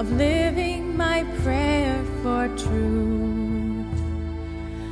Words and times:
of 0.00 0.10
living 0.12 0.96
my 0.96 1.24
prayer 1.42 2.02
for 2.22 2.48
truth. 2.56 3.96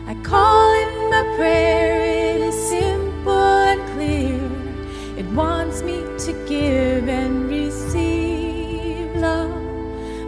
I 0.07 0.13
call 0.23 0.75
it 0.83 0.93
my 1.09 1.23
prayer, 1.35 2.35
it 2.35 2.43
is 2.43 2.55
simple 2.69 3.33
and 3.33 3.81
clear. 3.95 4.39
It 5.17 5.25
wants 5.33 5.81
me 5.83 6.05
to 6.27 6.33
give 6.47 7.09
and 7.09 7.49
receive 7.49 9.15
love. 9.17 9.51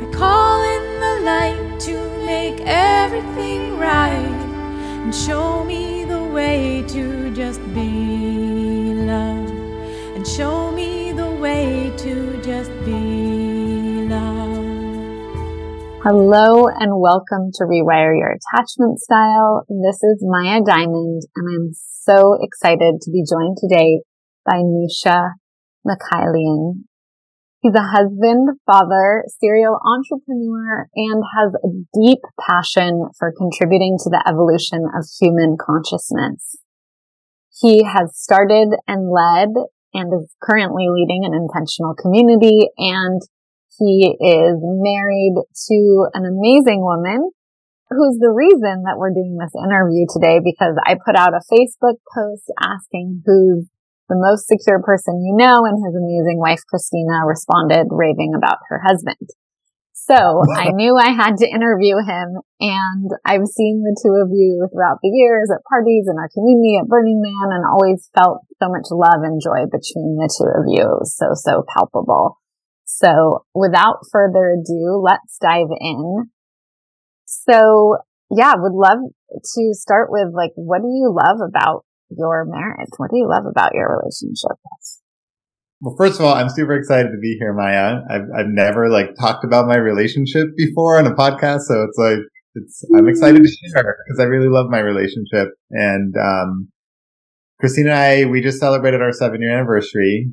I 0.03 0.07
call 0.15 0.63
in 0.63 0.85
the 1.05 1.15
light 1.31 1.81
to 1.81 2.25
make 2.25 2.63
everything 2.65 3.77
right 3.77 4.41
and 5.03 5.15
show 5.15 5.60
Hello 16.13 16.67
and 16.67 16.99
welcome 16.99 17.53
to 17.55 17.63
Rewire 17.63 18.19
Your 18.19 18.35
Attachment 18.35 18.99
Style. 18.99 19.63
This 19.69 20.03
is 20.03 20.19
Maya 20.27 20.59
Diamond 20.61 21.23
and 21.37 21.47
I'm 21.47 21.71
so 21.73 22.37
excited 22.43 22.99
to 23.03 23.13
be 23.13 23.23
joined 23.23 23.59
today 23.61 24.01
by 24.45 24.55
Nisha 24.55 25.35
Mikhailian. 25.87 26.83
He's 27.61 27.77
a 27.77 27.95
husband, 27.95 28.59
father, 28.67 29.23
serial 29.39 29.79
entrepreneur, 29.87 30.89
and 30.97 31.23
has 31.39 31.55
a 31.63 31.69
deep 31.95 32.23
passion 32.41 33.07
for 33.17 33.33
contributing 33.39 33.97
to 34.03 34.11
the 34.11 34.25
evolution 34.27 34.83
of 34.93 35.07
human 35.21 35.57
consciousness. 35.65 36.57
He 37.61 37.85
has 37.85 38.19
started 38.19 38.71
and 38.89 39.13
led 39.13 39.51
and 39.95 40.13
is 40.13 40.35
currently 40.43 40.89
leading 40.91 41.23
an 41.25 41.35
intentional 41.35 41.95
community 41.95 42.67
and 42.79 43.23
he 43.81 44.13
is 44.13 44.61
married 44.61 45.41
to 45.41 45.79
an 46.13 46.29
amazing 46.29 46.85
woman 46.85 47.33
who's 47.89 48.21
the 48.21 48.31
reason 48.31 48.85
that 48.85 49.01
we're 49.01 49.17
doing 49.17 49.41
this 49.41 49.57
interview 49.57 50.05
today 50.13 50.39
because 50.39 50.77
I 50.85 51.01
put 51.01 51.17
out 51.17 51.33
a 51.33 51.43
Facebook 51.49 51.99
post 52.13 52.47
asking 52.61 53.25
who's 53.25 53.67
the 54.13 54.21
most 54.21 54.47
secure 54.47 54.85
person 54.85 55.25
you 55.25 55.33
know 55.33 55.65
and 55.65 55.81
his 55.81 55.97
amazing 55.97 56.39
wife 56.39 56.61
Christina 56.69 57.25
responded 57.25 57.89
raving 57.91 58.37
about 58.37 58.59
her 58.69 58.85
husband. 58.85 59.33
So 59.93 60.17
I 60.17 60.71
knew 60.77 60.97
I 60.97 61.13
had 61.13 61.37
to 61.39 61.49
interview 61.49 61.97
him 62.01 62.41
and 62.61 63.09
I've 63.25 63.47
seen 63.47 63.85
the 63.85 63.97
two 63.97 64.15
of 64.21 64.33
you 64.33 64.69
throughout 64.73 64.99
the 65.03 65.13
years 65.13 65.51
at 65.53 65.65
parties 65.69 66.09
in 66.09 66.17
our 66.17 66.29
community 66.33 66.79
at 66.81 66.89
Burning 66.89 67.21
Man 67.21 67.57
and 67.57 67.65
always 67.65 68.09
felt 68.15 68.45
so 68.61 68.69
much 68.69 68.89
love 68.91 69.23
and 69.25 69.41
joy 69.41 69.65
between 69.69 70.17
the 70.17 70.29
two 70.29 70.49
of 70.49 70.65
you. 70.69 71.01
So, 71.05 71.33
so 71.35 71.65
palpable. 71.69 72.40
So 72.97 73.45
without 73.55 74.01
further 74.11 74.57
ado, 74.61 75.03
let's 75.03 75.39
dive 75.41 75.69
in. 75.81 76.31
So 77.25 77.99
yeah, 78.31 78.55
would 78.57 78.73
love 78.73 78.99
to 79.31 79.75
start 79.75 80.09
with 80.11 80.29
like, 80.35 80.51
what 80.55 80.83
do 80.83 80.89
you 80.89 81.15
love 81.15 81.39
about 81.47 81.85
your 82.11 82.45
marriage? 82.45 82.91
What 82.97 83.11
do 83.11 83.17
you 83.17 83.29
love 83.29 83.45
about 83.49 83.75
your 83.75 83.99
relationship? 83.99 84.59
Well, 85.81 85.95
first 85.97 86.19
of 86.19 86.27
all, 86.27 86.35
I'm 86.35 86.51
super 86.51 86.75
excited 86.75 87.11
to 87.11 87.19
be 87.19 87.37
here, 87.39 87.55
Maya. 87.55 88.01
I've, 88.11 88.29
I've 88.37 88.49
never 88.49 88.91
like 88.91 89.15
talked 89.19 89.45
about 89.45 89.67
my 89.67 89.77
relationship 89.77 90.49
before 90.57 90.99
on 90.99 91.07
a 91.07 91.15
podcast. 91.15 91.63
So 91.63 91.85
it's 91.85 91.97
like, 91.97 92.19
it's, 92.55 92.85
I'm 92.95 93.09
excited 93.09 93.43
to 93.43 93.49
share 93.49 93.97
because 94.07 94.21
I 94.21 94.25
really 94.25 94.49
love 94.49 94.67
my 94.69 94.81
relationship. 94.81 95.49
And, 95.71 96.15
um, 96.17 96.69
Christina 97.61 97.91
and 97.91 97.99
I, 97.99 98.25
we 98.25 98.41
just 98.41 98.59
celebrated 98.59 99.01
our 99.01 99.13
seven 99.13 99.41
year 99.41 99.53
anniversary. 99.53 100.31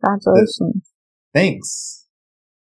Congratulations. 0.00 0.93
Thanks. 1.34 2.06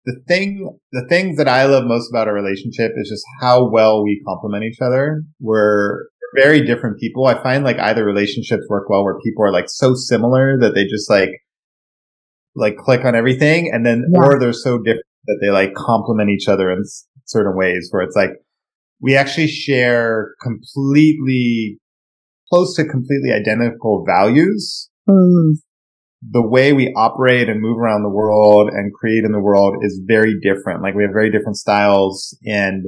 The 0.06 0.20
thing, 0.28 0.78
the 0.92 1.06
things 1.10 1.38
that 1.38 1.48
I 1.48 1.66
love 1.66 1.84
most 1.86 2.10
about 2.10 2.28
our 2.28 2.34
relationship 2.34 2.92
is 2.96 3.10
just 3.10 3.26
how 3.42 3.70
well 3.70 4.04
we 4.04 4.22
complement 4.26 4.64
each 4.64 4.80
other. 4.82 5.24
We're, 5.40 6.06
very 6.36 6.66
different 6.66 7.00
people. 7.00 7.26
I 7.26 7.42
find 7.42 7.64
like 7.64 7.80
either 7.80 8.04
relationships 8.06 8.64
work 8.70 8.90
well 8.90 9.04
where 9.04 9.18
people 9.24 9.44
are 9.46 9.52
like 9.52 9.70
so 9.70 9.94
similar 9.96 10.58
that 10.60 10.76
they 10.76 10.86
just 10.86 11.10
like 11.10 11.30
like 12.56 12.76
click 12.76 13.06
on 13.06 13.16
everything 13.16 13.72
and 13.74 13.86
then 13.86 14.06
Yeah. 14.12 14.20
or 14.26 14.40
they're 14.40 14.54
so 14.54 14.78
different 14.78 15.06
that 15.26 15.40
they 15.42 15.50
like 15.50 15.74
complement 15.76 16.30
each 16.30 16.48
other 16.48 16.72
in 16.72 16.84
certain 17.26 17.56
ways 17.56 17.88
where 17.92 18.02
it's 18.04 18.16
like 18.16 18.32
we 19.02 19.16
actually 19.16 19.48
share 19.48 20.34
completely 20.42 21.80
close 22.52 22.76
to 22.76 22.84
completely 22.84 23.32
identical 23.32 24.04
values. 24.06 24.90
Mm, 25.10 25.54
The 26.32 26.46
way 26.46 26.74
we 26.74 26.94
operate 26.96 27.50
and 27.50 27.62
move 27.62 27.78
around 27.78 28.04
the 28.04 28.10
world 28.10 28.70
and 28.70 28.94
create 28.94 29.24
in 29.24 29.32
the 29.32 29.40
world 29.40 29.76
is 29.82 30.02
very 30.06 30.36
different. 30.40 30.82
Like 30.82 30.96
we 30.96 31.04
have 31.04 31.14
very 31.14 31.32
different 31.32 31.58
styles 31.58 32.38
and 32.46 32.86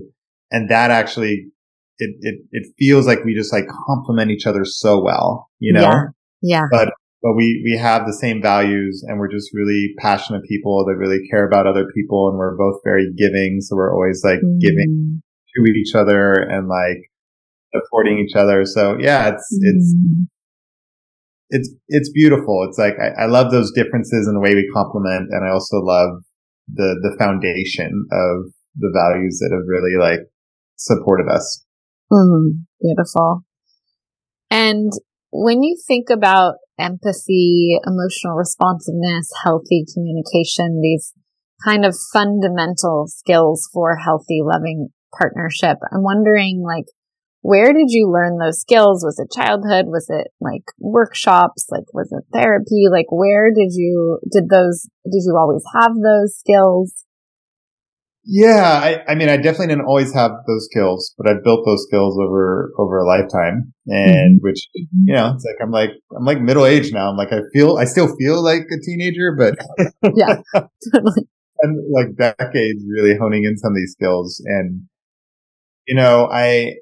and 0.52 0.70
that 0.70 0.92
actually 0.92 1.48
it, 2.00 2.16
it, 2.22 2.36
it 2.52 2.74
feels 2.80 3.06
like 3.06 3.24
we 3.24 3.36
just 3.36 3.54
like 3.54 3.66
complement 3.88 4.32
each 4.32 4.48
other 4.48 4.64
so 4.66 5.04
well, 5.04 5.50
you 5.60 5.74
know? 5.74 5.82
Yeah. 5.82 6.04
yeah. 6.42 6.64
But, 6.72 6.90
but 7.22 7.34
we, 7.36 7.62
we 7.66 7.78
have 7.78 8.06
the 8.06 8.14
same 8.14 8.42
values 8.42 9.04
and 9.06 9.20
we're 9.20 9.32
just 9.32 9.54
really 9.54 9.94
passionate 10.00 10.44
people 10.48 10.86
that 10.86 10.96
really 10.96 11.20
care 11.30 11.46
about 11.46 11.68
other 11.68 11.86
people 11.94 12.30
and 12.30 12.38
we're 12.38 12.56
both 12.56 12.80
very 12.86 13.12
giving. 13.18 13.60
So 13.60 13.76
we're 13.76 13.94
always 13.94 14.24
like 14.24 14.40
giving 14.62 15.22
Mm, 15.58 15.66
to 15.66 15.72
each 15.72 15.96
other 15.96 16.34
and 16.34 16.70
like 16.70 17.12
supporting 17.74 18.20
each 18.20 18.36
other. 18.36 18.66
So 18.66 18.98
yeah, 19.00 19.30
it's, 19.30 19.48
it's, 19.62 19.96
mm, 19.96 20.28
it's, 21.50 21.70
it's 21.88 22.12
beautiful. 22.12 22.66
It's 22.68 22.78
like, 22.78 22.94
I, 23.02 23.24
I 23.24 23.26
love 23.26 23.52
those 23.52 23.72
differences 23.72 24.28
in 24.28 24.34
the 24.34 24.40
way 24.40 24.56
we 24.56 24.70
complement. 24.74 25.30
And 25.32 25.46
I 25.46 25.52
also 25.52 25.78
love 25.78 26.24
the, 26.68 26.96
the 27.02 27.16
foundation 27.18 28.06
of 28.12 28.54
the 28.76 28.92
values 28.94 29.40
that 29.40 29.54
have 29.54 29.68
really 29.68 29.98
like 30.00 30.28
supported 30.76 31.28
us. 31.32 31.66
mm, 32.12 32.64
beautiful. 32.82 33.44
And 34.52 34.92
when 35.32 35.64
you 35.64 35.78
think 35.88 36.10
about 36.10 36.56
empathy, 36.80 37.78
emotional 37.86 38.36
responsiveness, 38.36 39.30
healthy 39.44 39.86
communication, 39.94 40.82
these 40.82 41.14
kind 41.64 41.86
of 41.86 41.96
fundamental 42.14 43.06
skills 43.08 43.70
for 43.74 43.98
healthy, 43.98 44.40
loving 44.42 44.90
partnership, 45.18 45.78
I'm 45.92 46.04
wondering 46.04 46.64
like, 46.66 46.86
where 47.42 47.72
did 47.74 47.88
you 47.90 48.12
learn 48.12 48.38
those 48.38 48.60
skills? 48.60 49.04
Was 49.04 49.20
it 49.20 49.32
childhood? 49.32 49.86
Was 49.88 50.08
it 50.10 50.28
like 50.42 50.64
workshops? 50.80 51.68
Like, 51.70 51.94
was 51.94 52.12
it 52.12 52.24
therapy? 52.34 52.86
Like, 52.92 53.08
where 53.10 53.50
did 53.54 53.72
you, 53.72 54.20
did 54.32 54.50
those, 54.50 54.90
did 55.06 55.24
you 55.26 55.38
always 55.38 55.64
have 55.74 55.94
those 55.96 56.38
skills? 56.38 57.06
Yeah, 58.32 58.80
I, 58.84 59.12
I 59.12 59.16
mean, 59.16 59.30
I 59.30 59.38
definitely 59.38 59.68
didn't 59.68 59.86
always 59.86 60.14
have 60.14 60.32
those 60.46 60.68
skills, 60.70 61.16
but 61.18 61.28
I 61.28 61.34
built 61.44 61.66
those 61.66 61.84
skills 61.88 62.16
over 62.22 62.72
over 62.78 63.00
a 63.00 63.08
lifetime, 63.08 63.74
and 63.88 64.38
mm-hmm. 64.38 64.44
which 64.44 64.68
you 64.74 65.16
know, 65.16 65.34
it's 65.34 65.46
like 65.46 65.56
I'm 65.64 65.72
like 65.72 65.92
I'm 66.16 66.26
like 66.26 66.40
middle 66.40 66.66
aged 66.66 66.94
now. 66.94 67.10
I'm 67.10 67.18
like 67.18 67.32
I 67.32 67.40
feel 67.54 67.78
I 67.78 67.86
still 67.86 68.14
feel 68.18 68.44
like 68.44 68.64
a 68.72 68.80
teenager, 68.86 69.36
but 69.36 69.56
Yeah. 70.16 70.42
Totally. 70.94 71.28
and 71.62 71.80
like 71.92 72.16
decades 72.18 72.84
really 72.88 73.18
honing 73.18 73.46
in 73.46 73.58
some 73.58 73.72
of 73.72 73.78
these 73.78 73.94
skills. 73.94 74.40
And 74.46 74.84
you 75.88 75.96
know, 75.96 76.30
I 76.32 76.76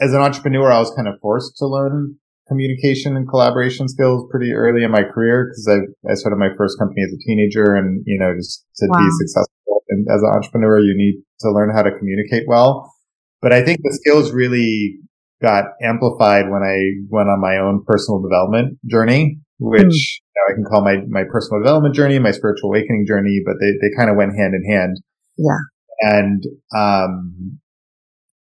as 0.00 0.12
an 0.12 0.20
entrepreneur, 0.20 0.70
I 0.70 0.78
was 0.78 0.92
kind 0.94 1.08
of 1.08 1.14
forced 1.20 1.56
to 1.58 1.66
learn 1.66 2.16
communication 2.48 3.16
and 3.16 3.28
collaboration 3.28 3.88
skills 3.88 4.26
pretty 4.30 4.52
early 4.52 4.82
in 4.82 4.90
my 4.90 5.02
career 5.02 5.50
because 5.50 5.68
I 5.68 6.10
I 6.10 6.14
started 6.14 6.36
my 6.36 6.50
first 6.56 6.78
company 6.78 7.02
as 7.02 7.12
a 7.12 7.18
teenager, 7.26 7.74
and 7.74 8.02
you 8.06 8.18
know, 8.18 8.34
just 8.34 8.64
to 8.76 8.86
be 8.86 9.08
successful 9.18 9.58
and 9.88 10.06
as 10.10 10.22
an 10.22 10.28
entrepreneur, 10.28 10.80
you 10.80 10.94
need 10.96 11.22
to 11.40 11.50
learn 11.50 11.70
how 11.74 11.82
to 11.82 11.96
communicate 11.96 12.44
well. 12.46 12.92
But 13.40 13.52
I 13.52 13.62
think 13.64 13.80
the 13.82 13.92
skills 13.92 14.32
really 14.32 14.98
got 15.40 15.64
amplified 15.82 16.50
when 16.50 16.62
I 16.62 16.78
went 17.08 17.28
on 17.28 17.40
my 17.40 17.58
own 17.58 17.84
personal 17.86 18.20
development 18.20 18.78
journey, 18.86 19.38
which 19.58 19.82
Hmm. 19.82 19.88
you 19.88 20.34
know, 20.36 20.52
I 20.52 20.54
can 20.54 20.64
call 20.64 20.84
my, 20.84 20.96
my 21.08 21.24
personal 21.30 21.62
development 21.62 21.94
journey, 21.94 22.18
my 22.18 22.32
spiritual 22.32 22.70
awakening 22.70 23.06
journey, 23.06 23.40
but 23.44 23.54
they, 23.60 23.72
they 23.80 23.94
kind 23.96 24.10
of 24.10 24.16
went 24.16 24.36
hand 24.36 24.54
in 24.54 24.64
hand. 24.70 25.00
Yeah. 25.36 25.58
And, 26.00 26.42
um, 26.74 27.60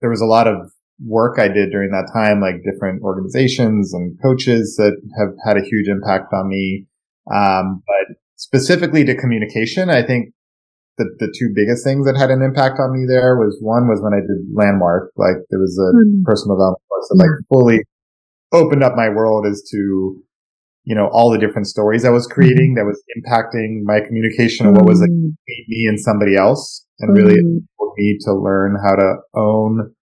there 0.01 0.09
was 0.09 0.21
a 0.21 0.25
lot 0.25 0.47
of 0.47 0.71
work 0.99 1.39
I 1.39 1.47
did 1.47 1.71
during 1.71 1.91
that 1.91 2.09
time, 2.13 2.41
like 2.41 2.63
different 2.63 3.03
organizations 3.03 3.94
and 3.94 4.17
coaches 4.21 4.75
that 4.77 4.97
have 5.19 5.33
had 5.45 5.57
a 5.57 5.65
huge 5.65 5.88
impact 5.88 6.33
on 6.33 6.49
me. 6.49 6.85
Um, 7.33 7.83
but 7.85 8.17
specifically 8.35 9.03
to 9.05 9.15
communication, 9.15 9.89
I 9.89 10.01
think 10.01 10.33
the, 10.97 11.05
the 11.19 11.33
two 11.38 11.51
biggest 11.53 11.83
things 11.83 12.05
that 12.07 12.17
had 12.17 12.31
an 12.31 12.41
impact 12.41 12.79
on 12.79 12.91
me 12.94 13.05
there 13.07 13.38
was 13.38 13.57
one 13.61 13.88
was 13.88 14.01
when 14.01 14.13
I 14.13 14.21
did 14.21 14.41
landmark, 14.53 15.11
like 15.15 15.38
there 15.49 15.59
was 15.59 15.77
a 15.77 15.94
Mm. 15.94 16.23
personal 16.23 16.55
development 16.57 16.81
course 16.89 17.07
that 17.09 17.17
like 17.17 17.29
fully 17.49 17.83
opened 18.51 18.83
up 18.83 18.95
my 18.95 19.09
world 19.09 19.45
as 19.45 19.61
to, 19.71 20.17
you 20.85 20.95
know, 20.95 21.07
all 21.11 21.31
the 21.31 21.38
different 21.38 21.67
stories 21.67 22.05
I 22.05 22.09
was 22.09 22.25
creating 22.25 22.75
that 22.75 22.85
was 22.85 23.01
impacting 23.17 23.83
my 23.83 23.99
communication 23.99 24.65
and 24.65 24.75
what 24.75 24.88
was 24.88 25.01
like 25.01 25.09
Mm, 25.09 25.35
between 25.45 25.65
me 25.67 25.85
and 25.88 25.99
somebody 25.99 26.35
else 26.35 26.85
and 26.99 27.13
really 27.13 27.35
mm, 27.35 27.39
enabled 27.39 27.94
me 27.97 28.17
to 28.21 28.33
learn 28.33 28.77
how 28.83 28.95
to 28.95 29.15
own 29.35 29.94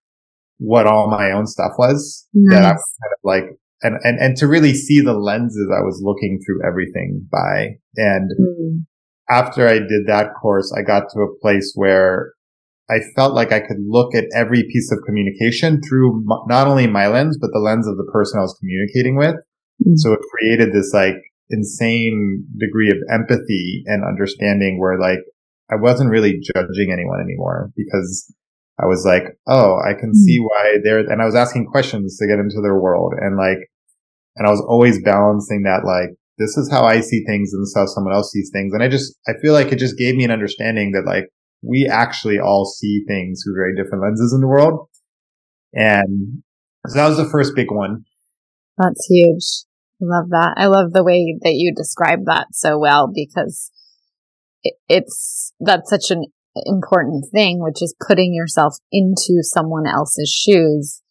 what 0.57 0.88
all 0.88 1.10
my 1.10 1.31
own 1.31 1.48
stuff 1.48 1.74
was 1.78 2.28
that 2.34 2.63
I 2.63 2.69
nice. 2.69 2.74
was 2.75 2.96
kind 3.02 3.13
of 3.13 3.19
like, 3.24 3.60
and, 3.81 3.96
and, 4.04 4.19
and 4.19 4.38
to 4.38 4.48
really 4.48 4.74
see 4.74 5.02
the 5.02 5.13
lenses 5.13 5.69
I 5.72 5.81
was 5.84 6.02
looking 6.04 6.40
through 6.46 6.66
everything 6.66 7.28
by. 7.31 7.78
And 7.96 8.31
Mm, 8.40 8.86
after 9.30 9.68
I 9.68 9.80
did 9.80 10.07
that 10.07 10.34
course, 10.42 10.74
I 10.78 10.81
got 10.81 11.10
to 11.13 11.19
a 11.22 11.40
place 11.42 11.74
where 11.75 12.34
I 12.90 13.00
felt 13.16 13.34
like 13.34 13.52
I 13.52 13.60
could 13.60 13.80
look 13.88 14.13
at 14.13 14.25
every 14.36 14.63
piece 14.72 14.92
of 14.92 15.00
communication 15.06 15.81
through 15.81 16.18
m- 16.18 16.46
not 16.48 16.68
only 16.68 16.88
my 16.88 17.07
lens, 17.07 17.38
but 17.40 17.50
the 17.52 17.60
lens 17.60 17.88
of 17.88 17.98
the 17.98 18.10
person 18.13 18.38
I 18.40 18.44
was 18.44 18.56
communicating 18.60 19.18
with. 19.18 19.36
Mm-hmm. 19.81 19.96
So 19.96 20.13
it 20.13 20.19
created 20.31 20.74
this 20.74 20.92
like 20.94 21.16
insane 21.50 22.46
degree 22.60 22.90
of 22.92 22.98
empathy 23.12 23.84
and 23.88 24.04
understanding 24.04 24.80
where 24.80 25.00
like 25.00 25.19
I 25.72 25.75
wasn't 25.75 26.12
really 26.12 26.40
judging 26.40 26.92
anyone 26.94 27.19
anymore 27.22 27.72
because 27.75 28.31
I 28.80 28.86
was 28.86 29.06
like, 29.06 29.38
oh, 29.48 29.77
I 29.80 29.94
can 29.94 30.10
mm-hmm. 30.10 30.25
see 30.25 30.39
why 30.39 30.77
they're, 30.83 31.00
and 31.00 31.22
I 31.22 31.25
was 31.25 31.36
asking 31.36 31.68
questions 31.68 32.18
to 32.18 32.27
get 32.27 32.39
into 32.39 32.62
their 32.62 32.77
world 32.77 33.13
and 33.18 33.38
like, 33.38 33.69
and 34.36 34.45
I 34.45 34.51
was 34.51 34.62
always 34.62 35.01
balancing 35.01 35.63
that 35.63 35.86
like, 35.86 36.10
this 36.38 36.57
is 36.57 36.69
how 36.69 36.83
I 36.83 37.00
see 37.00 37.24
things 37.24 37.54
and 37.54 37.62
this 37.62 37.69
is 37.69 37.75
how 37.77 37.86
someone 37.86 38.13
else 38.13 38.31
sees 38.31 38.50
things. 38.51 38.74
And 38.74 38.83
I 38.83 38.89
just, 38.89 39.16
I 39.27 39.31
feel 39.42 39.54
like 39.54 39.72
it 39.72 39.80
just 39.80 39.98
gave 39.98 40.16
me 40.16 40.25
an 40.25 40.31
understanding 40.31 40.92
that 40.92 41.06
like, 41.06 41.30
we 41.63 41.88
actually 41.88 42.38
all 42.38 42.66
see 42.66 43.04
things 43.07 43.42
through 43.44 43.56
very 43.56 43.75
different 43.75 44.04
lenses 44.04 44.33
in 44.33 44.42
the 44.42 44.48
world. 44.48 44.89
And 45.74 46.44
so 46.88 46.98
that 46.98 47.07
was 47.07 47.18
the 47.18 47.30
first 47.30 47.56
big 47.56 47.71
one. 47.71 48.04
That's 48.78 49.07
huge. 49.10 49.66
I 50.01 50.06
love 50.06 50.30
that. 50.31 50.56
I 50.57 50.68
love 50.68 50.92
the 50.92 51.04
way 51.04 51.38
that 51.44 51.54
you 51.54 51.74
describe 51.74 52.25
that 52.25 52.48
so 52.51 52.78
well 52.78 53.10
because 53.13 53.71
it's, 54.89 55.54
that's 55.62 55.89
such 55.89 56.12
an 56.12 56.25
important 56.66 57.25
thing, 57.31 57.62
which 57.62 57.81
is 57.81 57.96
putting 58.07 58.34
yourself 58.34 58.75
into 58.92 59.42
someone 59.42 59.86
else's 59.88 60.30
shoes. 60.30 61.02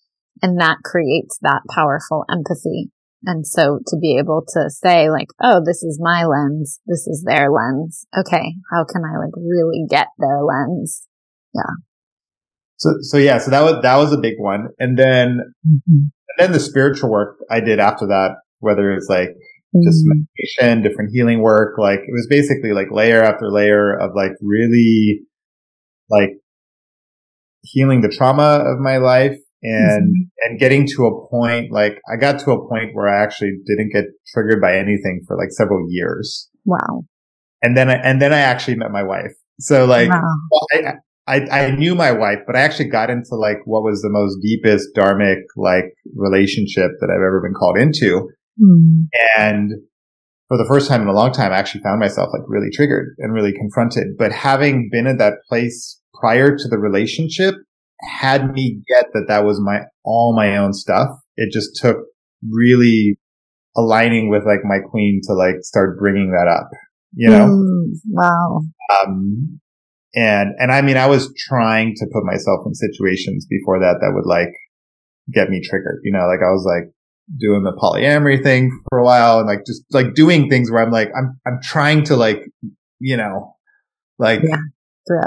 And 0.42 0.60
that 0.60 0.78
creates 0.84 1.38
that 1.42 1.62
powerful 1.74 2.24
empathy. 2.30 2.90
And 3.26 3.46
so 3.46 3.78
to 3.86 3.96
be 4.00 4.18
able 4.18 4.44
to 4.54 4.68
say 4.68 5.08
like, 5.10 5.28
oh, 5.42 5.62
this 5.64 5.82
is 5.82 5.98
my 6.02 6.24
lens. 6.24 6.80
This 6.86 7.06
is 7.06 7.24
their 7.26 7.50
lens. 7.50 8.06
Okay. 8.16 8.54
How 8.70 8.84
can 8.84 9.02
I 9.04 9.18
like 9.18 9.34
really 9.36 9.84
get 9.88 10.08
their 10.18 10.42
lens? 10.42 11.06
Yeah. 11.54 11.72
So, 12.76 12.90
so 13.00 13.16
yeah, 13.16 13.38
so 13.38 13.50
that 13.50 13.62
was, 13.62 13.82
that 13.82 13.96
was 13.96 14.12
a 14.12 14.18
big 14.18 14.34
one. 14.38 14.68
And 14.78 14.98
then, 14.98 15.38
mm-hmm. 15.66 15.96
and 15.96 16.38
then 16.38 16.52
the 16.52 16.60
spiritual 16.60 17.10
work 17.10 17.36
I 17.50 17.60
did 17.60 17.78
after 17.78 18.06
that, 18.08 18.36
whether 18.58 18.92
it's 18.92 19.08
like 19.08 19.30
just 19.82 20.04
mm-hmm. 20.04 20.20
meditation, 20.58 20.82
different 20.82 21.10
healing 21.12 21.40
work, 21.40 21.78
like 21.78 22.00
it 22.00 22.12
was 22.12 22.26
basically 22.28 22.72
like 22.72 22.88
layer 22.90 23.22
after 23.22 23.50
layer 23.50 23.98
of 23.98 24.10
like 24.14 24.32
really 24.42 25.20
like 26.10 26.30
healing 27.62 28.00
the 28.02 28.08
trauma 28.08 28.62
of 28.66 28.78
my 28.78 28.98
life 28.98 29.36
and 29.62 30.14
mm-hmm. 30.14 30.50
and 30.50 30.60
getting 30.60 30.86
to 30.86 31.06
a 31.06 31.28
point 31.28 31.72
like 31.72 31.98
I 32.12 32.16
got 32.20 32.38
to 32.40 32.52
a 32.52 32.68
point 32.68 32.90
where 32.92 33.08
I 33.08 33.22
actually 33.22 33.52
didn't 33.66 33.90
get 33.92 34.04
triggered 34.32 34.60
by 34.60 34.76
anything 34.76 35.22
for 35.26 35.36
like 35.36 35.50
several 35.50 35.86
years. 35.88 36.48
Wow. 36.64 37.04
And 37.62 37.76
then 37.76 37.90
I, 37.90 37.94
and 37.94 38.20
then 38.20 38.32
I 38.32 38.40
actually 38.40 38.76
met 38.76 38.90
my 38.90 39.02
wife. 39.02 39.32
So 39.60 39.86
like 39.86 40.10
wow. 40.10 40.22
I, 40.74 40.94
I 41.26 41.40
I 41.50 41.70
knew 41.70 41.94
my 41.94 42.12
wife, 42.12 42.40
but 42.46 42.56
I 42.56 42.60
actually 42.60 42.90
got 42.90 43.08
into 43.08 43.34
like 43.36 43.58
what 43.64 43.82
was 43.82 44.02
the 44.02 44.10
most 44.10 44.36
deepest 44.42 44.88
dharmic 44.94 45.40
like 45.56 45.94
relationship 46.14 46.90
that 47.00 47.10
I've 47.10 47.24
ever 47.24 47.40
been 47.42 47.54
called 47.54 47.78
into. 47.78 48.28
Mm. 48.60 49.06
And 49.38 49.72
for 50.48 50.58
the 50.58 50.66
first 50.66 50.88
time 50.88 51.02
in 51.02 51.08
a 51.08 51.12
long 51.12 51.32
time, 51.32 51.52
I 51.52 51.56
actually 51.56 51.82
found 51.82 52.00
myself 52.00 52.28
like 52.32 52.42
really 52.46 52.70
triggered 52.72 53.14
and 53.18 53.32
really 53.32 53.52
confronted. 53.52 54.16
But 54.18 54.32
having 54.32 54.88
been 54.90 55.06
at 55.06 55.18
that 55.18 55.34
place 55.48 56.00
prior 56.20 56.56
to 56.56 56.68
the 56.68 56.78
relationship, 56.78 57.54
had 58.02 58.52
me 58.52 58.82
get 58.86 59.06
that 59.14 59.26
that 59.28 59.44
was 59.44 59.60
my, 59.60 59.80
all 60.04 60.34
my 60.36 60.56
own 60.56 60.72
stuff. 60.74 61.08
It 61.36 61.52
just 61.52 61.80
took 61.80 61.96
really 62.48 63.18
aligning 63.76 64.28
with 64.28 64.44
like 64.44 64.64
my 64.64 64.78
queen 64.90 65.20
to 65.24 65.32
like 65.32 65.56
start 65.62 65.98
bringing 65.98 66.32
that 66.32 66.48
up, 66.48 66.68
you 67.14 67.30
know? 67.30 67.46
Mm, 67.46 67.92
wow. 68.10 68.60
Um, 69.02 69.60
and, 70.14 70.50
and 70.58 70.70
I 70.70 70.82
mean, 70.82 70.96
I 70.96 71.06
was 71.06 71.32
trying 71.48 71.94
to 71.96 72.06
put 72.12 72.24
myself 72.24 72.60
in 72.66 72.74
situations 72.74 73.46
before 73.48 73.80
that 73.80 73.96
that 74.00 74.12
would 74.14 74.28
like 74.28 74.52
get 75.32 75.48
me 75.48 75.62
triggered, 75.64 76.00
you 76.04 76.12
know, 76.12 76.26
like 76.26 76.40
I 76.40 76.52
was 76.52 76.64
like 76.66 76.92
doing 77.38 77.62
the 77.62 77.72
polyamory 77.72 78.42
thing 78.42 78.70
for 78.88 78.98
a 78.98 79.04
while 79.04 79.38
and 79.38 79.46
like 79.46 79.64
just 79.66 79.82
like 79.90 80.14
doing 80.14 80.48
things 80.48 80.70
where 80.70 80.82
I'm 80.82 80.92
like, 80.92 81.10
I'm, 81.16 81.38
I'm 81.46 81.58
trying 81.62 82.04
to 82.04 82.16
like, 82.16 82.42
you 83.00 83.16
know, 83.16 83.54
like 84.18 84.40
yeah 84.42 84.56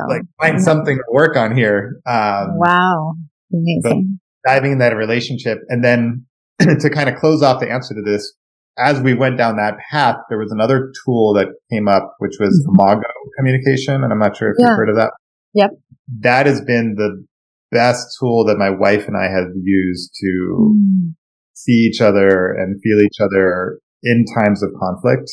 like 0.08 0.22
find 0.42 0.62
something 0.62 0.98
to 0.98 1.04
work 1.12 1.36
on 1.36 1.56
here. 1.56 2.00
Um, 2.06 2.58
wow. 2.58 3.16
Amazing. 3.54 4.20
diving 4.46 4.74
in 4.74 4.78
that 4.80 4.96
relationship. 4.96 5.60
And 5.70 5.84
then 5.84 6.26
to 6.60 6.90
kind 6.90 7.10
of 7.10 7.16
close 7.16 7.42
off 7.42 7.60
the 7.60 7.70
answer 7.70 7.94
to 7.94 8.02
this, 8.02 8.34
as 8.78 9.02
we 9.02 9.14
went 9.14 9.38
down 9.38 9.58
that 9.58 9.76
path, 9.92 10.18
there 10.30 10.38
was 10.38 10.52
another 10.52 10.92
tool 11.04 11.34
that 11.34 11.48
came 11.72 11.88
up, 11.88 12.16
which 12.20 12.36
was 12.40 12.50
mm-hmm. 12.68 12.80
Imago 12.80 13.08
communication. 13.38 14.04
And 14.04 14.12
I'm 14.12 14.20
not 14.20 14.38
sure 14.38 14.52
if 14.52 14.58
yeah. 14.60 14.68
you've 14.68 14.78
heard 14.78 14.90
of 14.90 14.96
that. 14.98 15.12
Yep. 15.54 15.72
That 16.20 16.46
has 16.46 16.62
been 16.62 16.96
the 16.96 17.26
best 17.72 18.18
tool 18.20 18.46
that 18.46 18.58
my 18.58 18.70
wife 18.70 19.08
and 19.08 19.18
I 19.18 19.30
have 19.30 19.50
used 19.62 20.14
to 20.22 20.76
mm. 20.78 21.14
See 21.58 21.90
each 21.90 22.02
other 22.02 22.54
and 22.54 22.80
feel 22.82 23.02
each 23.02 23.20
other 23.20 23.80
in 24.04 24.26
times 24.36 24.62
of 24.62 24.70
conflict 24.80 25.30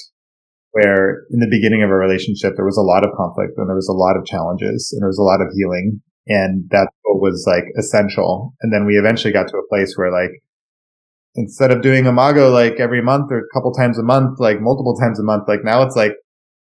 where 0.73 1.23
in 1.31 1.39
the 1.39 1.49
beginning 1.49 1.85
of 1.85 1.91
a 1.91 1.95
relationship, 1.95 2.55
there 2.57 2.65
was 2.65 2.77
a 2.77 2.83
lot 2.83 3.05
of 3.05 3.15
conflict 3.17 3.53
and 3.57 3.69
there 3.69 3.77
was 3.77 3.89
a 3.89 3.95
lot 3.95 4.17
of 4.17 4.27
challenges 4.27 4.91
and 4.91 5.03
there 5.03 5.13
was 5.13 5.21
a 5.21 5.23
lot 5.23 5.41
of 5.41 5.53
healing. 5.55 6.03
And 6.27 6.65
that 6.71 6.89
was 7.05 7.45
like 7.47 7.65
essential. 7.79 8.57
And 8.63 8.73
then 8.73 8.85
we 8.85 8.99
eventually 8.99 9.33
got 9.33 9.47
to 9.49 9.59
a 9.59 9.69
place 9.69 9.95
where 9.97 10.11
like, 10.11 10.43
instead 11.37 11.71
of 11.71 11.83
doing 11.83 12.07
Imago 12.07 12.51
like 12.51 12.81
every 12.81 13.03
month 13.03 13.31
or 13.31 13.39
a 13.39 13.55
couple 13.55 13.73
times 13.73 13.99
a 13.99 14.03
month, 14.03 14.41
like 14.41 14.61
multiple 14.61 14.97
times 14.97 15.21
a 15.21 15.23
month, 15.23 15.45
like 15.47 15.63
now 15.63 15.83
it's 15.83 15.95
like 15.95 16.17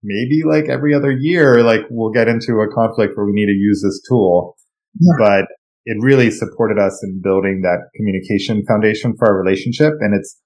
maybe 0.03 0.43
like 0.43 0.69
every 0.69 0.93
other 0.93 1.13
year, 1.13 1.63
like 1.63 1.83
we'll 1.91 2.11
get 2.11 2.27
into 2.27 2.59
a 2.59 2.75
conflict 2.75 3.17
where 3.17 3.27
we 3.27 3.33
need 3.33 3.47
to 3.47 3.53
use 3.53 3.81
this 3.85 4.03
tool. 4.09 4.57
Yeah. 4.99 5.13
But 5.19 5.45
it 5.91 5.97
really 6.01 6.31
supported 6.31 6.79
us 6.79 7.03
in 7.03 7.21
building 7.21 7.63
that 7.63 7.91
communication 7.97 8.65
foundation 8.65 9.13
for 9.19 9.27
our 9.27 9.43
relationship. 9.43 9.93
And 9.99 10.15
it's, 10.15 10.41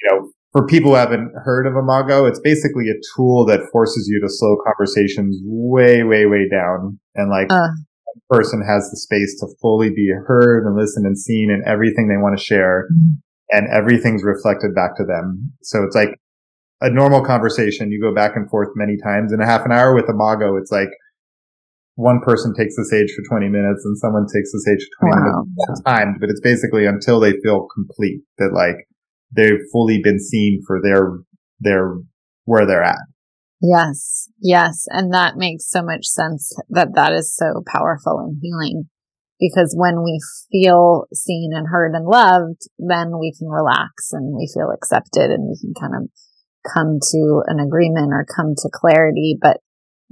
you 0.00 0.08
know, 0.08 0.30
for 0.52 0.64
people 0.68 0.92
who 0.92 0.96
haven't 0.96 1.32
heard 1.42 1.66
of 1.66 1.72
Imago, 1.74 2.26
it's 2.26 2.38
basically 2.38 2.88
a 2.88 2.94
tool 3.16 3.44
that 3.46 3.68
forces 3.72 4.06
you 4.08 4.20
to 4.20 4.28
slow 4.28 4.56
conversations 4.64 5.36
way, 5.42 6.04
way, 6.04 6.26
way 6.26 6.48
down. 6.48 7.00
And 7.16 7.28
like 7.28 7.50
uh. 7.50 7.74
person 8.30 8.62
has 8.64 8.88
the 8.88 8.98
space 8.98 9.40
to 9.40 9.48
fully 9.60 9.90
be 9.90 10.08
heard 10.26 10.64
and 10.64 10.76
listened 10.76 11.06
and 11.06 11.18
seen 11.18 11.50
and 11.50 11.64
everything 11.66 12.06
they 12.06 12.22
want 12.22 12.38
to 12.38 12.44
share. 12.44 12.86
Mm-hmm. 12.92 13.18
And 13.50 13.66
everything's 13.68 14.22
reflected 14.22 14.76
back 14.76 14.96
to 14.96 15.04
them. 15.04 15.52
So 15.62 15.82
it's 15.82 15.96
like 15.96 16.20
a 16.80 16.88
normal 16.88 17.24
conversation. 17.24 17.90
You 17.90 18.00
go 18.00 18.14
back 18.14 18.36
and 18.36 18.48
forth 18.48 18.68
many 18.76 18.96
times 19.02 19.32
in 19.32 19.40
a 19.40 19.44
half 19.44 19.66
an 19.66 19.72
hour 19.72 19.92
with 19.92 20.08
Imago. 20.08 20.56
It's 20.56 20.70
like 20.70 20.88
one 21.94 22.20
person 22.20 22.54
takes 22.54 22.76
the 22.76 22.84
sage 22.84 23.12
for 23.14 23.22
20 23.28 23.48
minutes 23.48 23.84
and 23.84 23.98
someone 23.98 24.24
takes 24.24 24.52
the 24.52 24.60
sage 24.60 24.86
for 25.00 25.08
20 25.10 25.20
wow. 25.20 25.44
minutes 25.44 25.82
timed, 25.84 26.16
but 26.20 26.30
it's 26.30 26.40
basically 26.40 26.86
until 26.86 27.20
they 27.20 27.32
feel 27.42 27.68
complete 27.74 28.22
that 28.38 28.52
like 28.54 28.88
they've 29.34 29.60
fully 29.70 30.00
been 30.02 30.18
seen 30.18 30.62
for 30.66 30.80
their 30.82 31.18
their 31.60 31.96
where 32.44 32.66
they're 32.66 32.82
at. 32.82 32.98
Yes, 33.60 34.28
yes, 34.40 34.86
and 34.88 35.12
that 35.14 35.36
makes 35.36 35.70
so 35.70 35.82
much 35.82 36.06
sense 36.06 36.52
that 36.70 36.94
that 36.94 37.12
is 37.12 37.34
so 37.34 37.62
powerful 37.66 38.18
and 38.18 38.36
healing 38.40 38.88
because 39.38 39.74
when 39.76 40.02
we 40.02 40.18
feel 40.50 41.04
seen 41.12 41.50
and 41.52 41.66
heard 41.68 41.94
and 41.94 42.06
loved, 42.06 42.62
then 42.78 43.18
we 43.18 43.34
can 43.36 43.48
relax 43.48 44.12
and 44.12 44.34
we 44.34 44.48
feel 44.52 44.70
accepted 44.70 45.30
and 45.30 45.48
we 45.48 45.58
can 45.60 45.74
kind 45.74 45.94
of 46.02 46.10
come 46.72 46.98
to 47.10 47.42
an 47.46 47.58
agreement 47.58 48.12
or 48.12 48.24
come 48.24 48.54
to 48.56 48.70
clarity. 48.72 49.36
But 49.40 49.58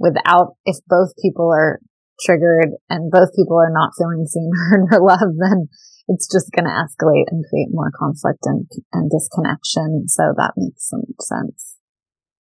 without, 0.01 0.57
if 0.65 0.77
both 0.87 1.13
people 1.21 1.53
are 1.53 1.79
triggered 2.25 2.73
and 2.89 3.11
both 3.11 3.29
people 3.35 3.57
are 3.57 3.71
not 3.71 3.93
feeling 3.97 4.25
seen, 4.25 4.51
heard, 4.69 4.87
or 4.91 5.05
loved, 5.05 5.37
then 5.39 5.69
it's 6.07 6.27
just 6.31 6.51
going 6.51 6.65
to 6.65 6.71
escalate 6.71 7.29
and 7.29 7.45
create 7.49 7.69
more 7.71 7.91
conflict 7.97 8.39
and, 8.43 8.65
and 8.91 9.09
disconnection. 9.09 10.07
So 10.07 10.33
that 10.35 10.53
makes 10.57 10.89
some 10.89 11.03
sense. 11.19 11.77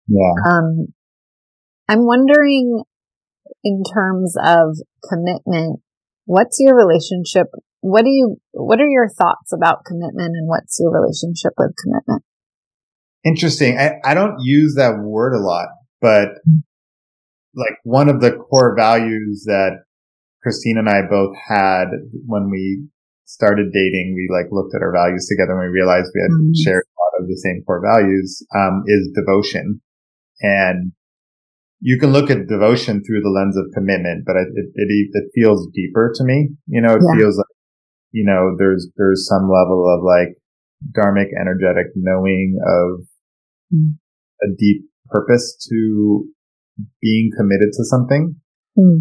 Yeah. 0.08 0.32
Um, 0.48 0.88
I'm 1.88 2.06
wondering 2.06 2.82
in 3.62 3.82
terms 3.94 4.36
of 4.42 4.76
commitment, 5.08 5.80
what's 6.24 6.58
your 6.60 6.74
relationship? 6.74 7.48
What 7.80 8.02
do 8.02 8.10
you, 8.10 8.36
what 8.52 8.80
are 8.80 8.88
your 8.88 9.08
thoughts 9.08 9.52
about 9.52 9.84
commitment 9.84 10.34
and 10.36 10.48
what's 10.48 10.78
your 10.80 10.92
relationship 10.92 11.52
with 11.58 11.72
commitment? 11.82 12.24
Interesting. 13.24 13.78
I, 13.78 13.92
I 14.04 14.14
don't 14.14 14.36
use 14.40 14.74
that 14.76 14.98
word 14.98 15.34
a 15.34 15.40
lot, 15.40 15.68
but 16.00 16.28
like 17.54 17.78
one 17.84 18.08
of 18.08 18.20
the 18.20 18.32
core 18.32 18.74
values 18.76 19.44
that 19.46 19.82
Christina 20.42 20.80
and 20.80 20.88
I 20.88 21.02
both 21.08 21.34
had 21.48 21.86
when 22.26 22.50
we 22.50 22.86
started 23.24 23.72
dating, 23.72 24.14
we 24.14 24.28
like 24.32 24.50
looked 24.50 24.74
at 24.74 24.82
our 24.82 24.92
values 24.92 25.26
together 25.28 25.52
and 25.52 25.70
we 25.70 25.78
realized 25.78 26.10
we 26.14 26.22
had 26.22 26.30
mm-hmm. 26.30 26.62
shared 26.64 26.84
a 26.84 26.96
lot 26.98 27.22
of 27.22 27.28
the 27.28 27.36
same 27.36 27.62
core 27.66 27.82
values, 27.82 28.44
um, 28.56 28.82
is 28.86 29.10
devotion. 29.14 29.80
And 30.40 30.92
you 31.80 31.98
can 31.98 32.12
look 32.12 32.30
at 32.30 32.48
devotion 32.48 33.02
through 33.04 33.20
the 33.20 33.30
lens 33.30 33.56
of 33.56 33.72
commitment, 33.74 34.24
but 34.26 34.36
it, 34.36 34.48
it, 34.54 34.70
it, 34.74 35.08
it 35.12 35.24
feels 35.34 35.68
deeper 35.72 36.12
to 36.14 36.24
me. 36.24 36.48
You 36.66 36.80
know, 36.80 36.94
it 36.94 37.02
yeah. 37.06 37.18
feels 37.18 37.36
like, 37.36 37.46
you 38.12 38.24
know, 38.24 38.56
there's, 38.58 38.88
there's 38.96 39.28
some 39.28 39.48
level 39.48 39.86
of 39.88 40.02
like 40.02 40.36
dharmic, 40.92 41.28
energetic 41.38 41.92
knowing 41.94 42.58
of 42.66 43.06
mm. 43.72 43.94
a 44.42 44.48
deep 44.58 44.82
purpose 45.10 45.56
to 45.70 46.26
being 47.00 47.30
committed 47.36 47.70
to 47.72 47.84
something. 47.84 48.36
Mm. 48.78 49.00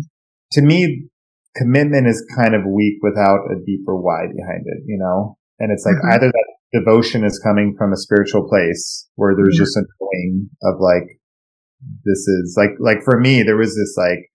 To 0.54 0.62
me, 0.62 1.10
commitment 1.56 2.08
is 2.08 2.26
kind 2.36 2.56
of 2.56 2.62
weak 2.66 2.98
without 3.02 3.46
a 3.52 3.60
deeper 3.66 3.96
why 4.00 4.28
behind 4.28 4.64
it, 4.66 4.84
you 4.86 4.98
know? 4.98 5.38
And 5.60 5.72
it's 5.72 5.86
like 5.86 5.96
Mhm. 5.96 6.14
either 6.14 6.28
that 6.32 6.50
devotion 6.72 7.24
is 7.24 7.40
coming 7.44 7.76
from 7.78 7.92
a 7.92 7.98
spiritual 7.98 8.48
place 8.48 9.10
where 9.16 9.36
there's 9.36 9.58
Yeah. 9.58 9.64
just 9.64 9.78
a 9.78 9.84
knowing 10.00 10.50
of 10.64 10.80
like, 10.80 11.20
this 12.06 12.28
is 12.28 12.56
like, 12.58 12.72
like 12.80 13.04
for 13.04 13.20
me, 13.20 13.44
there 13.44 13.58
was 13.58 13.76
this 13.76 13.96
like 13.98 14.30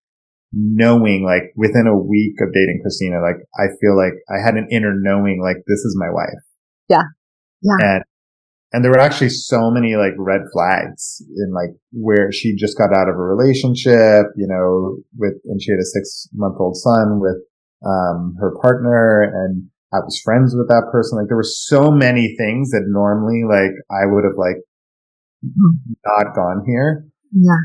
knowing, 0.53 1.25
like 1.25 1.53
within 1.57 1.87
a 1.87 1.97
week 1.99 2.41
of 2.41 2.53
dating 2.53 2.81
Christina, 2.83 3.21
like 3.21 3.37
I 3.59 3.69
feel 3.81 3.97
like 3.97 4.15
I 4.29 4.39
had 4.45 4.55
an 4.55 4.69
inner 4.71 4.95
knowing, 4.95 5.41
like 5.43 5.59
this 5.67 5.81
is 5.85 5.97
my 5.99 6.11
wife. 6.11 6.43
Yeah. 6.89 7.03
Yeah. 7.63 7.77
And, 7.97 8.05
and 8.75 8.83
there 8.85 8.91
were 8.91 8.99
actually 8.99 9.29
so 9.31 9.71
many 9.71 9.95
like 9.95 10.15
red 10.19 10.41
flags 10.53 11.23
in 11.37 11.55
like 11.55 11.71
where 11.93 12.33
she 12.33 12.57
just 12.57 12.77
got 12.77 12.91
out 12.93 13.09
of 13.09 13.15
a 13.15 13.23
relationship, 13.23 14.27
you 14.37 14.49
know, 14.51 14.97
with, 15.17 15.35
and 15.45 15.63
she 15.63 15.71
had 15.71 15.79
a 15.79 15.85
six 15.87 16.27
month 16.35 16.57
old 16.59 16.77
son 16.77 17.21
with, 17.21 17.39
um, 17.87 18.35
her 18.41 18.51
partner 18.61 19.23
and 19.23 19.71
I 19.93 19.99
was 20.03 20.21
friends 20.25 20.57
with 20.59 20.67
that 20.69 20.89
person. 20.91 21.19
Like 21.19 21.29
there 21.29 21.37
were 21.37 21.47
so 21.71 21.93
many 21.93 22.35
things 22.37 22.71
that 22.73 22.83
normally 22.89 23.43
like 23.47 23.71
I 23.95 24.11
would 24.11 24.25
have 24.25 24.37
like 24.37 24.59
Mhm. 25.47 25.95
not 26.05 26.35
gone 26.35 26.65
here, 26.67 27.07
Yeah. 27.31 27.63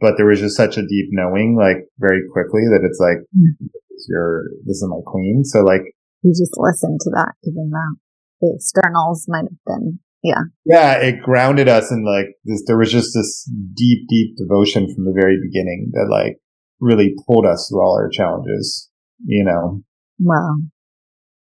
but 0.00 0.14
there 0.18 0.26
was 0.26 0.38
just 0.38 0.56
such 0.56 0.76
a 0.78 0.86
deep 0.86 1.08
knowing 1.10 1.56
like 1.56 1.88
very 1.98 2.22
quickly 2.32 2.62
that 2.70 2.84
it's 2.86 3.00
like, 3.00 3.18
Mm. 3.34 3.58
this 3.58 3.82
is 3.90 4.06
your, 4.08 4.44
this 4.66 4.76
is 4.76 4.86
my 4.88 5.00
queen. 5.04 5.42
So 5.42 5.64
like, 5.64 5.82
You 6.22 6.30
just 6.30 6.54
listen 6.58 6.96
to 7.00 7.10
that, 7.14 7.32
even 7.42 7.70
though 7.70 7.94
the 8.40 8.54
externals 8.54 9.24
might 9.26 9.46
have 9.50 9.62
been, 9.66 9.98
yeah. 10.22 10.42
yeah, 10.64 10.94
it 10.94 11.22
grounded 11.22 11.68
us 11.68 11.90
in 11.90 12.04
like 12.04 12.34
this, 12.44 12.62
there 12.66 12.78
was 12.78 12.90
just 12.90 13.14
this 13.14 13.48
deep, 13.74 14.08
deep 14.08 14.36
devotion 14.36 14.92
from 14.94 15.04
the 15.04 15.14
very 15.14 15.38
beginning 15.42 15.90
that 15.92 16.08
like 16.10 16.38
really 16.80 17.14
pulled 17.26 17.46
us 17.46 17.68
through 17.68 17.80
all 17.80 17.96
our 17.96 18.08
challenges, 18.08 18.88
you 19.24 19.44
know? 19.44 19.82
Wow. 20.18 20.56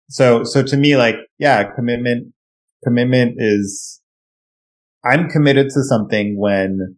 So, 0.09 0.45
so 0.45 0.63
to 0.63 0.77
me, 0.77 0.97
like, 0.97 1.17
yeah, 1.39 1.65
commitment, 1.75 2.33
commitment 2.85 3.37
is, 3.39 4.01
I'm 5.05 5.31
committed 5.31 5.69
to 5.71 5.83
something 5.85 6.39
when 6.39 6.97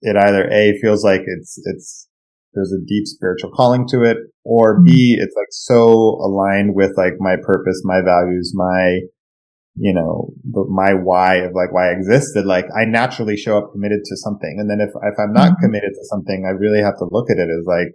it 0.00 0.16
either 0.16 0.48
A 0.50 0.78
feels 0.80 1.04
like 1.04 1.22
it's, 1.26 1.60
it's, 1.64 2.08
there's 2.54 2.72
a 2.72 2.84
deep 2.86 3.06
spiritual 3.06 3.50
calling 3.50 3.86
to 3.88 4.02
it, 4.02 4.18
or 4.44 4.82
B, 4.82 5.16
mm-hmm. 5.16 5.22
it's 5.22 5.34
like 5.36 5.48
so 5.50 5.84
aligned 6.22 6.74
with 6.74 6.96
like 6.96 7.14
my 7.18 7.36
purpose, 7.42 7.82
my 7.84 8.00
values, 8.04 8.52
my, 8.54 9.00
you 9.74 9.94
know, 9.94 10.30
the, 10.44 10.64
my 10.68 10.92
why 10.94 11.36
of 11.36 11.52
like 11.54 11.72
why 11.72 11.88
I 11.88 11.92
existed. 11.92 12.44
Like 12.44 12.66
I 12.76 12.84
naturally 12.84 13.36
show 13.36 13.58
up 13.58 13.72
committed 13.72 14.04
to 14.04 14.16
something. 14.16 14.56
And 14.58 14.68
then 14.68 14.80
if, 14.80 14.90
if 14.90 15.14
I'm 15.18 15.32
not 15.32 15.52
Mhm. 15.52 15.60
committed 15.62 15.92
to 15.94 16.04
something, 16.04 16.44
I 16.46 16.50
really 16.50 16.82
have 16.82 16.98
to 16.98 17.08
look 17.10 17.30
at 17.30 17.38
it 17.38 17.48
as 17.48 17.64
like, 17.66 17.94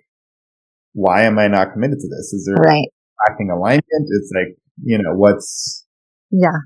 why 0.93 1.23
am 1.23 1.37
I 1.37 1.47
not 1.47 1.73
committed 1.73 1.99
to 1.99 2.07
this? 2.07 2.33
Is 2.33 2.45
there 2.45 2.57
Right. 2.61 2.89
lacking 3.27 3.51
alignment? 3.51 3.83
It's 4.09 4.31
like, 4.33 4.57
you 4.83 4.97
know, 4.97 5.15
what's, 5.15 5.85
Yeah. 6.31 6.65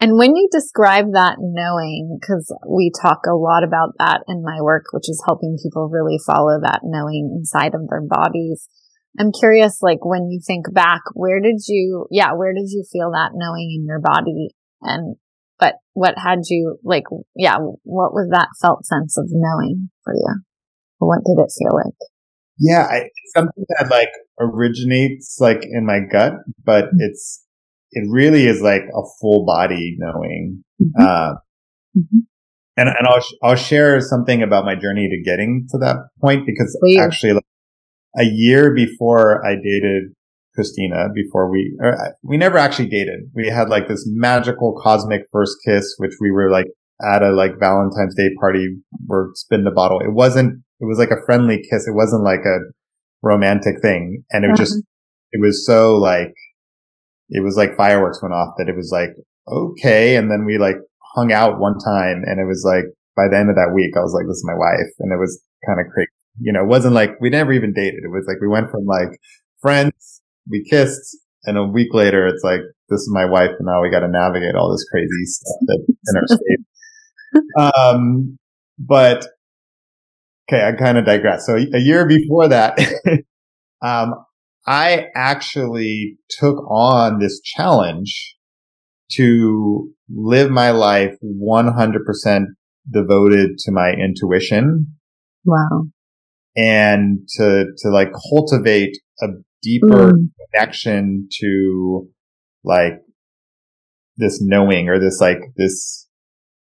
And 0.00 0.18
when 0.18 0.34
you 0.34 0.48
describe 0.50 1.12
that 1.12 1.36
knowing, 1.38 2.18
because 2.20 2.52
we 2.68 2.90
talk 3.00 3.20
a 3.26 3.36
lot 3.36 3.62
about 3.62 3.92
that 3.98 4.24
in 4.28 4.42
my 4.42 4.60
work, 4.60 4.84
which 4.92 5.08
is 5.08 5.22
helping 5.24 5.56
people 5.62 5.88
really 5.88 6.18
follow 6.26 6.60
that 6.60 6.80
knowing 6.82 7.32
inside 7.36 7.74
of 7.74 7.88
their 7.88 8.02
bodies. 8.02 8.68
I'm 9.18 9.30
curious, 9.32 9.78
like 9.80 10.04
when 10.04 10.30
you 10.30 10.40
think 10.44 10.72
back, 10.72 11.00
where 11.14 11.40
did 11.40 11.60
you, 11.68 12.06
yeah, 12.10 12.32
where 12.34 12.52
did 12.52 12.68
you 12.70 12.84
feel 12.92 13.10
that 13.12 13.30
knowing 13.34 13.70
in 13.78 13.86
your 13.86 14.00
body? 14.00 14.48
And, 14.82 15.16
but 15.58 15.74
what 15.92 16.14
had 16.18 16.40
you, 16.50 16.78
like, 16.82 17.04
yeah, 17.36 17.56
what 17.58 18.12
was 18.12 18.28
that 18.32 18.48
felt 18.60 18.84
sense 18.84 19.16
of 19.16 19.26
knowing 19.30 19.90
for 20.02 20.14
you? 20.14 20.42
What 20.98 21.20
did 21.24 21.40
it 21.42 21.52
feel 21.56 21.74
like? 21.74 21.94
yeah, 22.58 22.86
I, 22.88 23.08
something 23.34 23.64
that 23.68 23.88
like 23.90 24.10
originates 24.40 25.38
like 25.40 25.64
in 25.64 25.84
my 25.84 25.98
gut, 26.10 26.34
but 26.64 26.86
it's, 26.98 27.44
it 27.90 28.04
really 28.08 28.46
is 28.46 28.60
like 28.60 28.82
a 28.82 29.02
full 29.20 29.44
body 29.44 29.96
knowing. 29.98 30.62
Mhm. 30.80 31.04
Uh, 31.04 31.34
Mhm. 31.96 32.22
and, 32.76 32.88
and 32.88 33.06
I'll, 33.06 33.22
I'll 33.42 33.56
share 33.56 34.00
something 34.00 34.42
about 34.42 34.64
my 34.64 34.74
journey 34.74 35.08
to 35.08 35.22
getting 35.28 35.66
to 35.70 35.78
that 35.78 35.96
point 36.20 36.44
because 36.46 36.76
Please. 36.80 37.00
actually 37.00 37.34
like, 37.34 37.44
a 38.16 38.24
year 38.24 38.74
before 38.74 39.44
I 39.44 39.54
dated 39.54 40.12
Christina, 40.54 41.08
before 41.14 41.50
we, 41.50 41.76
or 41.80 41.94
uh, 41.94 42.10
we 42.22 42.36
never 42.36 42.58
actually 42.58 42.88
dated. 42.88 43.30
We 43.34 43.48
had 43.48 43.68
like 43.68 43.88
this 43.88 44.04
magical 44.06 44.80
cosmic 44.82 45.22
first 45.32 45.56
kiss, 45.66 45.94
which 45.98 46.14
we 46.20 46.30
were 46.30 46.50
like 46.50 46.66
at 47.02 47.22
a 47.22 47.30
like 47.30 47.58
Valentine's 47.58 48.14
Day 48.14 48.30
party, 48.38 48.76
we're 49.06 49.34
spin 49.34 49.64
the 49.64 49.72
bottle. 49.72 50.00
It 50.00 50.12
wasn't, 50.12 50.62
it 50.80 50.84
was 50.84 50.98
like 50.98 51.10
a 51.10 51.24
friendly 51.26 51.58
kiss. 51.58 51.88
It 51.88 51.94
wasn't 51.94 52.22
like 52.22 52.44
a 52.46 52.58
romantic 53.22 53.82
thing. 53.82 54.22
And 54.30 54.44
it 54.44 54.48
was 54.48 54.58
just, 54.58 54.74
mm-hmm. 54.74 55.32
it 55.32 55.40
was 55.40 55.66
so 55.66 55.96
like, 55.96 56.32
it 57.30 57.42
was 57.42 57.56
like 57.56 57.76
fireworks 57.76 58.22
went 58.22 58.34
off 58.34 58.54
that 58.58 58.68
it 58.68 58.76
was 58.76 58.90
like, 58.92 59.10
okay. 59.50 60.14
And 60.14 60.30
then 60.30 60.44
we 60.44 60.58
like 60.58 60.76
hung 61.16 61.32
out 61.32 61.58
one 61.58 61.78
time 61.78 62.22
and 62.26 62.38
it 62.38 62.46
was 62.46 62.62
like, 62.64 62.84
by 63.16 63.26
the 63.28 63.38
end 63.38 63.50
of 63.50 63.56
that 63.56 63.74
week, 63.74 63.96
I 63.96 64.00
was 64.00 64.14
like, 64.14 64.26
this 64.26 64.38
is 64.38 64.46
my 64.46 64.54
wife. 64.54 64.90
And 65.00 65.12
it 65.12 65.18
was 65.18 65.42
kind 65.66 65.80
of 65.80 65.86
crazy. 65.92 66.13
You 66.40 66.52
know, 66.52 66.62
it 66.62 66.68
wasn't 66.68 66.94
like 66.94 67.20
we 67.20 67.30
never 67.30 67.52
even 67.52 67.72
dated. 67.72 68.02
It 68.04 68.10
was 68.10 68.24
like 68.26 68.40
we 68.40 68.48
went 68.48 68.70
from 68.70 68.86
like 68.86 69.18
friends, 69.60 70.22
we 70.48 70.64
kissed, 70.68 71.16
and 71.44 71.56
a 71.58 71.64
week 71.64 71.92
later, 71.92 72.26
it's 72.26 72.42
like, 72.42 72.60
this 72.88 73.00
is 73.00 73.10
my 73.12 73.24
wife. 73.24 73.50
And 73.58 73.66
now 73.66 73.82
we 73.82 73.90
got 73.90 74.00
to 74.00 74.08
navigate 74.08 74.54
all 74.54 74.70
this 74.70 74.86
crazy 74.90 75.24
stuff 75.24 75.56
that's 75.66 75.88
in 76.08 76.16
our 76.16 76.26
state. 76.26 76.58
Um, 77.58 78.38
but 78.78 79.26
okay, 80.48 80.64
I 80.64 80.72
kind 80.72 80.98
of 80.98 81.04
digress. 81.04 81.44
So 81.46 81.56
a 81.56 81.80
year 81.80 82.06
before 82.06 82.46
that, 82.46 82.78
um, 83.82 84.14
I 84.68 85.06
actually 85.16 86.18
took 86.30 86.58
on 86.70 87.18
this 87.18 87.40
challenge 87.40 88.36
to 89.12 89.90
live 90.08 90.50
my 90.52 90.70
life 90.70 91.16
100% 91.24 92.44
devoted 92.92 93.58
to 93.58 93.72
my 93.72 93.90
intuition 93.90 94.94
Wow. 95.44 95.84
And 96.56 97.20
to, 97.36 97.66
to 97.78 97.88
like 97.90 98.10
cultivate 98.30 98.96
a 99.20 99.26
deeper 99.62 100.12
Mm. 100.12 100.30
connection 100.52 101.28
to 101.40 102.08
like 102.64 103.00
this 104.16 104.40
knowing 104.40 104.88
or 104.88 104.98
this 104.98 105.20
like 105.20 105.40
this, 105.56 106.08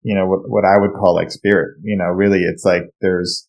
you 0.03 0.15
know, 0.15 0.27
what, 0.27 0.41
what 0.49 0.65
I 0.65 0.79
would 0.79 0.93
call 0.93 1.15
like 1.15 1.31
spirit, 1.31 1.77
you 1.83 1.97
know, 1.97 2.07
really 2.07 2.41
it's 2.41 2.65
like 2.65 2.85
there's, 3.01 3.49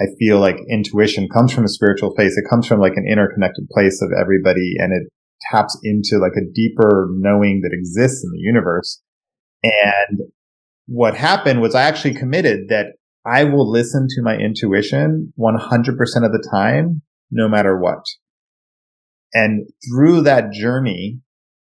I 0.00 0.04
feel 0.18 0.38
like 0.38 0.56
intuition 0.70 1.28
comes 1.28 1.52
from 1.52 1.64
a 1.64 1.68
spiritual 1.68 2.14
place. 2.14 2.36
It 2.36 2.48
comes 2.48 2.66
from 2.66 2.80
like 2.80 2.96
an 2.96 3.06
interconnected 3.10 3.68
place 3.70 4.00
of 4.00 4.10
everybody 4.18 4.74
and 4.78 4.92
it 4.92 5.08
taps 5.50 5.78
into 5.82 6.18
like 6.18 6.36
a 6.36 6.48
deeper 6.54 7.08
knowing 7.12 7.62
that 7.62 7.72
exists 7.72 8.22
in 8.24 8.30
the 8.30 8.38
universe. 8.38 9.02
And 9.62 10.20
what 10.86 11.16
happened 11.16 11.60
was 11.60 11.74
I 11.74 11.82
actually 11.82 12.14
committed 12.14 12.68
that 12.68 12.94
I 13.26 13.44
will 13.44 13.70
listen 13.70 14.06
to 14.10 14.22
my 14.22 14.36
intuition 14.36 15.32
100% 15.38 15.58
of 15.58 16.32
the 16.32 16.48
time, 16.50 17.02
no 17.30 17.48
matter 17.48 17.78
what. 17.78 18.04
And 19.32 19.68
through 19.88 20.22
that 20.22 20.52
journey, 20.52 21.20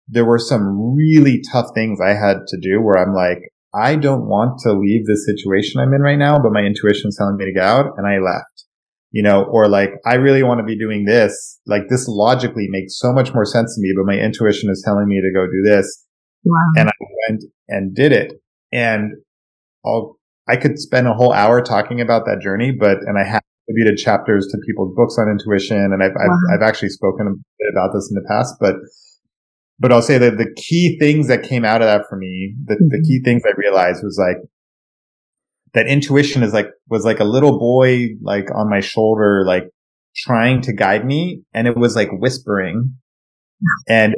there 0.09 0.25
were 0.25 0.39
some 0.39 0.95
really 0.95 1.43
tough 1.53 1.71
things 1.75 2.01
I 2.01 2.15
had 2.15 2.47
to 2.49 2.59
do 2.61 2.81
where 2.81 2.99
I'm 2.99 3.15
like, 3.15 3.39
I 3.75 3.97
don't 3.97 4.27
want 4.27 4.61
to 4.61 4.73
leave 4.73 5.07
the 5.07 5.17
situation 5.17 5.81
I'm 5.81 5.93
in 5.93 6.01
right 6.01 6.19
now, 6.19 6.39
but 6.39 6.53
my 6.53 6.63
intuition 6.63 7.09
is 7.09 7.17
telling 7.19 7.37
me 7.37 7.45
to 7.45 7.53
get 7.53 7.65
out 7.65 7.93
and 7.97 8.07
I 8.07 8.19
left, 8.19 8.65
you 9.11 9.23
know, 9.23 9.45
or 9.45 9.69
like, 9.69 9.91
I 10.07 10.15
really 10.15 10.43
want 10.43 10.59
to 10.59 10.65
be 10.65 10.79
doing 10.79 11.05
this. 11.05 11.61
Like 11.67 11.83
this 11.89 12.07
logically 12.09 12.67
makes 12.69 12.99
so 12.99 13.13
much 13.13 13.35
more 13.35 13.45
sense 13.45 13.75
to 13.75 13.81
me, 13.81 13.93
but 13.97 14.07
my 14.07 14.19
intuition 14.19 14.71
is 14.71 14.83
telling 14.85 15.09
me 15.09 15.21
to 15.21 15.33
go 15.33 15.47
do 15.47 15.63
this 15.63 16.07
Wow. 16.47 16.59
and 16.77 16.89
I 16.89 16.93
went 17.29 17.45
and 17.69 17.95
did 17.95 18.13
it. 18.13 18.33
And 18.73 19.13
I'll, 19.85 20.17
I 20.49 20.57
could 20.57 20.79
spend 20.79 21.07
a 21.09 21.15
whole 21.15 21.33
hour 21.33 21.61
talking 21.61 22.01
about 22.01 22.25
that 22.27 22.41
journey, 22.41 22.73
but, 22.73 22.99
and 23.07 23.19
I 23.19 23.25
have 23.25 23.43
attributed 23.69 23.99
chapters 23.99 24.47
to 24.51 24.59
people's 24.67 24.95
books 24.95 25.17
on 25.19 25.29
intuition. 25.29 25.77
And 25.93 26.03
I've, 26.03 26.13
Wow. 26.15 26.25
I've, 26.53 26.61
I've 26.63 26.69
actually 26.69 26.91
spoken 26.91 27.27
a 27.27 27.31
bit 27.31 27.73
about 27.73 27.91
this 27.93 28.09
in 28.11 28.15
the 28.15 28.27
past, 28.29 28.55
but, 28.61 28.77
but 29.79 29.93
I'll 29.93 30.03
say 30.03 30.19
that 30.19 30.39
the 30.39 30.53
key 30.57 30.97
things 31.01 31.29
that 31.29 31.43
came 31.43 31.65
out 31.65 31.83
of 31.83 31.87
that 31.87 32.05
for 32.09 32.17
me, 32.17 32.55
the, 32.65 32.77
the 32.77 32.99
Mhm. 32.99 33.07
key 33.09 33.21
things 33.25 33.43
I 33.45 33.53
realized 33.57 34.03
was 34.05 34.19
like, 34.19 34.39
that 35.75 35.87
intuition 35.89 36.43
is 36.43 36.53
like, 36.53 36.69
was 36.89 37.05
like 37.05 37.21
a 37.21 37.25
little 37.25 37.59
boy, 37.59 38.11
like 38.23 38.49
on 38.55 38.71
my 38.71 38.81
shoulder, 38.81 39.45
like 39.45 39.65
trying 40.17 40.63
to 40.63 40.73
guide 40.73 41.05
me. 41.05 41.43
And 41.53 41.67
it 41.67 41.77
was 41.77 41.95
like 41.97 42.09
whispering. 42.13 42.95
And 43.89 44.15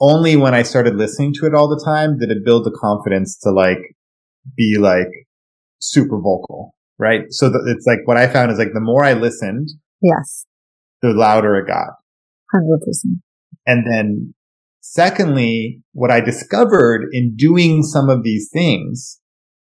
only 0.00 0.34
when 0.36 0.54
I 0.54 0.62
started 0.62 0.96
listening 0.96 1.34
to 1.34 1.46
it 1.46 1.54
all 1.54 1.68
the 1.68 1.82
time 1.84 2.18
did 2.18 2.30
it 2.30 2.44
build 2.44 2.64
the 2.64 2.76
confidence 2.80 3.36
to 3.40 3.50
like 3.52 3.78
be 4.56 4.78
like 4.78 5.08
super 5.80 6.16
vocal, 6.16 6.74
right? 6.98 7.22
So 7.30 7.48
that 7.48 7.62
it's 7.66 7.86
like 7.86 8.00
what 8.06 8.16
I 8.16 8.26
found 8.26 8.52
is 8.52 8.58
like 8.58 8.72
the 8.72 8.80
more 8.80 9.04
I 9.04 9.14
listened, 9.14 9.70
Yes. 10.02 10.46
the 11.02 11.10
louder 11.10 11.56
it 11.56 11.66
got. 11.66 11.94
100%. 12.54 13.20
And 13.66 13.86
then 13.86 14.34
secondly, 14.80 15.82
what 15.92 16.10
I 16.10 16.20
discovered 16.20 17.08
in 17.12 17.36
doing 17.36 17.82
some 17.82 18.08
of 18.08 18.22
these 18.22 18.48
things, 18.52 19.20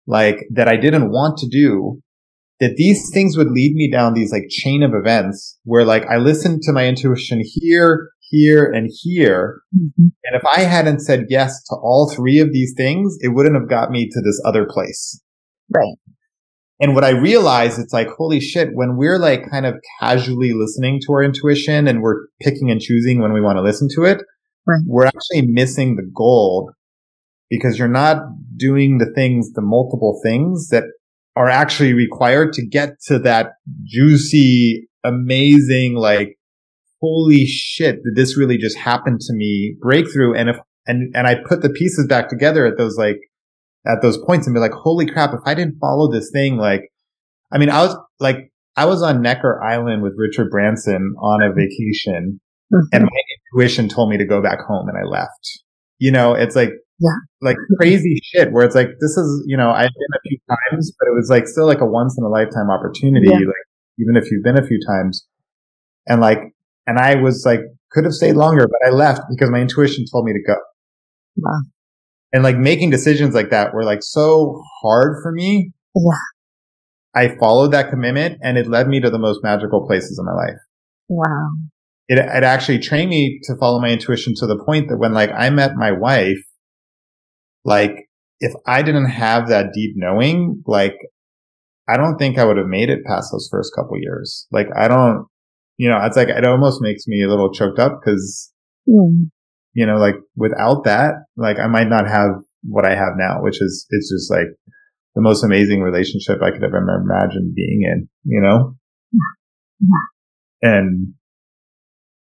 like 0.05 0.45
that 0.51 0.67
I 0.67 0.77
didn't 0.77 1.11
want 1.11 1.37
to 1.39 1.47
do 1.49 2.01
that 2.59 2.75
these 2.75 3.11
things 3.13 3.37
would 3.37 3.51
lead 3.51 3.75
me 3.75 3.89
down 3.91 4.13
these 4.13 4.31
like 4.31 4.47
chain 4.49 4.81
of 4.81 4.91
events 4.93 5.59
where 5.63 5.85
like 5.85 6.05
I 6.07 6.17
listened 6.17 6.61
to 6.63 6.73
my 6.73 6.87
intuition 6.87 7.41
here, 7.43 8.09
here, 8.29 8.65
and 8.71 8.89
here. 9.03 9.61
Mm-hmm. 9.75 10.07
And 10.25 10.35
if 10.35 10.43
I 10.45 10.61
hadn't 10.61 11.01
said 11.01 11.25
yes 11.29 11.63
to 11.65 11.75
all 11.75 12.11
three 12.13 12.39
of 12.39 12.51
these 12.51 12.73
things, 12.75 13.17
it 13.21 13.29
wouldn't 13.29 13.55
have 13.55 13.69
got 13.69 13.91
me 13.91 14.09
to 14.09 14.21
this 14.21 14.41
other 14.45 14.65
place. 14.65 15.21
Right. 15.73 15.95
And 16.79 16.93
what 16.93 17.03
I 17.03 17.09
realized, 17.09 17.79
it's 17.79 17.93
like, 17.93 18.07
holy 18.07 18.39
shit, 18.39 18.69
when 18.73 18.97
we're 18.97 19.17
like 19.17 19.49
kind 19.49 19.65
of 19.65 19.75
casually 19.99 20.53
listening 20.53 20.99
to 21.05 21.13
our 21.13 21.23
intuition 21.23 21.87
and 21.87 22.01
we're 22.01 22.27
picking 22.39 22.69
and 22.69 22.79
choosing 22.79 23.19
when 23.19 23.33
we 23.33 23.41
want 23.41 23.57
to 23.57 23.63
listen 23.63 23.87
to 23.95 24.03
it, 24.03 24.21
right. 24.67 24.81
we're 24.85 25.07
actually 25.07 25.47
missing 25.47 25.95
the 25.95 26.07
gold 26.15 26.71
because 27.49 27.79
you're 27.79 27.87
not 27.87 28.17
doing 28.55 28.99
the 28.99 29.11
things, 29.15 29.53
the 29.53 29.61
multiple 29.61 30.19
things 30.23 30.69
that 30.69 30.83
are 31.35 31.49
actually 31.49 31.93
required 31.93 32.53
to 32.53 32.65
get 32.65 32.99
to 33.07 33.17
that 33.19 33.53
juicy, 33.83 34.87
amazing, 35.03 35.95
like, 35.95 36.35
holy 37.01 37.45
shit, 37.45 38.03
did 38.03 38.15
this 38.15 38.37
really 38.37 38.57
just 38.57 38.77
happen 38.77 39.17
to 39.19 39.33
me 39.33 39.75
breakthrough? 39.79 40.35
And 40.35 40.49
if, 40.49 40.57
and, 40.85 41.15
and 41.15 41.27
I 41.27 41.35
put 41.47 41.61
the 41.61 41.69
pieces 41.69 42.07
back 42.07 42.29
together 42.29 42.65
at 42.65 42.77
those 42.77 42.97
like, 42.97 43.17
at 43.85 44.01
those 44.01 44.17
points 44.17 44.47
and 44.47 44.53
be 44.53 44.59
like, 44.59 44.71
holy 44.71 45.05
crap, 45.05 45.33
if 45.33 45.39
I 45.45 45.53
didn't 45.53 45.79
follow 45.79 46.11
this 46.11 46.29
thing, 46.31 46.57
like, 46.57 46.91
I 47.51 47.57
mean, 47.57 47.69
I 47.69 47.81
was 47.85 47.95
like, 48.19 48.51
I 48.75 48.85
was 48.85 49.01
on 49.01 49.21
Necker 49.21 49.61
Island 49.63 50.03
with 50.03 50.13
Richard 50.17 50.49
Branson 50.49 51.15
on 51.19 51.41
a 51.41 51.49
vacation 51.53 52.39
mm-hmm. 52.73 52.87
and 52.91 53.03
my 53.03 53.09
intuition 53.53 53.89
told 53.89 54.09
me 54.09 54.17
to 54.17 54.25
go 54.25 54.41
back 54.41 54.59
home 54.59 54.87
and 54.89 54.97
I 54.97 55.03
left. 55.03 55.61
You 55.99 56.11
know, 56.11 56.33
it's 56.33 56.55
like, 56.55 56.69
yeah. 56.99 57.09
Like 57.41 57.57
crazy 57.79 58.19
shit 58.23 58.51
where 58.51 58.65
it's 58.65 58.75
like, 58.75 58.89
this 58.99 59.17
is, 59.17 59.43
you 59.45 59.55
know, 59.55 59.69
I've 59.69 59.89
been 59.89 60.15
a 60.15 60.21
few 60.27 60.37
times, 60.49 60.91
but 60.99 61.07
it 61.07 61.15
was 61.15 61.29
like 61.29 61.47
still 61.47 61.67
like 61.67 61.81
a 61.81 61.85
once 61.85 62.17
in 62.17 62.23
a 62.23 62.29
lifetime 62.29 62.69
opportunity. 62.69 63.27
Yeah. 63.27 63.37
Like, 63.37 63.67
even 63.99 64.15
if 64.15 64.29
you've 64.31 64.43
been 64.43 64.59
a 64.59 64.65
few 64.65 64.79
times 64.85 65.25
and 66.07 66.21
like, 66.21 66.39
and 66.85 66.97
I 66.97 67.15
was 67.15 67.43
like, 67.45 67.61
could 67.91 68.03
have 68.03 68.13
stayed 68.13 68.33
longer, 68.33 68.67
but 68.67 68.87
I 68.87 68.91
left 68.91 69.21
because 69.29 69.49
my 69.49 69.59
intuition 69.59 70.05
told 70.11 70.25
me 70.25 70.33
to 70.33 70.43
go. 70.45 70.55
Wow. 71.37 71.61
And 72.33 72.43
like 72.43 72.57
making 72.57 72.89
decisions 72.89 73.33
like 73.33 73.49
that 73.51 73.73
were 73.73 73.83
like 73.83 74.03
so 74.03 74.61
hard 74.81 75.17
for 75.23 75.31
me. 75.31 75.71
Yeah. 75.95 76.11
I 77.15 77.35
followed 77.39 77.71
that 77.71 77.89
commitment 77.89 78.39
and 78.43 78.57
it 78.57 78.67
led 78.67 78.87
me 78.87 78.99
to 78.99 79.09
the 79.09 79.17
most 79.17 79.39
magical 79.41 79.87
places 79.87 80.19
in 80.19 80.25
my 80.25 80.33
life. 80.33 80.59
Wow. 81.07 81.49
It, 82.07 82.19
it 82.19 82.43
actually 82.43 82.79
trained 82.79 83.09
me 83.09 83.39
to 83.43 83.55
follow 83.59 83.79
my 83.79 83.89
intuition 83.89 84.33
to 84.37 84.45
the 84.45 84.61
point 84.63 84.89
that 84.89 84.97
when 84.97 85.13
like 85.13 85.31
I 85.31 85.49
met 85.49 85.75
my 85.75 85.91
wife, 85.91 86.37
like 87.65 88.07
if 88.39 88.53
I 88.65 88.81
didn't 88.81 89.09
have 89.09 89.49
that 89.49 89.73
deep 89.73 89.93
knowing, 89.95 90.63
like 90.67 90.95
I 91.87 91.97
don't 91.97 92.17
think 92.17 92.37
I 92.37 92.45
would 92.45 92.57
have 92.57 92.67
made 92.67 92.89
it 92.89 93.05
past 93.05 93.31
those 93.31 93.47
first 93.49 93.73
couple 93.75 93.97
years. 93.97 94.45
Like 94.51 94.67
I 94.75 94.87
don't, 94.87 95.25
you 95.77 95.89
know, 95.89 95.99
it's 96.03 96.17
like 96.17 96.29
it 96.29 96.45
almost 96.45 96.81
makes 96.81 97.07
me 97.07 97.23
a 97.23 97.29
little 97.29 97.51
choked 97.51 97.79
up 97.79 97.99
because, 97.99 98.51
mm. 98.87 99.29
You 99.73 99.85
know, 99.85 99.97
like 99.97 100.15
without 100.35 100.83
that, 100.85 101.13
like 101.35 101.59
I 101.59 101.67
might 101.67 101.89
not 101.89 102.07
have 102.07 102.31
what 102.63 102.85
I 102.85 102.95
have 102.95 103.13
now, 103.17 103.41
which 103.41 103.61
is 103.61 103.85
it's 103.89 104.11
just 104.11 104.31
like 104.31 104.47
the 105.15 105.21
most 105.21 105.43
amazing 105.43 105.81
relationship 105.81 106.41
I 106.41 106.51
could 106.51 106.63
ever 106.63 106.77
imagine 106.77 107.53
being 107.55 107.81
in, 107.83 108.09
you 108.23 108.41
know? 108.41 108.75
Yeah. 109.81 110.69
And 110.69 111.13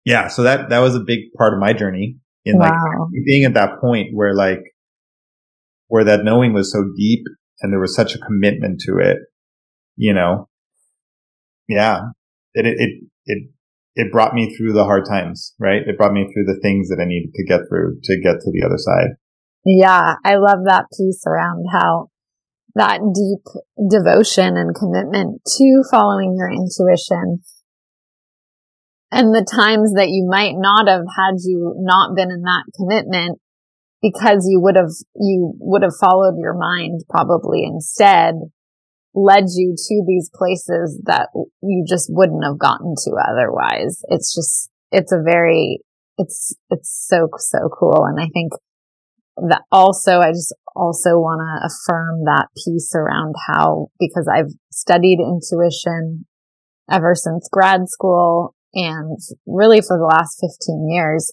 yeah, 0.05 0.29
so 0.29 0.43
that, 0.43 0.69
that 0.69 0.81
was 0.81 0.95
a 0.95 1.01
big 1.01 1.33
part 1.37 1.55
of 1.55 1.61
my 1.61 1.73
journey 1.73 2.19
in 2.45 2.59
wow. 2.59 2.69
like 2.69 3.25
being 3.25 3.45
at 3.45 3.55
that 3.55 3.81
point 3.81 4.09
where 4.13 4.35
like 4.35 4.61
where 5.89 6.05
that 6.05 6.25
knowing 6.25 6.53
was 6.53 6.73
so 6.73 6.85
deep 6.97 7.25
and 7.61 7.73
there 7.73 7.81
was 7.81 7.95
such 7.95 8.15
a 8.15 8.19
commitment 8.19 8.81
to 8.81 8.99
it, 8.99 9.19
you 9.97 10.13
know, 10.13 10.49
yeah, 11.69 12.01
it, 12.55 12.67
it, 12.67 13.01
it, 13.27 13.49
it 13.97 14.13
brought 14.13 14.35
me 14.35 14.55
through 14.55 14.73
the 14.73 14.85
hard 14.85 15.05
times, 15.07 15.55
right? 15.59 15.83
It 15.87 15.97
brought 15.97 16.13
me 16.13 16.25
through 16.33 16.45
the 16.45 16.61
things 16.61 16.89
that 16.89 17.01
I 17.01 17.07
needed 17.07 17.33
to 17.35 17.45
get 17.45 17.61
through 17.69 18.01
to 18.03 18.21
get 18.21 18.41
to 18.41 18.51
the 18.51 18.65
other 18.67 18.79
side. 18.79 19.17
Yeah. 19.65 20.17
I 20.25 20.37
love 20.37 20.65
that 20.67 20.87
piece 20.97 21.23
around 21.27 21.65
how 21.73 22.11
that 22.75 23.01
deep 23.15 23.89
devotion 23.89 24.57
and 24.57 24.75
commitment 24.75 25.43
to 25.47 25.83
following 25.91 26.35
your 26.37 26.51
intuition 26.51 27.41
and 29.13 29.33
the 29.33 29.47
times 29.47 29.95
that 29.95 30.11
you 30.11 30.27
might 30.29 30.55
not 30.57 30.89
have 30.89 31.07
had 31.17 31.39
you 31.45 31.75
not 31.79 32.17
been 32.17 32.33
in 32.33 32.43
that 32.43 32.65
commitment 32.75 33.39
because 34.03 34.45
you 34.51 34.61
would 34.61 34.75
have, 34.75 34.91
you 35.15 35.55
would 35.61 35.83
have 35.83 35.95
followed 36.01 36.35
your 36.37 36.59
mind 36.59 37.03
probably 37.09 37.63
instead 37.65 38.35
led 39.15 39.45
you 39.55 39.75
to 39.77 40.05
these 40.07 40.31
places 40.35 41.01
that 41.05 41.29
you 41.63 41.85
just 41.89 42.09
wouldn't 42.11 42.45
have 42.45 42.59
gotten 42.59 42.95
to 43.05 43.13
otherwise. 43.31 44.03
It's 44.09 44.35
just, 44.35 44.71
it's 44.91 45.13
a 45.13 45.23
very, 45.25 45.81
it's, 46.19 46.55
it's 46.71 47.07
so, 47.09 47.29
so 47.39 47.69
cool. 47.79 48.05
And 48.05 48.21
I 48.21 48.29
think 48.33 48.53
that 49.37 49.63
also, 49.71 50.19
I 50.19 50.31
just 50.31 50.55
also 50.75 51.19
want 51.19 51.41
to 51.41 51.67
affirm 51.67 52.25
that 52.25 52.49
piece 52.65 52.93
around 52.95 53.35
how, 53.49 53.89
because 53.99 54.29
I've 54.33 54.53
studied 54.73 55.19
intuition 55.21 56.27
ever 56.91 57.15
since 57.15 57.49
grad 57.51 57.89
school 57.89 58.55
and 58.75 59.19
really 59.47 59.81
for 59.81 59.97
the 59.97 60.11
last 60.11 60.41
15 60.41 60.89
years, 60.91 61.33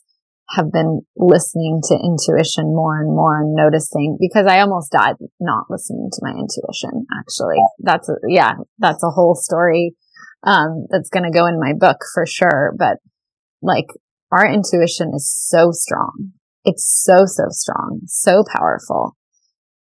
have 0.56 0.72
been 0.72 1.02
listening 1.16 1.80
to 1.84 1.96
intuition 1.96 2.76
more 2.76 3.00
and 3.00 3.10
more 3.10 3.42
and 3.42 3.54
noticing 3.54 4.18
because 4.20 4.46
I 4.48 4.60
almost 4.60 4.92
died 4.92 5.16
not 5.40 5.66
listening 5.70 6.10
to 6.12 6.22
my 6.22 6.32
intuition. 6.32 7.06
Actually, 7.20 7.62
that's 7.80 8.10
a, 8.10 8.16
yeah, 8.28 8.54
that's 8.78 9.04
a 9.04 9.10
whole 9.10 9.36
story. 9.36 9.96
Um, 10.44 10.88
that's 10.90 11.10
going 11.10 11.24
to 11.24 11.38
go 11.38 11.46
in 11.46 11.60
my 11.60 11.74
book 11.78 11.98
for 12.14 12.26
sure. 12.26 12.74
But 12.78 12.98
like 13.62 13.88
our 14.32 14.46
intuition 14.46 15.12
is 15.14 15.32
so 15.32 15.72
strong. 15.72 16.32
It's 16.66 17.04
so, 17.04 17.26
so 17.26 17.46
strong, 17.50 18.02
so 18.06 18.44
powerful. 18.56 19.16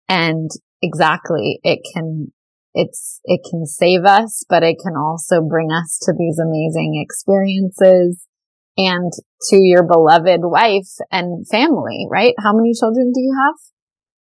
And 0.08 0.50
exactly, 0.82 1.60
it 1.62 1.80
can, 1.94 2.32
it's, 2.74 3.20
it 3.24 3.40
can 3.48 3.66
save 3.66 4.04
us, 4.04 4.44
but 4.48 4.62
it 4.62 4.76
can 4.82 4.94
also 4.96 5.40
bring 5.40 5.68
us 5.72 5.98
to 6.02 6.12
these 6.16 6.38
amazing 6.38 7.02
experiences 7.02 8.26
and 8.76 9.12
to 9.50 9.56
your 9.56 9.82
beloved 9.82 10.40
wife 10.42 10.90
and 11.10 11.46
family, 11.48 12.06
right? 12.10 12.34
How 12.38 12.52
many 12.54 12.72
children 12.78 13.12
do 13.14 13.20
you 13.20 13.34
have? 13.44 13.54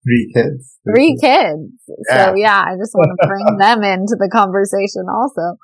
Three 0.03 0.31
kids. 0.33 0.79
Three, 0.87 1.17
kids. 1.19 1.73
Yeah. 2.09 2.27
So 2.27 2.35
yeah, 2.35 2.63
I 2.65 2.75
just 2.79 2.95
want 2.95 3.11
to 3.19 3.27
bring 3.27 3.45
them 3.59 3.83
into 3.83 4.15
the 4.17 4.29
conversation 4.31 5.05
also. 5.11 5.57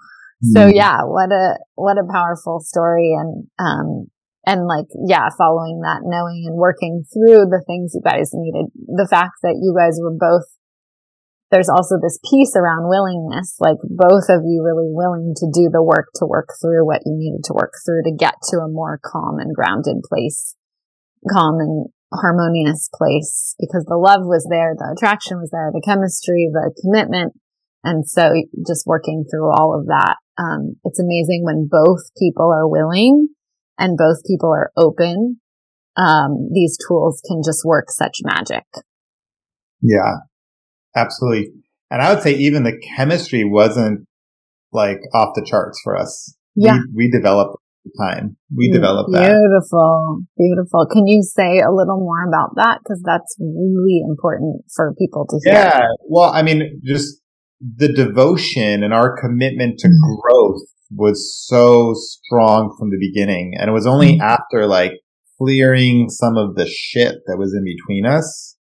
So 0.54 0.67
mm. 0.67 0.76
yeah, 0.76 1.02
what 1.04 1.32
a, 1.32 1.58
what 1.76 1.98
a 1.98 2.12
powerful 2.12 2.60
story 2.60 3.15
and, 3.17 3.48
um, 3.58 4.08
and 4.45 4.67
like, 4.67 4.86
yeah, 5.08 5.30
following 5.38 5.82
that, 5.82 6.02
knowing 6.04 6.43
and 6.45 6.56
working 6.56 7.04
through 7.12 7.50
the 7.50 7.63
things 7.65 7.93
you 7.95 8.02
guys 8.04 8.30
needed. 8.34 8.69
The 8.76 9.08
fact 9.10 9.41
that 9.41 9.58
you 9.60 9.74
guys 9.76 9.98
were 10.02 10.13
both 10.13 10.45
there's 11.51 11.69
also 11.69 11.95
this 12.01 12.19
piece 12.29 12.55
around 12.55 12.89
willingness, 12.89 13.58
like 13.60 13.77
both 13.84 14.25
of 14.29 14.41
you 14.45 14.65
really 14.65 14.89
willing 14.89 15.34
to 15.38 15.45
do 15.53 15.69
the 15.71 15.84
work 15.84 16.10
to 16.15 16.25
work 16.25 16.49
through 16.62 16.86
what 16.86 17.01
you 17.05 17.13
needed 17.15 17.43
to 17.45 17.53
work 17.53 17.73
through 17.86 18.03
to 18.03 18.17
get 18.17 18.36
to 18.49 18.58
a 18.58 18.71
more 18.71 18.99
calm 19.03 19.38
and 19.38 19.53
grounded 19.53 20.01
place, 20.10 20.55
calm 21.29 21.60
and 21.60 21.88
harmonious 22.12 22.89
place 22.93 23.55
because 23.60 23.86
the 23.86 23.97
love 23.97 24.21
was 24.25 24.47
there, 24.49 24.73
the 24.77 24.95
attraction 24.97 25.38
was 25.38 25.51
there, 25.51 25.69
the 25.71 25.86
chemistry, 25.86 26.49
the 26.51 26.73
commitment. 26.81 27.34
And 27.84 28.08
so 28.08 28.34
just 28.65 28.88
working 28.88 29.25
through 29.29 29.51
all 29.51 29.77
of 29.77 29.86
that. 29.88 30.15
Um, 30.38 30.75
it's 30.84 30.99
amazing 30.99 31.43
when 31.43 31.69
both 31.69 32.10
people 32.17 32.51
are 32.51 32.67
willing 32.67 33.29
and 33.77 33.97
both 33.97 34.25
people 34.25 34.49
are 34.49 34.71
open. 34.75 35.39
Um, 35.95 36.49
these 36.51 36.77
tools 36.88 37.21
can 37.25 37.41
just 37.45 37.63
work 37.63 37.89
such 37.89 38.17
magic. 38.23 38.65
Yeah. 39.81 40.25
Absolutely. 40.95 41.51
And 41.91 42.01
I 42.01 42.13
would 42.13 42.23
say 42.23 42.34
even 42.34 42.63
the 42.63 42.79
chemistry 42.95 43.43
wasn't 43.43 44.08
like 44.71 44.99
off 45.13 45.36
the 45.36 45.45
charts 45.45 45.79
for 45.84 45.95
us. 45.97 46.36
Yeah. 46.55 46.79
We, 46.93 47.05
we 47.05 47.12
developed 47.12 47.58
time. 47.99 48.38
We 48.55 48.71
developed 48.71 49.12
that. 49.13 49.29
Beautiful. 49.29 50.23
Beautiful. 50.38 50.88
Can 50.91 51.08
you 51.08 51.21
say 51.21 51.60
a 51.60 51.71
little 51.71 51.99
more 51.99 52.27
about 52.27 52.55
that? 52.55 52.79
Cause 52.88 53.01
that's 53.05 53.36
really 53.39 54.01
important 54.08 54.63
for 54.75 54.93
people 54.97 55.27
to 55.29 55.39
hear. 55.43 55.53
Yeah. 55.53 55.88
Well, 56.08 56.31
I 56.31 56.41
mean, 56.41 56.81
just 56.84 57.21
the 57.62 57.91
devotion 57.91 58.84
and 58.84 58.93
our 58.93 59.15
commitment 59.19 59.79
to 59.79 59.88
mm-hmm. 59.88 60.15
growth 60.21 60.62
was 60.91 61.45
so 61.45 61.93
strong 61.95 62.75
from 62.77 62.89
the 62.89 62.97
beginning. 62.99 63.53
And 63.58 63.69
it 63.69 63.73
was 63.73 63.88
only 63.88 64.13
mm-hmm. 64.13 64.21
after 64.21 64.67
like 64.67 64.93
clearing 65.38 66.10
some 66.10 66.38
of 66.38 66.55
the 66.55 66.67
shit 66.67 67.15
that 67.27 67.38
was 67.38 67.53
in 67.53 67.63
between 67.63 68.05
us 68.05 68.55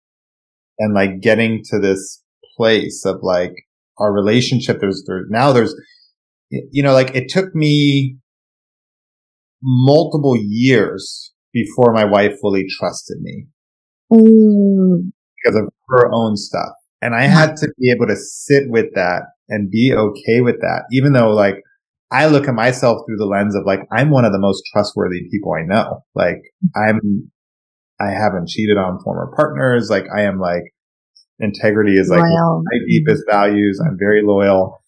and 0.78 0.94
like 0.94 1.20
getting 1.20 1.62
to 1.70 1.78
this 1.78 2.22
place 2.56 3.04
of 3.04 3.16
like 3.22 3.52
our 3.98 4.12
relationship. 4.12 4.78
There's, 4.80 5.04
there's 5.06 5.26
now 5.30 5.52
there's, 5.52 5.74
you 6.50 6.82
know, 6.82 6.92
like 6.92 7.14
it 7.14 7.28
took 7.28 7.54
me 7.54 8.16
multiple 9.62 10.36
years 10.36 11.32
before 11.52 11.94
my 11.94 12.04
wife 12.04 12.34
fully 12.40 12.66
trusted 12.68 13.18
me 13.22 13.46
mm. 14.12 15.10
because 15.42 15.56
of 15.56 15.68
her 15.88 16.12
own 16.12 16.36
stuff. 16.36 16.72
And 17.00 17.14
I 17.14 17.22
had 17.22 17.56
to 17.58 17.68
be 17.78 17.90
able 17.90 18.06
to 18.06 18.16
sit 18.16 18.64
with 18.68 18.94
that 18.94 19.22
and 19.48 19.70
be 19.70 19.94
okay 19.94 20.40
with 20.40 20.60
that. 20.60 20.84
Even 20.90 21.12
though 21.12 21.30
like 21.30 21.56
I 22.10 22.26
look 22.26 22.48
at 22.48 22.54
myself 22.54 23.02
through 23.06 23.16
the 23.16 23.26
lens 23.26 23.54
of 23.54 23.64
like, 23.66 23.80
I'm 23.90 24.10
one 24.10 24.24
of 24.24 24.32
the 24.32 24.38
most 24.38 24.62
trustworthy 24.72 25.28
people 25.30 25.52
I 25.52 25.62
know. 25.62 26.04
Like 26.14 26.42
I'm, 26.76 27.30
I 28.00 28.10
haven't 28.10 28.48
cheated 28.48 28.76
on 28.76 29.00
former 29.02 29.32
partners. 29.34 29.88
Like 29.90 30.06
I 30.14 30.22
am 30.22 30.38
like, 30.38 30.73
integrity 31.44 31.94
is 31.96 32.08
like 32.08 32.20
my 32.20 32.78
deepest 32.88 33.24
values. 33.28 33.80
I'm 33.84 33.96
very 33.98 34.22
loyal. 34.24 34.82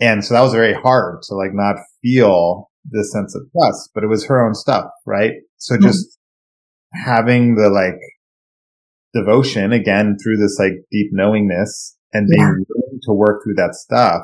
And 0.00 0.24
so 0.24 0.34
that 0.34 0.40
was 0.40 0.52
very 0.52 0.72
hard 0.72 1.22
to 1.24 1.34
like 1.34 1.52
not 1.52 1.76
feel 2.02 2.70
this 2.84 3.12
sense 3.12 3.34
of 3.34 3.42
trust, 3.52 3.90
but 3.94 4.02
it 4.02 4.08
was 4.08 4.26
her 4.26 4.44
own 4.44 4.54
stuff, 4.54 4.90
right? 5.06 5.32
So 5.58 5.74
mm-hmm. 5.74 5.84
just 5.84 6.18
mm-hmm. 6.94 7.10
having 7.10 7.54
the 7.56 7.68
like 7.68 8.00
devotion 9.12 9.72
again 9.72 10.16
through 10.22 10.38
this 10.38 10.56
like 10.58 10.72
deep 10.90 11.10
knowingness 11.12 11.96
and 12.12 12.28
being 12.28 12.40
yeah. 12.40 12.64
willing 12.68 13.00
to 13.02 13.12
work 13.12 13.42
through 13.44 13.54
that 13.54 13.74
stuff, 13.74 14.22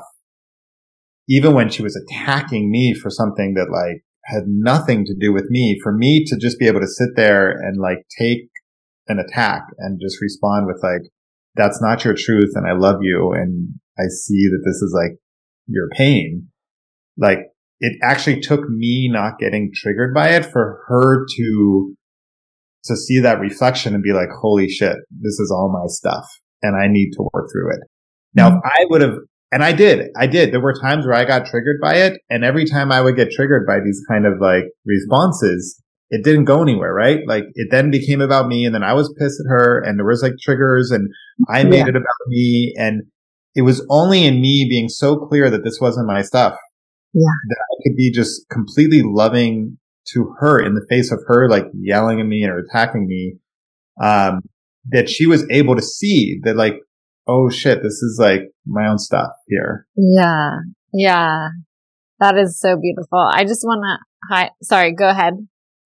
even 1.29 1.55
when 1.55 1.69
she 1.69 1.83
was 1.83 1.97
attacking 1.97 2.71
me 2.71 2.95
for 2.95 3.11
something 3.11 3.55
that 3.55 3.71
like 3.71 4.03
had 4.25 4.45
nothing 4.47 5.05
to 5.05 5.15
do 5.15 5.33
with 5.33 5.51
me, 5.51 5.79
for 5.83 5.93
me 5.93 6.25
to 6.25 6.37
just 6.37 6.59
be 6.59 6.67
able 6.67 6.81
to 6.81 6.89
sit 6.89 7.11
there 7.17 7.51
and 7.51 7.81
like 7.81 7.99
take 8.19 8.49
an 9.09 9.19
attack 9.19 9.63
and 9.79 10.01
just 10.01 10.21
respond 10.21 10.67
with 10.67 10.81
like, 10.83 11.03
that's 11.57 11.81
not 11.81 12.05
your 12.05 12.15
truth 12.15 12.53
and 12.55 12.67
I 12.67 12.73
love 12.73 12.97
you 13.01 13.33
and 13.33 13.71
I 13.99 14.09
see 14.09 14.49
that 14.49 14.63
this 14.65 14.77
is 14.77 14.95
like 14.95 15.19
your 15.67 15.89
pain. 15.91 16.49
Like 17.17 17.39
it 17.81 17.99
actually 18.03 18.41
took 18.41 18.69
me 18.69 19.09
not 19.11 19.39
getting 19.39 19.71
triggered 19.75 20.15
by 20.15 20.31
it 20.31 20.45
for 20.45 20.83
her 20.87 21.27
to, 21.37 21.95
to 22.85 22.97
see 22.97 23.21
that 23.21 23.41
reflection 23.41 23.95
and 23.95 24.03
be 24.03 24.13
like, 24.13 24.29
holy 24.41 24.69
shit, 24.69 24.97
this 25.11 25.41
is 25.41 25.51
all 25.51 25.73
my 25.73 25.87
stuff 25.87 26.27
and 26.63 26.77
I 26.77 26.89
need 26.89 27.13
to 27.13 27.29
work 27.33 27.49
through 27.53 27.73
it. 27.73 27.81
Now, 28.35 28.49
if 28.49 28.55
I 28.65 28.87
would 28.91 29.01
have, 29.01 29.17
and 29.51 29.65
I 29.65 29.73
did, 29.73 30.11
I 30.19 30.27
did, 30.27 30.53
there 30.53 30.61
were 30.61 30.75
times 30.75 31.07
where 31.07 31.15
I 31.17 31.25
got 31.25 31.47
triggered 31.47 31.81
by 31.81 31.97
it. 31.97 32.21
And 32.29 32.45
every 32.45 32.67
time 32.67 32.93
I 32.93 33.01
would 33.01 33.17
get 33.17 33.31
triggered 33.31 33.67
by 33.67 33.79
these 33.85 34.03
kind 34.09 34.27
of 34.27 34.35
like 34.41 34.65
responses, 34.85 35.83
it 36.11 36.25
didn't 36.25 36.45
go 36.45 36.63
anywhere, 36.63 36.93
right? 36.93 37.21
Like 37.27 37.45
it 37.55 37.69
then 37.71 37.91
became 37.91 38.21
about 38.21 38.47
me 38.47 38.65
and 38.65 38.75
then 38.75 38.85
I 38.85 38.93
was 38.93 39.13
pissed 39.19 39.41
at 39.41 39.51
her 39.51 39.81
and 39.81 39.99
there 39.99 40.07
was 40.07 40.23
like 40.23 40.35
triggers 40.41 40.91
and 40.91 41.09
I 41.49 41.65
made 41.65 41.79
yeah. 41.79 41.89
it 41.89 41.97
about 41.97 42.27
me. 42.29 42.75
And 42.79 43.03
it 43.55 43.63
was 43.63 43.85
only 43.91 44.25
in 44.25 44.41
me 44.41 44.67
being 44.69 44.89
so 44.89 45.17
clear 45.17 45.51
that 45.51 45.65
this 45.65 45.81
wasn't 45.81 46.07
my 46.07 46.23
stuff. 46.23 46.57
Yeah. 47.13 47.23
That 47.49 47.57
I 47.57 47.75
could 47.83 47.97
be 47.97 48.13
just 48.13 48.49
completely 48.51 49.03
loving 49.03 49.79
to 50.13 50.35
her 50.39 50.61
in 50.61 50.75
the 50.75 50.87
face 50.89 51.11
of 51.11 51.21
her, 51.27 51.49
like 51.49 51.65
yelling 51.75 52.21
at 52.21 52.27
me 52.27 52.45
or 52.45 52.59
attacking 52.59 53.07
me. 53.09 53.39
Um, 54.01 54.43
that 54.91 55.09
she 55.09 55.27
was 55.27 55.45
able 55.51 55.75
to 55.75 55.83
see 55.83 56.39
that 56.45 56.55
like, 56.55 56.77
oh 57.27 57.51
shit, 57.51 57.83
this 57.83 57.95
is 57.95 58.19
like 58.21 58.43
my 58.65 58.87
own 58.87 58.99
stuff 58.99 59.31
here. 59.49 59.87
Yeah. 59.97 60.59
Yeah. 60.93 61.49
That 62.21 62.37
is 62.39 62.61
so 62.61 62.77
beautiful. 62.81 63.19
I 63.19 63.43
just 63.45 63.65
want 63.65 63.83
to, 63.83 64.35
hi, 64.35 64.51
sorry, 64.63 64.95
go 64.95 65.09
ahead. 65.09 65.35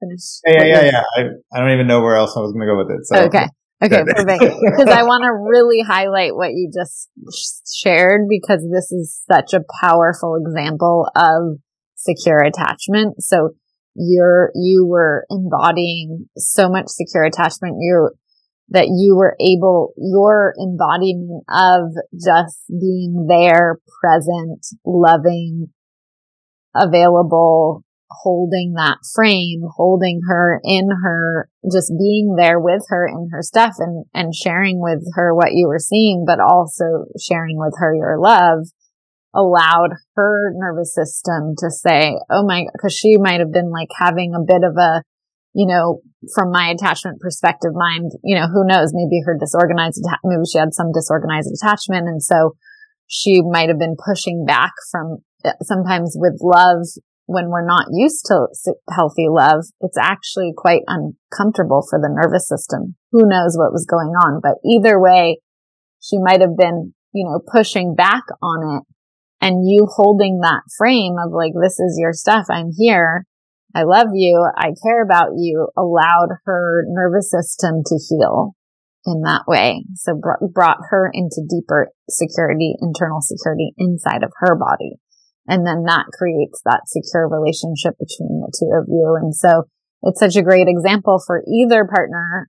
Finish. 0.00 0.40
Yeah, 0.46 0.64
yeah, 0.64 0.64
yeah, 0.64 0.90
yeah. 0.90 1.02
I, 1.16 1.20
I 1.52 1.60
don't 1.60 1.72
even 1.72 1.86
know 1.86 2.00
where 2.00 2.16
else 2.16 2.36
I 2.36 2.40
was 2.40 2.52
going 2.52 2.66
to 2.66 2.72
go 2.72 2.78
with 2.78 2.90
it. 2.90 3.06
So. 3.06 3.26
Okay. 3.26 3.46
Okay, 3.82 4.04
perfect. 4.04 4.44
Because 4.60 4.88
I 4.88 5.04
want 5.04 5.22
to 5.22 5.32
really 5.32 5.80
highlight 5.80 6.34
what 6.34 6.50
you 6.52 6.70
just 6.72 7.08
shared 7.82 8.22
because 8.28 8.66
this 8.70 8.92
is 8.92 9.22
such 9.30 9.54
a 9.54 9.64
powerful 9.80 10.36
example 10.36 11.08
of 11.16 11.58
secure 11.96 12.38
attachment. 12.38 13.22
So 13.22 13.50
you're, 13.94 14.50
you 14.54 14.86
were 14.86 15.24
embodying 15.30 16.28
so 16.36 16.68
much 16.68 16.86
secure 16.88 17.24
attachment. 17.24 17.76
You, 17.80 18.10
that 18.70 18.86
you 18.86 19.16
were 19.16 19.36
able, 19.40 19.92
your 19.96 20.54
embodiment 20.60 21.42
of 21.48 21.90
just 22.14 22.58
being 22.68 23.26
there, 23.28 23.78
present, 24.00 24.64
loving, 24.84 25.68
available, 26.74 27.84
holding 28.10 28.74
that 28.76 28.98
frame, 29.14 29.62
holding 29.76 30.20
her 30.28 30.60
in 30.64 30.88
her, 31.02 31.48
just 31.70 31.92
being 31.98 32.34
there 32.36 32.58
with 32.58 32.82
her 32.88 33.06
in 33.06 33.28
her 33.30 33.42
stuff 33.42 33.74
and, 33.78 34.04
and 34.12 34.34
sharing 34.34 34.80
with 34.80 35.02
her 35.14 35.34
what 35.34 35.52
you 35.52 35.68
were 35.68 35.78
seeing, 35.78 36.24
but 36.26 36.40
also 36.40 37.06
sharing 37.20 37.56
with 37.58 37.74
her 37.78 37.94
your 37.94 38.18
love 38.18 38.66
allowed 39.34 39.90
her 40.16 40.52
nervous 40.54 40.94
system 40.94 41.54
to 41.58 41.70
say, 41.70 42.16
Oh 42.28 42.44
my, 42.44 42.66
cause 42.80 42.92
she 42.92 43.16
might 43.16 43.40
have 43.40 43.52
been 43.52 43.70
like 43.70 43.90
having 43.96 44.34
a 44.34 44.44
bit 44.44 44.64
of 44.64 44.76
a, 44.76 45.02
you 45.54 45.66
know, 45.66 46.00
from 46.34 46.50
my 46.50 46.68
attachment 46.68 47.20
perspective 47.20 47.72
mind, 47.74 48.10
you 48.24 48.36
know, 48.36 48.46
who 48.48 48.66
knows, 48.66 48.92
maybe 48.92 49.22
her 49.24 49.36
disorganized, 49.38 50.02
maybe 50.24 50.42
she 50.50 50.58
had 50.58 50.74
some 50.74 50.92
disorganized 50.92 51.50
attachment. 51.54 52.08
And 52.08 52.22
so 52.22 52.56
she 53.06 53.40
might 53.42 53.68
have 53.68 53.78
been 53.78 53.96
pushing 53.96 54.44
back 54.44 54.72
from 54.90 55.18
eh, 55.44 55.52
sometimes 55.62 56.16
with 56.18 56.38
love 56.42 56.86
when 57.30 57.48
we're 57.48 57.64
not 57.66 57.86
used 57.92 58.26
to 58.26 58.48
healthy 58.90 59.26
love, 59.30 59.62
it's 59.80 59.96
actually 59.96 60.52
quite 60.56 60.82
uncomfortable 60.88 61.86
for 61.88 62.00
the 62.00 62.10
nervous 62.10 62.48
system. 62.48 62.96
Who 63.12 63.28
knows 63.28 63.54
what 63.56 63.72
was 63.72 63.86
going 63.88 64.10
on? 64.18 64.40
But 64.42 64.58
either 64.66 65.00
way, 65.00 65.38
she 66.02 66.18
might 66.18 66.40
have 66.40 66.56
been, 66.58 66.92
you 67.14 67.24
know, 67.24 67.38
pushing 67.38 67.94
back 67.94 68.24
on 68.42 68.78
it 68.78 68.82
and 69.40 69.62
you 69.64 69.86
holding 69.86 70.40
that 70.42 70.62
frame 70.76 71.14
of 71.24 71.30
like, 71.32 71.52
this 71.54 71.78
is 71.78 71.96
your 72.00 72.12
stuff. 72.12 72.46
I'm 72.50 72.70
here. 72.76 73.26
I 73.76 73.84
love 73.84 74.08
you. 74.12 74.50
I 74.56 74.72
care 74.82 75.00
about 75.00 75.30
you 75.36 75.68
allowed 75.78 76.30
her 76.46 76.82
nervous 76.88 77.30
system 77.30 77.82
to 77.86 78.00
heal 78.08 78.56
in 79.06 79.22
that 79.22 79.44
way. 79.46 79.84
So 79.94 80.18
br- 80.20 80.44
brought 80.52 80.78
her 80.90 81.08
into 81.14 81.46
deeper 81.48 81.90
security, 82.08 82.74
internal 82.80 83.20
security 83.20 83.72
inside 83.78 84.24
of 84.24 84.32
her 84.40 84.56
body. 84.56 84.96
And 85.46 85.66
then 85.66 85.84
that 85.84 86.06
creates 86.12 86.60
that 86.64 86.82
secure 86.86 87.28
relationship 87.28 87.94
between 87.98 88.40
the 88.40 88.52
two 88.56 88.70
of 88.76 88.86
you. 88.88 89.16
And 89.20 89.34
so 89.34 89.64
it's 90.02 90.20
such 90.20 90.36
a 90.36 90.42
great 90.42 90.68
example 90.68 91.22
for 91.24 91.42
either 91.48 91.84
partner, 91.84 92.48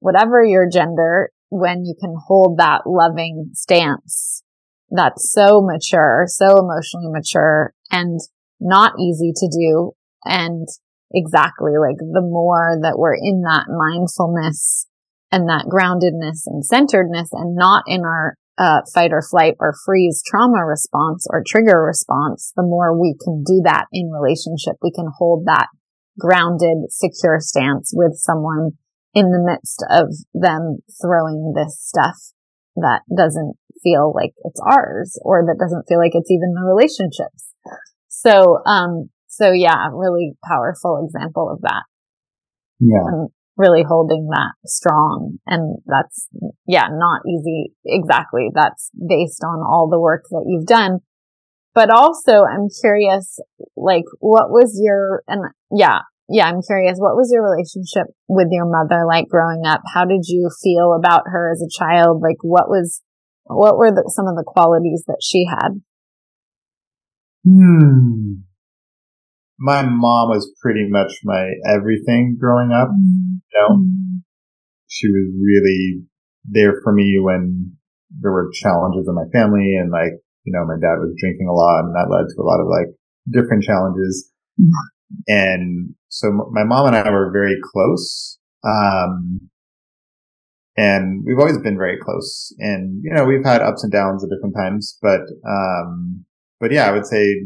whatever 0.00 0.42
your 0.44 0.68
gender, 0.68 1.30
when 1.50 1.84
you 1.84 1.94
can 2.00 2.14
hold 2.26 2.58
that 2.58 2.82
loving 2.86 3.50
stance 3.54 4.42
that's 4.90 5.32
so 5.32 5.62
mature, 5.62 6.24
so 6.26 6.58
emotionally 6.58 7.10
mature 7.10 7.72
and 7.90 8.20
not 8.60 8.94
easy 8.98 9.32
to 9.34 9.48
do. 9.48 9.92
And 10.24 10.68
exactly 11.12 11.72
like 11.80 11.96
the 11.98 12.22
more 12.22 12.78
that 12.82 12.98
we're 12.98 13.14
in 13.14 13.42
that 13.42 13.66
mindfulness 13.68 14.86
and 15.32 15.48
that 15.48 15.66
groundedness 15.66 16.42
and 16.46 16.64
centeredness 16.64 17.30
and 17.32 17.54
not 17.54 17.84
in 17.86 18.02
our 18.04 18.36
uh, 18.60 18.82
fight 18.92 19.10
or 19.12 19.22
flight 19.22 19.54
or 19.58 19.74
freeze 19.86 20.22
trauma 20.24 20.64
response 20.66 21.26
or 21.30 21.42
trigger 21.46 21.82
response, 21.82 22.52
the 22.54 22.62
more 22.62 22.98
we 22.98 23.16
can 23.24 23.42
do 23.42 23.62
that 23.64 23.86
in 23.90 24.10
relationship, 24.10 24.76
we 24.82 24.92
can 24.92 25.08
hold 25.18 25.46
that 25.46 25.68
grounded, 26.18 26.90
secure 26.90 27.38
stance 27.40 27.92
with 27.94 28.12
someone 28.16 28.72
in 29.14 29.30
the 29.30 29.42
midst 29.42 29.82
of 29.90 30.08
them 30.34 30.78
throwing 31.00 31.54
this 31.56 31.80
stuff 31.80 32.16
that 32.76 33.00
doesn't 33.16 33.56
feel 33.82 34.12
like 34.14 34.32
it's 34.44 34.60
ours 34.70 35.18
or 35.22 35.42
that 35.46 35.58
doesn't 35.58 35.86
feel 35.88 35.98
like 35.98 36.12
it's 36.14 36.30
even 36.30 36.52
the 36.52 36.68
relationships. 36.68 37.54
So, 38.08 38.58
um, 38.66 39.08
so 39.26 39.52
yeah, 39.52 39.88
really 39.94 40.34
powerful 40.44 41.02
example 41.02 41.50
of 41.50 41.62
that. 41.62 41.84
Yeah 42.78 43.26
really 43.60 43.84
holding 43.86 44.28
that 44.30 44.52
strong. 44.64 45.38
And 45.46 45.78
that's, 45.86 46.28
yeah, 46.66 46.88
not 46.90 47.20
easy. 47.28 47.74
Exactly. 47.84 48.48
That's 48.54 48.90
based 48.96 49.44
on 49.44 49.60
all 49.60 49.88
the 49.90 50.00
work 50.00 50.24
that 50.30 50.44
you've 50.48 50.66
done. 50.66 51.00
But 51.74 51.90
also 51.90 52.42
I'm 52.50 52.68
curious, 52.80 53.38
like, 53.76 54.04
what 54.18 54.50
was 54.50 54.80
your, 54.82 55.22
and 55.28 55.52
yeah, 55.70 56.00
yeah, 56.28 56.46
I'm 56.46 56.62
curious, 56.66 56.96
what 56.98 57.16
was 57.16 57.30
your 57.32 57.42
relationship 57.42 58.06
with 58.28 58.48
your 58.50 58.66
mother 58.66 59.04
like 59.06 59.28
growing 59.28 59.62
up? 59.66 59.82
How 59.92 60.04
did 60.04 60.24
you 60.26 60.50
feel 60.62 60.96
about 60.98 61.24
her 61.26 61.52
as 61.52 61.62
a 61.62 61.70
child? 61.70 62.22
Like, 62.22 62.38
what 62.42 62.68
was, 62.68 63.02
what 63.44 63.76
were 63.76 63.90
the, 63.90 64.10
some 64.14 64.26
of 64.26 64.36
the 64.36 64.44
qualities 64.46 65.04
that 65.06 65.20
she 65.22 65.46
had? 65.48 65.82
Hmm 67.44 68.49
my 69.60 69.82
mom 69.82 70.30
was 70.30 70.50
pretty 70.60 70.88
much 70.88 71.12
my 71.22 71.52
everything 71.68 72.36
growing 72.40 72.72
up. 72.72 72.88
Mm-hmm. 72.88 73.44
You 73.44 73.60
know, 73.60 73.76
mm-hmm. 73.76 74.16
she 74.88 75.08
was 75.08 75.30
really 75.38 76.02
there 76.44 76.80
for 76.82 76.92
me 76.94 77.20
when 77.20 77.76
there 78.20 78.32
were 78.32 78.50
challenges 78.54 79.06
in 79.06 79.14
my 79.14 79.28
family 79.32 79.76
and 79.76 79.92
like, 79.92 80.16
you 80.44 80.52
know, 80.52 80.64
my 80.64 80.80
dad 80.80 80.98
was 80.98 81.14
drinking 81.20 81.46
a 81.46 81.52
lot 81.52 81.84
and 81.84 81.94
that 81.94 82.10
led 82.10 82.24
to 82.26 82.40
a 82.40 82.48
lot 82.48 82.60
of 82.60 82.66
like 82.66 82.88
different 83.30 83.62
challenges. 83.62 84.32
Mm-hmm. 84.58 85.20
And 85.28 85.94
so 86.08 86.48
my 86.50 86.64
mom 86.64 86.86
and 86.86 86.96
I 86.96 87.10
were 87.10 87.30
very 87.30 87.56
close. 87.62 88.38
Um, 88.64 89.50
and 90.76 91.22
we've 91.26 91.38
always 91.38 91.58
been 91.58 91.76
very 91.76 91.98
close 91.98 92.54
and, 92.58 93.02
you 93.04 93.12
know, 93.12 93.24
we've 93.24 93.44
had 93.44 93.60
ups 93.60 93.84
and 93.84 93.92
downs 93.92 94.24
at 94.24 94.30
different 94.30 94.54
times, 94.56 94.96
but, 95.02 95.20
um, 95.46 96.24
but 96.60 96.72
yeah, 96.72 96.86
I 96.86 96.92
would 96.92 97.06
say 97.06 97.42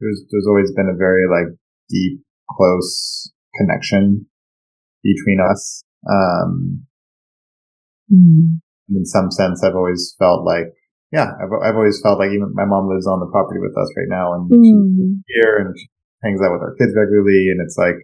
there's 0.00 0.24
there's 0.30 0.46
always 0.46 0.72
been 0.72 0.88
a 0.92 0.96
very 0.96 1.24
like 1.28 1.56
deep, 1.88 2.20
close 2.50 3.32
connection 3.56 4.26
between 5.02 5.38
us. 5.40 5.82
Um, 6.08 6.86
mm. 8.12 8.60
in 8.90 9.04
some 9.04 9.30
sense, 9.30 9.62
I've 9.64 9.74
always 9.74 10.14
felt 10.18 10.44
like 10.44 10.74
yeah, 11.12 11.30
I've, 11.38 11.52
I've 11.62 11.78
always 11.78 12.00
felt 12.02 12.18
like 12.18 12.30
even 12.30 12.52
my 12.54 12.66
mom 12.66 12.88
lives 12.90 13.06
on 13.06 13.20
the 13.20 13.30
property 13.30 13.60
with 13.60 13.76
us 13.78 13.90
right 13.96 14.10
now 14.10 14.34
and 14.34 14.50
mm. 14.50 14.58
she's 14.60 15.22
here 15.32 15.56
and 15.62 15.74
she 15.78 15.86
hangs 16.22 16.40
out 16.42 16.52
with 16.52 16.62
our 16.62 16.74
kids 16.74 16.92
regularly. 16.96 17.48
And 17.48 17.62
it's 17.62 17.78
like, 17.78 17.96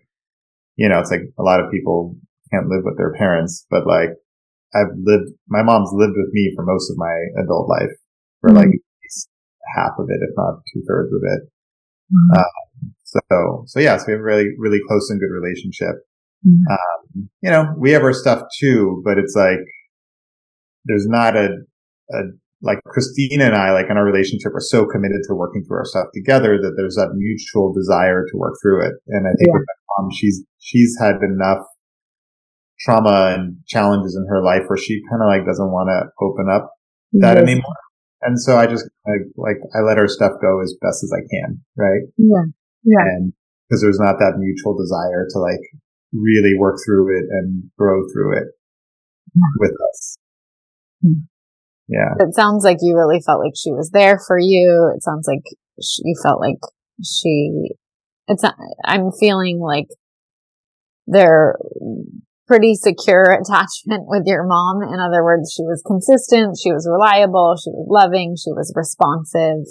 you 0.77 0.89
know, 0.89 0.99
it's 1.01 1.11
like 1.11 1.27
a 1.39 1.43
lot 1.43 1.61
of 1.61 1.71
people 1.71 2.17
can't 2.53 2.69
live 2.69 2.85
with 2.85 2.97
their 2.97 3.13
parents, 3.15 3.67
but 3.71 3.87
like 3.87 4.15
I've 4.75 4.95
lived, 5.03 5.35
my 5.49 5.63
mom's 5.63 5.91
lived 5.93 6.15
with 6.17 6.33
me 6.33 6.53
for 6.55 6.65
most 6.65 6.91
of 6.91 6.97
my 6.97 7.13
adult 7.43 7.69
life 7.69 7.93
for 8.41 8.51
mm. 8.51 8.57
like 8.57 8.73
half 9.77 9.93
of 9.99 10.07
it, 10.09 10.21
if 10.23 10.35
not 10.37 10.63
two 10.73 10.83
thirds 10.87 11.13
of 11.13 11.21
it. 11.23 11.52
Mm. 12.13 12.39
Um, 12.39 12.95
so, 13.05 13.65
so 13.67 13.81
yeah, 13.81 13.97
so 13.97 14.05
we 14.07 14.13
have 14.13 14.21
a 14.21 14.25
really, 14.25 14.49
really 14.59 14.81
close 14.87 15.09
and 15.11 15.21
good 15.21 15.33
relationship. 15.33 15.97
Mm. 16.47 16.61
Um, 16.71 17.29
you 17.43 17.51
know, 17.51 17.75
we 17.79 17.93
have 17.93 18.03
our 18.03 18.13
stuff 18.13 18.43
too, 18.61 19.03
but 19.05 19.19
it's 19.19 19.35
like, 19.37 19.61
there's 20.85 21.07
not 21.07 21.37
a, 21.37 21.49
a 22.11 22.19
like 22.61 22.79
Christina 22.87 23.47
and 23.47 23.55
I, 23.55 23.73
like 23.73 23.87
in 23.91 23.97
our 23.97 24.05
relationship, 24.05 24.53
are 24.55 24.61
so 24.61 24.87
committed 24.87 25.23
to 25.29 25.35
working 25.35 25.65
through 25.65 25.79
our 25.79 25.85
stuff 25.85 26.07
together 26.15 26.59
that 26.61 26.75
there's 26.77 26.95
that 26.97 27.11
mutual 27.15 27.73
desire 27.73 28.25
to 28.25 28.37
work 28.37 28.55
through 28.63 28.87
it. 28.87 28.95
And 29.09 29.27
I 29.27 29.33
think 29.39 29.49
yeah. 29.49 29.55
with 29.55 29.67
my 29.67 30.03
mom, 30.03 30.11
she's, 30.15 30.45
she's 30.59 30.97
had 31.01 31.17
enough 31.23 31.65
trauma 32.81 33.35
and 33.37 33.59
challenges 33.67 34.17
in 34.17 34.27
her 34.29 34.43
life 34.43 34.63
where 34.67 34.77
she 34.77 35.03
kind 35.11 35.23
of 35.23 35.29
like 35.29 35.47
doesn't 35.47 35.71
want 35.71 35.89
to 35.89 36.11
open 36.25 36.47
up 36.51 36.73
that 37.13 37.37
yes. 37.37 37.43
anymore. 37.43 37.82
And 38.23 38.41
so 38.41 38.57
I 38.57 38.67
just 38.67 38.89
like, 39.07 39.27
like 39.37 39.59
I 39.75 39.81
let 39.81 39.99
her 39.99 40.09
stuff 40.09 40.33
go 40.41 40.61
as 40.63 40.75
best 40.81 41.03
as 41.03 41.13
I 41.13 41.23
can. 41.29 41.61
Right. 41.77 42.03
Yeah. 42.17 42.45
Yeah. 42.85 43.03
And 43.03 43.33
because 43.69 43.83
there's 43.83 43.99
not 43.99 44.19
that 44.19 44.39
mutual 44.39 44.77
desire 44.77 45.27
to 45.31 45.39
like 45.39 45.61
really 46.13 46.55
work 46.59 46.79
through 46.85 47.17
it 47.19 47.25
and 47.31 47.65
grow 47.79 48.03
through 48.13 48.39
it 48.39 48.49
yeah. 49.35 49.43
with 49.59 49.73
us. 49.91 50.19
Mm. 51.05 51.27
Yeah. 51.89 52.15
It 52.21 52.35
sounds 52.35 52.65
like 52.65 52.79
you 52.81 52.97
really 52.97 53.21
felt 53.25 53.41
like 53.41 53.55
she 53.57 53.73
was 53.73 53.91
there 53.91 54.19
for 54.27 54.39
you. 54.39 54.93
It 54.95 55.03
sounds 55.03 55.27
like 55.27 55.43
you 55.77 56.15
felt 56.23 56.41
like 56.41 56.59
she, 57.05 57.71
it's 58.29 58.43
not, 58.43 58.55
I'm 58.85 59.11
feeling 59.19 59.59
like 59.59 59.89
they're 61.07 61.57
pretty 62.53 62.77
secure 62.77 63.33
attachment 63.33 64.05
with 64.13 64.29
your 64.29 64.45
mom. 64.45 64.85
In 64.85 65.01
other 65.01 65.25
words, 65.25 65.57
she 65.57 65.65
was 65.65 65.81
consistent. 65.89 66.61
She 66.61 66.69
was 66.69 66.85
reliable. 66.85 67.57
She 67.57 67.73
was 67.73 67.89
loving. 67.89 68.37
She 68.37 68.53
was 68.53 68.69
responsive 68.77 69.65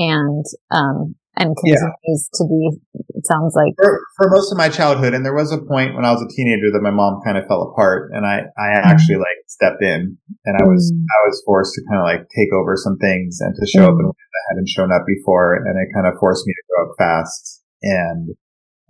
and, 0.00 0.40
um, 0.72 1.20
and 1.36 1.52
continues 1.52 2.24
yeah. 2.32 2.36
to 2.40 2.42
be, 2.48 2.80
it 3.12 3.28
sounds 3.28 3.52
like. 3.52 3.76
For, 3.76 4.00
for, 4.16 4.32
most 4.32 4.48
of 4.50 4.56
my 4.56 4.72
childhood, 4.72 5.12
and 5.12 5.20
there 5.20 5.36
was 5.36 5.52
a 5.52 5.60
point 5.60 5.92
when 5.92 6.08
I 6.08 6.16
was 6.16 6.24
a 6.24 6.32
teenager 6.32 6.72
that 6.72 6.80
my 6.80 6.90
mom 6.90 7.20
kind 7.20 7.36
of 7.36 7.44
fell 7.44 7.68
apart 7.68 8.16
and 8.16 8.24
I, 8.24 8.48
I 8.56 8.80
mm-hmm. 8.80 8.88
actually 8.88 9.20
like 9.20 9.44
stepped 9.44 9.84
in 9.84 10.16
and 10.48 10.54
I 10.56 10.64
was, 10.64 10.88
mm. 10.88 11.04
I 11.04 11.20
was 11.28 11.44
forced 11.44 11.76
to 11.76 11.84
kind 11.92 12.00
of 12.00 12.08
like 12.08 12.24
take 12.32 12.48
over 12.56 12.72
some 12.72 12.96
things 12.96 13.36
and 13.44 13.52
to 13.52 13.64
show 13.68 13.84
mm. 13.84 13.92
up 13.92 14.00
in 14.00 14.08
mm. 14.08 14.16
ways 14.16 14.32
that 14.32 14.48
hadn't 14.56 14.72
shown 14.72 14.90
up 14.96 15.04
before. 15.04 15.60
And 15.60 15.76
it 15.76 15.92
kind 15.92 16.08
of 16.08 16.16
forced 16.16 16.48
me 16.48 16.56
to 16.56 16.64
grow 16.72 16.88
up 16.88 16.96
fast. 16.96 17.60
And, 17.84 18.32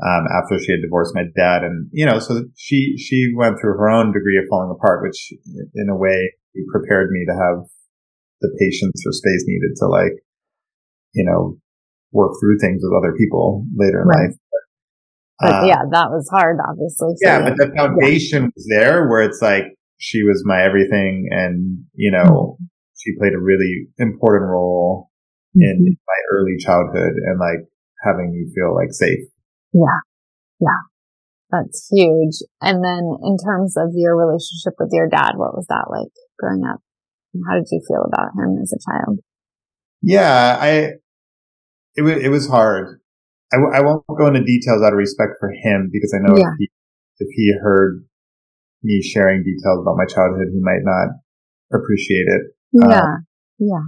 um, 0.04 0.24
after 0.30 0.58
she 0.58 0.72
had 0.72 0.82
divorced 0.82 1.14
my 1.14 1.24
dad 1.36 1.64
and, 1.64 1.88
you 1.92 2.06
know, 2.06 2.18
so 2.20 2.44
she, 2.56 2.96
she 2.96 3.32
went 3.34 3.58
through 3.60 3.74
her 3.74 3.90
own 3.90 4.12
degree 4.12 4.38
of 4.38 4.44
falling 4.48 4.70
apart, 4.70 5.02
which 5.02 5.32
in 5.74 5.88
a 5.88 5.96
way 5.96 6.32
prepared 6.70 7.10
me 7.10 7.24
to 7.26 7.34
have 7.34 7.66
the 8.40 8.50
patience 8.60 9.02
or 9.04 9.12
space 9.12 9.44
needed 9.46 9.74
to 9.76 9.86
like, 9.86 10.12
you 11.14 11.24
know, 11.24 11.58
work 12.12 12.32
through 12.40 12.58
things 12.58 12.80
with 12.82 12.92
other 12.96 13.14
people 13.16 13.64
later 13.76 14.02
in 14.02 14.08
right. 14.08 14.28
life. 14.28 14.36
But, 15.40 15.54
uh, 15.54 15.66
yeah, 15.66 15.82
that 15.90 16.10
was 16.10 16.28
hard, 16.30 16.58
obviously. 16.68 17.14
So 17.16 17.26
yeah, 17.26 17.42
but 17.42 17.56
the 17.56 17.72
foundation 17.76 18.44
yeah. 18.44 18.50
was 18.54 18.66
there 18.70 19.08
where 19.08 19.22
it's 19.22 19.42
like 19.42 19.64
she 19.98 20.22
was 20.22 20.42
my 20.44 20.62
everything 20.62 21.28
and, 21.30 21.84
you 21.94 22.12
know, 22.12 22.56
mm-hmm. 22.56 22.64
she 22.96 23.16
played 23.18 23.34
a 23.34 23.40
really 23.40 23.88
important 23.98 24.50
role 24.50 25.10
mm-hmm. 25.56 25.64
in 25.64 25.96
my 26.06 26.36
early 26.36 26.56
childhood 26.58 27.14
and 27.26 27.38
like 27.40 27.66
having 28.04 28.32
me 28.32 28.46
feel 28.54 28.74
like 28.74 28.92
safe. 28.92 29.26
Yeah. 29.72 30.00
Yeah. 30.60 30.80
That's 31.50 31.88
huge. 31.90 32.44
And 32.60 32.84
then 32.84 33.04
in 33.24 33.36
terms 33.42 33.76
of 33.76 33.90
your 33.94 34.16
relationship 34.16 34.74
with 34.78 34.90
your 34.92 35.08
dad, 35.08 35.32
what 35.36 35.56
was 35.56 35.66
that 35.68 35.86
like 35.88 36.12
growing 36.38 36.62
up? 36.68 36.80
How 37.48 37.56
did 37.56 37.68
you 37.70 37.80
feel 37.86 38.04
about 38.06 38.32
him 38.36 38.58
as 38.60 38.72
a 38.72 38.80
child? 38.84 39.20
Yeah, 40.02 40.58
I, 40.60 40.70
it 41.96 42.02
was, 42.02 42.22
it 42.22 42.28
was 42.28 42.48
hard. 42.48 43.00
I 43.52 43.56
w- 43.56 43.72
I 43.74 43.80
won't 43.80 44.04
go 44.06 44.26
into 44.26 44.44
details 44.44 44.82
out 44.82 44.92
of 44.92 44.98
respect 44.98 45.32
for 45.40 45.50
him 45.50 45.88
because 45.92 46.14
I 46.14 46.20
know 46.20 46.36
yeah. 46.36 46.52
if 46.52 46.58
he, 46.58 46.70
if 47.18 47.28
he 47.34 47.52
heard 47.62 48.04
me 48.82 49.02
sharing 49.02 49.42
details 49.42 49.80
about 49.80 49.96
my 49.96 50.04
childhood, 50.04 50.48
he 50.52 50.60
might 50.60 50.84
not 50.84 51.08
appreciate 51.72 52.26
it. 52.28 52.42
Yeah. 52.72 53.00
Um, 53.00 53.26
yeah. 53.58 53.84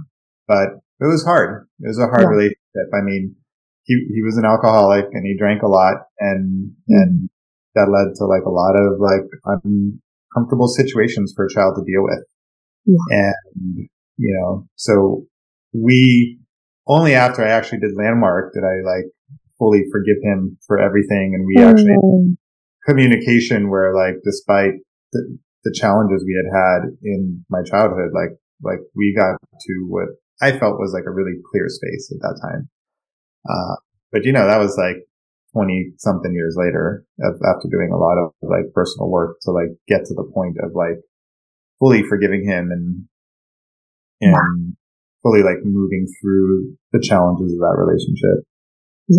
But 0.47 0.67
it 0.99 1.07
was 1.07 1.23
hard. 1.23 1.67
It 1.79 1.87
was 1.87 1.99
a 1.99 2.07
hard 2.07 2.23
yeah. 2.23 2.27
relationship. 2.27 2.87
I 2.93 3.01
mean, 3.01 3.35
he, 3.83 3.95
he 4.13 4.21
was 4.21 4.37
an 4.37 4.45
alcoholic 4.45 5.05
and 5.11 5.25
he 5.25 5.37
drank 5.37 5.61
a 5.63 5.67
lot 5.67 5.95
and, 6.19 6.71
mm-hmm. 6.71 6.93
and 6.93 7.29
that 7.75 7.89
led 7.89 8.15
to 8.15 8.25
like 8.25 8.43
a 8.45 8.49
lot 8.49 8.75
of 8.75 8.99
like 8.99 9.27
uncomfortable 9.45 10.67
situations 10.67 11.33
for 11.35 11.45
a 11.45 11.49
child 11.49 11.75
to 11.75 11.83
deal 11.83 12.03
with. 12.03 12.23
Yeah. 12.85 12.97
And, 13.09 13.89
you 14.17 14.37
know, 14.39 14.67
so 14.75 15.25
we, 15.73 16.39
only 16.87 17.13
after 17.13 17.45
I 17.45 17.49
actually 17.49 17.79
did 17.79 17.95
landmark 17.95 18.53
did 18.53 18.63
I 18.63 18.81
like 18.85 19.05
fully 19.57 19.83
forgive 19.91 20.17
him 20.23 20.57
for 20.67 20.79
everything. 20.79 21.33
And 21.35 21.45
we 21.45 21.55
mm. 21.57 21.69
actually 21.69 22.37
communication 22.85 23.69
where 23.69 23.95
like, 23.95 24.15
despite 24.25 24.73
the, 25.13 25.37
the 25.63 25.73
challenges 25.79 26.25
we 26.25 26.35
had 26.35 26.51
had 26.51 26.97
in 27.03 27.45
my 27.49 27.61
childhood, 27.63 28.11
like, 28.13 28.37
like 28.63 28.79
we 28.95 29.13
got 29.15 29.37
to 29.39 29.85
what 29.87 30.07
I 30.41 30.57
felt 30.57 30.79
was 30.79 30.91
like 30.93 31.05
a 31.07 31.11
really 31.11 31.37
clear 31.51 31.69
space 31.69 32.11
at 32.11 32.19
that 32.21 32.39
time. 32.41 32.69
Uh, 33.47 33.75
but 34.11 34.25
you 34.25 34.31
know, 34.31 34.45
that 34.47 34.59
was 34.59 34.77
like 34.77 35.07
20 35.53 35.93
something 35.97 36.33
years 36.33 36.55
later 36.57 37.05
after 37.23 37.67
doing 37.69 37.91
a 37.93 37.97
lot 37.97 38.17
of 38.17 38.31
like 38.41 38.73
personal 38.73 39.09
work 39.09 39.37
to 39.41 39.51
like 39.51 39.69
get 39.87 40.05
to 40.05 40.13
the 40.13 40.29
point 40.33 40.57
of 40.63 40.71
like 40.73 40.99
fully 41.79 42.03
forgiving 42.03 42.47
him 42.47 42.71
and, 42.71 43.05
and 44.21 44.75
fully 45.23 45.41
like 45.41 45.57
moving 45.63 46.07
through 46.21 46.75
the 46.93 47.01
challenges 47.01 47.53
of 47.53 47.59
that 47.59 47.75
relationship. 47.77 48.45
Yeah. 49.07 49.17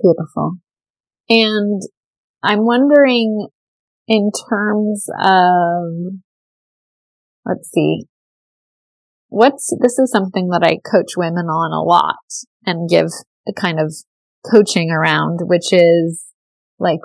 Beautiful. 0.00 0.56
And 1.28 1.82
I'm 2.42 2.64
wondering 2.64 3.48
in 4.08 4.30
terms 4.50 5.06
of, 5.24 5.84
let's 7.46 7.70
see, 7.70 8.06
what's, 9.28 9.72
this 9.80 9.98
is 9.98 10.10
something 10.10 10.48
that 10.48 10.64
I 10.64 10.78
coach 10.90 11.12
women 11.16 11.46
on 11.46 11.72
a 11.72 11.82
lot 11.86 12.16
and 12.66 12.88
give 12.88 13.08
a 13.48 13.52
kind 13.52 13.80
of 13.80 13.94
coaching 14.50 14.90
around, 14.90 15.40
which 15.42 15.72
is 15.72 16.24
like, 16.78 17.00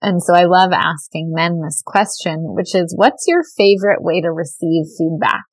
and 0.00 0.22
so 0.22 0.34
I 0.34 0.44
love 0.44 0.70
asking 0.72 1.32
men 1.34 1.60
this 1.62 1.82
question, 1.84 2.54
which 2.54 2.74
is, 2.74 2.94
what's 2.96 3.24
your 3.26 3.42
favorite 3.56 4.02
way 4.02 4.20
to 4.20 4.30
receive 4.30 4.84
feedback? 4.96 5.44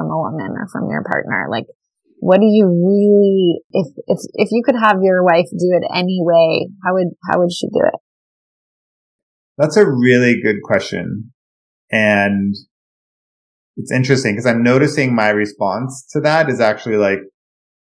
from 0.00 0.10
a 0.10 0.18
woman 0.18 0.56
or 0.56 0.66
from 0.72 0.88
your 0.88 1.04
partner? 1.04 1.46
Like, 1.50 1.66
what 2.18 2.38
do 2.40 2.46
you 2.46 2.66
really, 2.66 3.60
if, 3.70 3.86
if, 4.06 4.18
if 4.34 4.48
you 4.50 4.62
could 4.64 4.76
have 4.80 4.96
your 5.02 5.24
wife 5.24 5.46
do 5.50 5.72
it 5.72 5.84
anyway, 5.94 6.66
how 6.84 6.94
would, 6.94 7.08
how 7.28 7.38
would 7.38 7.52
she 7.52 7.66
do 7.68 7.80
it? 7.84 8.00
That's 9.58 9.76
a 9.76 9.86
really 9.86 10.40
good 10.40 10.62
question. 10.62 11.32
And 11.90 12.54
it's 13.76 13.92
interesting 13.92 14.32
because 14.32 14.46
I'm 14.46 14.62
noticing 14.62 15.14
my 15.14 15.28
response 15.28 16.06
to 16.12 16.20
that 16.20 16.48
is 16.48 16.60
actually 16.60 16.96
like 16.96 17.20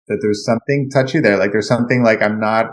that 0.07 0.19
there's 0.21 0.45
something 0.45 0.89
touchy 0.93 1.19
there. 1.19 1.37
Like 1.37 1.51
there's 1.51 1.67
something 1.67 2.03
like 2.03 2.21
I'm 2.21 2.39
not, 2.39 2.67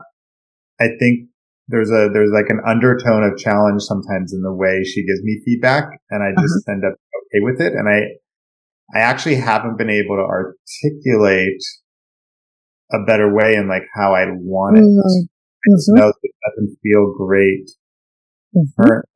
I 0.81 0.89
think 0.99 1.29
there's 1.69 1.91
a, 1.91 2.11
there's 2.13 2.31
like 2.33 2.51
an 2.51 2.61
undertone 2.67 3.25
of 3.25 3.39
challenge 3.39 3.83
sometimes 3.83 4.33
in 4.33 4.43
the 4.43 4.53
way 4.53 4.85
she 4.85 5.07
gives 5.07 5.23
me 5.23 5.41
feedback 5.45 5.85
and 6.11 6.23
I 6.23 6.31
just 6.41 6.55
uh-huh. 6.67 6.73
end 6.73 6.85
up 6.85 6.95
okay 6.95 7.41
with 7.41 7.61
it. 7.61 7.73
And 7.73 7.89
I, 7.89 8.03
I 8.95 9.01
actually 9.01 9.37
haven't 9.37 9.79
been 9.79 9.89
able 9.89 10.17
to 10.17 10.23
articulate 10.23 11.63
a 12.93 12.99
better 13.07 13.33
way 13.33 13.55
in 13.55 13.69
like 13.69 13.85
how 13.95 14.15
I 14.15 14.27
want 14.29 14.77
it. 14.77 14.83
Mm-hmm. 14.83 15.75
Just 15.75 15.91
mm-hmm. 15.91 16.01
know 16.01 16.09
it 16.09 16.35
doesn't 16.47 16.77
feel 16.83 17.15
great 17.17 17.71
mm-hmm. 18.55 18.83
currently. 18.83 19.09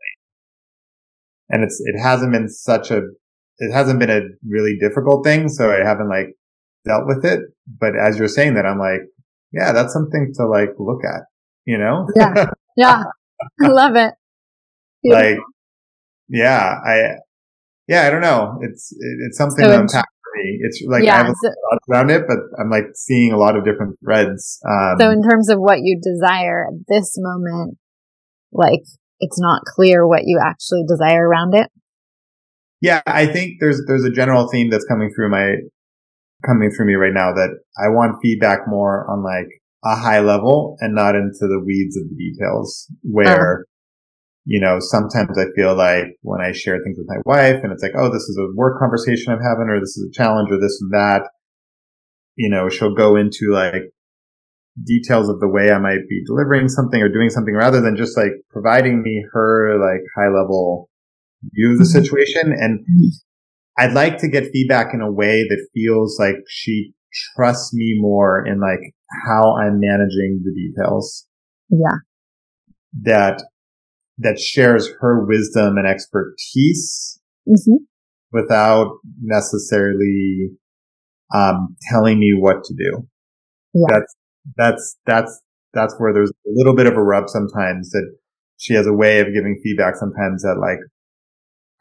And 1.51 1.63
it's, 1.63 1.81
it 1.85 2.01
hasn't 2.01 2.33
been 2.33 2.49
such 2.49 2.91
a, 2.91 3.03
it 3.59 3.73
hasn't 3.73 4.01
been 4.01 4.11
a 4.11 4.23
really 4.49 4.77
difficult 4.81 5.25
thing. 5.25 5.49
So 5.49 5.71
I 5.71 5.85
haven't 5.85 6.09
like 6.09 6.35
dealt 6.87 7.07
with 7.07 7.25
it. 7.25 7.41
But 7.67 7.97
as 7.97 8.19
you're 8.19 8.29
saying 8.29 8.55
that, 8.55 8.67
I'm 8.67 8.79
like, 8.79 9.03
yeah, 9.53 9.73
that's 9.73 9.93
something 9.93 10.33
to 10.37 10.47
like 10.47 10.71
look 10.79 11.05
at, 11.05 11.23
you 11.65 11.79
know? 11.79 12.09
Yeah. 12.17 12.51
Yeah. 12.77 13.03
I 13.63 13.69
love 13.69 13.97
it. 13.97 14.15
Beautiful. 15.03 15.31
Like, 15.31 15.39
yeah, 16.29 16.81
I, 16.85 17.17
yeah, 17.89 18.07
I 18.07 18.11
don't 18.11 18.21
know. 18.21 18.59
It's 18.63 18.93
it's 19.21 19.39
something 19.39 19.65
so 19.65 19.71
to 19.71 19.81
unpack 19.81 20.09
for 20.23 20.43
me. 20.43 20.59
It's 20.61 20.83
like 20.87 21.05
yeah, 21.05 21.15
I 21.15 21.19
have 21.19 21.29
a 21.29 21.35
so, 21.41 21.51
around 21.91 22.11
it, 22.11 22.25
but 22.27 22.39
I'm 22.59 22.71
like 22.71 22.87
seeing 22.95 23.33
a 23.33 23.37
lot 23.37 23.57
of 23.57 23.65
different 23.65 23.97
threads. 24.05 24.59
Um, 24.69 24.97
so 24.99 25.11
in 25.11 25.23
terms 25.23 25.49
of 25.49 25.59
what 25.59 25.79
you 25.83 26.01
desire 26.03 26.67
at 26.67 26.87
this 26.89 27.15
moment, 27.17 27.79
like 28.53 28.83
it's 29.21 29.41
not 29.41 29.63
clear 29.65 30.07
what 30.07 30.23
you 30.25 30.41
actually 30.43 30.85
desire 30.89 31.29
around 31.29 31.55
it. 31.55 31.71
Yeah, 32.81 33.03
I 33.07 33.27
think 33.27 33.55
there's 33.61 33.81
there's 33.87 34.05
a 34.05 34.11
general 34.11 34.49
theme 34.49 34.69
that's 34.69 34.85
coming 34.85 35.13
through 35.15 35.31
my 35.31 35.57
coming 36.45 36.71
through 36.71 36.87
me 36.87 36.95
right 36.95 37.15
now 37.15 37.33
that 37.33 37.59
I 37.79 37.89
want 37.89 38.21
feedback 38.23 38.61
more 38.67 39.09
on 39.11 39.23
like 39.25 39.49
a 39.85 39.97
high 39.97 40.21
level 40.21 40.77
and 40.81 40.95
not 40.95 41.15
into 41.15 41.47
the 41.47 41.63
weeds 41.65 41.97
of 41.97 42.05
the 42.09 42.17
details 42.17 42.91
where, 43.03 43.61
uh-huh. 43.61 43.63
you 44.45 44.61
know, 44.61 44.79
sometimes 44.81 45.39
I 45.39 45.47
feel 45.55 45.77
like 45.77 46.17
when 46.23 46.41
I 46.41 46.53
share 46.53 46.79
things 46.83 46.99
with 46.99 47.09
my 47.09 47.21
wife 47.25 47.61
and 47.63 47.73
it's 47.73 47.83
like, 47.83 47.95
oh, 47.97 48.11
this 48.13 48.23
is 48.23 48.39
a 48.39 48.55
work 48.57 48.79
conversation 48.79 49.33
I'm 49.33 49.43
having 49.43 49.69
or 49.69 49.81
this 49.81 49.97
is 49.97 50.09
a 50.11 50.13
challenge 50.13 50.51
or 50.51 50.59
this 50.61 50.79
and 50.81 50.93
that, 50.93 51.23
you 52.37 52.51
know, 52.51 52.69
she'll 52.69 52.95
go 52.95 53.17
into 53.17 53.51
like 53.53 53.93
details 54.85 55.29
of 55.29 55.41
the 55.41 55.49
way 55.49 55.71
I 55.71 55.79
might 55.79 56.07
be 56.09 56.23
delivering 56.27 56.69
something 56.69 57.01
or 57.01 57.09
doing 57.09 57.31
something 57.31 57.55
rather 57.55 57.81
than 57.81 57.97
just 57.97 58.17
like 58.17 58.33
providing 58.51 59.03
me 59.03 59.25
her 59.33 59.79
like 59.81 60.03
high 60.17 60.29
level 60.29 60.91
view 61.55 61.73
of 61.73 61.79
the 61.79 61.85
mm-hmm. 61.85 62.03
situation. 62.03 62.53
And 62.53 62.85
I'd 63.79 63.93
like 63.93 64.19
to 64.19 64.29
get 64.29 64.51
feedback 64.53 64.95
in 64.95 65.01
a 65.03 65.13
way 65.13 65.43
that 65.43 65.69
feels 65.75 66.19
like 66.19 66.37
she 66.49 66.95
trusts 67.37 67.75
me 67.75 67.97
more 67.99 68.47
in 68.47 68.61
like 68.61 68.95
how 69.27 69.57
I'm 69.57 69.81
managing 69.81 70.43
the 70.45 70.55
details. 70.55 71.27
Yeah. 71.69 71.99
That, 73.03 73.43
that 74.19 74.39
shares 74.39 74.89
her 75.01 75.27
wisdom 75.27 75.77
and 75.77 75.87
expertise 75.87 77.21
mm-hmm. 77.47 77.85
without 78.33 78.99
necessarily, 79.21 80.51
um, 81.35 81.77
telling 81.91 82.19
me 82.19 82.33
what 82.39 82.65
to 82.65 82.75
do. 82.75 83.07
Yeah. 83.75 83.87
That's, 83.91 84.17
that's, 84.57 84.97
that's, 85.05 85.43
that's 85.75 85.95
where 85.99 86.15
there's 86.15 86.31
a 86.31 86.51
little 86.51 86.75
bit 86.75 86.87
of 86.87 86.97
a 86.97 87.03
rub 87.03 87.29
sometimes 87.29 87.91
that 87.91 88.17
she 88.57 88.73
has 88.73 88.87
a 88.87 88.93
way 88.95 89.21
of 89.21 89.35
giving 89.35 89.61
feedback 89.63 89.97
sometimes 89.97 90.43
that 90.43 90.57
like 90.59 90.79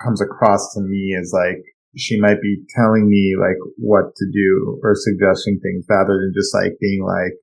comes 0.03 0.21
across 0.21 0.73
to 0.73 0.81
me 0.81 1.15
as 1.17 1.31
like, 1.33 1.63
she 1.97 2.19
might 2.19 2.41
be 2.41 2.63
telling 2.75 3.09
me 3.09 3.35
like 3.39 3.57
what 3.77 4.15
to 4.15 4.25
do 4.31 4.79
or 4.83 4.95
suggesting 4.95 5.59
things 5.61 5.85
rather 5.89 6.19
than 6.19 6.33
just 6.35 6.53
like 6.53 6.73
being 6.79 7.03
like, 7.03 7.33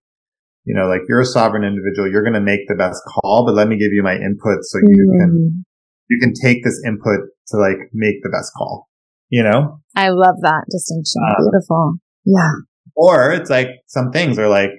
you 0.65 0.75
know, 0.75 0.87
like 0.87 1.01
you're 1.09 1.21
a 1.21 1.27
sovereign 1.27 1.65
individual. 1.65 2.11
You're 2.11 2.23
going 2.23 2.39
to 2.39 2.41
make 2.41 2.69
the 2.69 2.77
best 2.77 3.03
call, 3.09 3.45
but 3.47 3.55
let 3.55 3.69
me 3.69 3.79
give 3.79 3.93
you 3.93 4.03
my 4.03 4.15
input 4.15 4.63
so 4.63 4.79
you 4.79 5.11
mm. 5.11 5.21
can, 5.21 5.65
you 6.09 6.19
can 6.21 6.33
take 6.35 6.63
this 6.65 6.81
input 6.87 7.21
to 7.49 7.57
like 7.57 7.79
make 7.93 8.23
the 8.23 8.31
best 8.31 8.53
call, 8.57 8.89
you 9.29 9.43
know? 9.43 9.81
I 9.97 10.11
love 10.11 10.37
that 10.43 10.65
distinction. 10.71 11.23
Uh, 11.29 11.43
Beautiful. 11.43 11.95
Yeah. 12.25 12.53
Or 12.95 13.33
it's 13.33 13.51
like 13.51 13.69
some 13.87 14.11
things 14.13 14.39
are 14.39 14.49
like, 14.49 14.71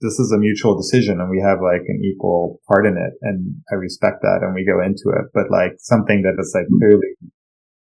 this 0.00 0.18
is 0.20 0.32
a 0.32 0.38
mutual 0.38 0.76
decision 0.76 1.20
and 1.20 1.28
we 1.28 1.42
have 1.44 1.58
like 1.58 1.82
an 1.88 2.00
equal 2.04 2.60
part 2.68 2.86
in 2.86 2.94
it 2.96 3.18
and 3.22 3.56
I 3.72 3.74
respect 3.74 4.22
that 4.22 4.40
and 4.42 4.54
we 4.54 4.64
go 4.64 4.80
into 4.80 5.10
it. 5.10 5.26
But 5.34 5.50
like 5.50 5.72
something 5.78 6.22
that 6.22 6.40
is 6.40 6.54
like 6.54 6.66
clearly 6.78 7.18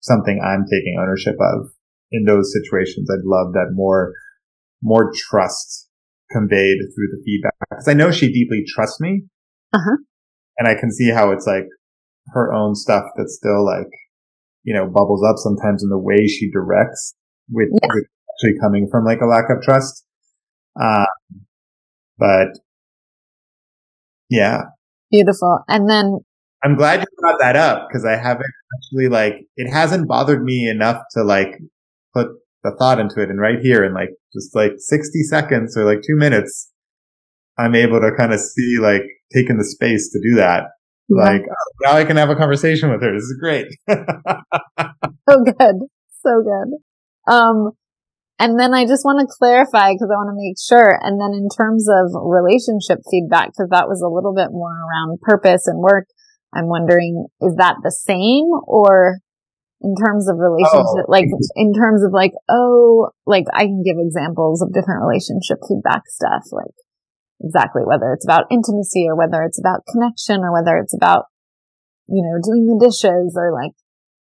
something 0.02 0.42
I'm 0.44 0.66
taking 0.66 0.98
ownership 1.00 1.36
of 1.40 1.72
in 2.12 2.26
those 2.26 2.54
situations. 2.54 3.10
I'd 3.10 3.26
love 3.26 3.54
that 3.54 3.72
more, 3.74 4.14
more 4.84 5.12
trust 5.16 5.88
conveyed 6.32 6.78
through 6.96 7.08
the 7.12 7.22
feedback 7.26 7.54
because 7.70 7.88
I 7.88 7.94
know 7.94 8.12
she 8.12 8.32
deeply 8.32 8.64
trusts 8.68 9.00
me. 9.00 9.24
Uh-huh. 9.74 9.98
And 10.58 10.68
I 10.68 10.76
can 10.76 10.92
see 10.92 11.10
how 11.10 11.32
it's 11.32 11.48
like 11.48 11.66
her 12.34 12.54
own 12.54 12.76
stuff 12.76 13.06
that 13.16 13.30
still 13.30 13.66
like, 13.66 13.90
you 14.64 14.74
know, 14.74 14.86
bubbles 14.86 15.24
up 15.28 15.38
sometimes 15.38 15.84
in 15.84 15.90
the 15.90 15.98
way 15.98 16.28
she 16.28 16.52
directs 16.52 17.14
with, 17.50 17.70
yeah. 17.82 17.88
with 17.94 18.06
actually 18.36 18.60
coming 18.62 18.88
from 18.92 19.06
like 19.06 19.22
a 19.22 19.26
lack 19.26 19.46
of 19.50 19.64
trust. 19.64 20.06
Um, 20.80 21.06
but 22.18 22.48
yeah. 24.30 24.62
Beautiful. 25.10 25.64
And 25.68 25.90
then 25.90 26.20
I'm 26.63 26.76
glad 26.76 27.00
you 27.00 27.06
brought 27.17 27.39
that 27.39 27.56
up 27.56 27.88
because 27.88 28.06
I 28.06 28.17
haven't 28.17 28.52
actually 28.78 29.10
like, 29.10 29.47
it 29.56 29.71
hasn't 29.71 30.08
bothered 30.08 30.43
me 30.43 30.69
enough 30.69 31.02
to 31.13 31.24
like 31.24 31.60
put 32.13 32.28
the 32.63 32.76
thought 32.78 33.00
into 33.00 33.21
it. 33.21 33.30
And 33.30 33.39
right 33.39 33.60
here 33.62 33.84
in 33.84 33.93
like 33.93 34.10
just 34.34 34.56
like 34.56 34.74
60 34.78 35.24
seconds 35.24 35.76
or 35.76 35.86
like 35.86 36.02
two 36.06 36.15
minutes, 36.15 36.71
I'm 37.58 37.76
able 37.76 38.00
to 38.00 38.12
kind 38.17 38.34
of 38.34 38.39
see 38.39 38.78
like 38.80 39.04
taking 39.34 39.58
the 39.58 39.65
space 39.65 40.12
to 40.12 40.19
do 40.21 40.36
that. 40.36 40.65
Yeah. 41.10 41.24
Like 41.24 41.41
oh, 41.41 41.71
now 41.84 41.93
I 41.93 42.06
can 42.06 42.17
have 42.17 42.30
a 42.30 42.36
conversation 42.36 42.91
with 42.91 43.02
her. 43.02 43.13
This 43.13 43.24
is 43.24 43.38
great. 43.39 43.67
so 43.89 45.43
good. 45.43 45.76
So 46.24 46.43
good. 46.43 47.32
Um, 47.32 47.71
and 48.39 48.60
then 48.60 48.74
I 48.74 48.86
just 48.86 49.06
want 49.06 49.19
to 49.21 49.30
clarify 49.38 49.93
because 49.93 50.10
I 50.10 50.17
want 50.17 50.34
to 50.34 50.41
make 50.41 50.58
sure. 50.58 50.97
And 51.02 51.21
then 51.21 51.38
in 51.38 51.50
terms 51.50 51.86
of 51.89 52.10
relationship 52.26 52.97
feedback, 53.10 53.54
because 53.54 53.69
that 53.69 53.88
was 53.88 54.02
a 54.02 54.10
little 54.10 54.34
bit 54.34 54.50
more 54.50 54.74
around 54.74 55.21
purpose 55.21 55.67
and 55.67 55.78
work. 55.78 56.08
I'm 56.54 56.68
wondering, 56.68 57.28
is 57.42 57.56
that 57.56 57.78
the 57.84 57.92
same 57.92 58.46
or 58.68 59.20
in 59.82 59.96
terms 59.96 60.30
of 60.30 60.38
relationship, 60.38 61.06
oh. 61.08 61.12
like 61.12 61.26
in 61.56 61.74
terms 61.74 62.04
of 62.04 62.14
like, 62.14 62.34
oh, 62.50 63.10
like 63.26 63.46
I 63.54 63.66
can 63.66 63.82
give 63.84 63.98
examples 63.98 64.62
of 64.62 64.74
different 64.74 65.02
relationship 65.02 65.58
feedback 65.68 66.04
stuff, 66.08 66.44
like 66.52 66.76
exactly 67.42 67.82
whether 67.84 68.14
it's 68.14 68.26
about 68.26 68.46
intimacy 68.52 69.08
or 69.10 69.18
whether 69.18 69.42
it's 69.42 69.60
about 69.60 69.82
connection 69.92 70.42
or 70.42 70.54
whether 70.54 70.78
it's 70.78 70.94
about, 70.94 71.26
you 72.08 72.22
know, 72.22 72.38
doing 72.44 72.68
the 72.68 72.78
dishes 72.78 73.34
or 73.36 73.52
like, 73.52 73.74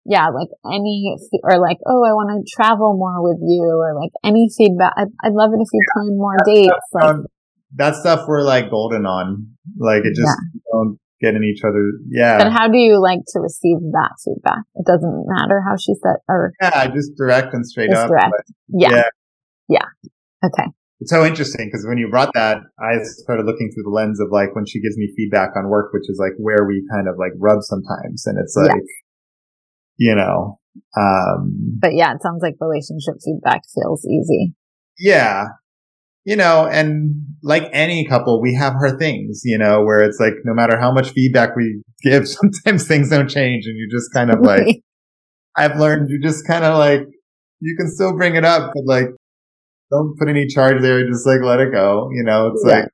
yeah, 0.04 0.28
like 0.28 0.48
any, 0.64 1.16
or 1.42 1.58
like, 1.58 1.78
oh, 1.84 2.06
I 2.06 2.14
want 2.14 2.30
to 2.30 2.46
travel 2.54 2.96
more 2.96 3.20
with 3.20 3.42
you 3.42 3.66
or 3.66 3.98
like 3.98 4.12
any 4.22 4.48
feedback. 4.56 4.94
I'd, 4.96 5.10
I'd 5.24 5.34
love 5.34 5.50
it 5.52 5.60
if 5.60 5.68
you 5.72 5.80
plan 5.92 6.16
more 6.16 6.36
dates. 6.46 6.70
Like, 6.92 7.04
um, 7.04 7.26
that 7.76 7.96
stuff 7.96 8.26
we're 8.28 8.42
like 8.42 8.70
golden 8.70 9.04
on. 9.06 9.58
Like 9.76 10.04
it 10.04 10.14
just, 10.14 10.28
yeah. 10.28 10.60
don't 10.72 10.98
getting 11.20 11.44
each 11.44 11.62
other. 11.64 11.92
Yeah. 12.10 12.38
But 12.38 12.52
how 12.52 12.68
do 12.68 12.78
you 12.78 13.00
like 13.00 13.20
to 13.28 13.40
receive 13.40 13.78
that 13.92 14.14
feedback? 14.24 14.62
It 14.74 14.86
doesn't 14.86 15.24
matter 15.26 15.62
how 15.66 15.76
she 15.76 15.94
said 15.94 16.16
or. 16.28 16.52
Yeah, 16.60 16.86
just 16.88 17.16
direct 17.16 17.54
and 17.54 17.66
straight 17.66 17.92
up. 17.92 18.08
Direct. 18.08 18.32
Yeah. 18.68 18.90
yeah. 18.90 19.08
Yeah. 19.68 20.46
Okay. 20.46 20.68
It's 21.00 21.10
so 21.10 21.24
interesting 21.24 21.66
because 21.66 21.86
when 21.86 21.98
you 21.98 22.08
brought 22.10 22.32
that, 22.34 22.58
I 22.78 22.98
started 23.02 23.46
looking 23.46 23.70
through 23.72 23.84
the 23.84 23.94
lens 23.94 24.18
of 24.20 24.28
like 24.32 24.54
when 24.54 24.66
she 24.66 24.80
gives 24.80 24.96
me 24.96 25.12
feedback 25.16 25.50
on 25.56 25.68
work, 25.68 25.92
which 25.92 26.08
is 26.08 26.18
like 26.18 26.32
where 26.38 26.66
we 26.66 26.84
kind 26.92 27.06
of 27.08 27.14
like 27.18 27.32
rub 27.38 27.62
sometimes. 27.62 28.26
And 28.26 28.38
it's 28.38 28.56
like, 28.56 28.82
yeah. 29.96 30.10
you 30.10 30.14
know, 30.16 30.58
um, 30.96 31.78
but 31.80 31.94
yeah, 31.94 32.14
it 32.14 32.22
sounds 32.22 32.42
like 32.42 32.54
relationship 32.60 33.14
feedback 33.24 33.62
feels 33.74 34.04
easy. 34.06 34.54
Yeah 34.98 35.46
you 36.28 36.36
know, 36.36 36.68
and 36.70 37.14
like 37.42 37.62
any 37.72 38.06
couple, 38.06 38.42
we 38.42 38.54
have 38.54 38.74
our 38.74 38.98
things, 38.98 39.40
you 39.46 39.56
know, 39.56 39.82
where 39.82 40.02
it's 40.02 40.20
like 40.20 40.34
no 40.44 40.52
matter 40.52 40.78
how 40.78 40.92
much 40.92 41.12
feedback 41.12 41.56
we 41.56 41.80
give, 42.02 42.28
sometimes 42.28 42.86
things 42.86 43.08
don't 43.08 43.30
change 43.30 43.64
and 43.64 43.78
you 43.78 43.88
just 43.90 44.12
kind 44.12 44.30
of 44.30 44.40
like, 44.42 44.82
I've 45.56 45.78
learned 45.78 46.10
you 46.10 46.20
just 46.20 46.46
kind 46.46 46.66
of 46.66 46.76
like, 46.76 47.00
you 47.60 47.74
can 47.78 47.90
still 47.90 48.14
bring 48.14 48.36
it 48.36 48.44
up, 48.44 48.72
but 48.74 48.84
like, 48.84 49.06
don't 49.90 50.18
put 50.18 50.28
any 50.28 50.46
charge 50.46 50.82
there. 50.82 51.08
Just 51.08 51.26
like 51.26 51.40
let 51.40 51.60
it 51.60 51.72
go. 51.72 52.10
You 52.12 52.24
know, 52.24 52.48
it's 52.48 52.62
yeah. 52.66 52.80
like 52.80 52.88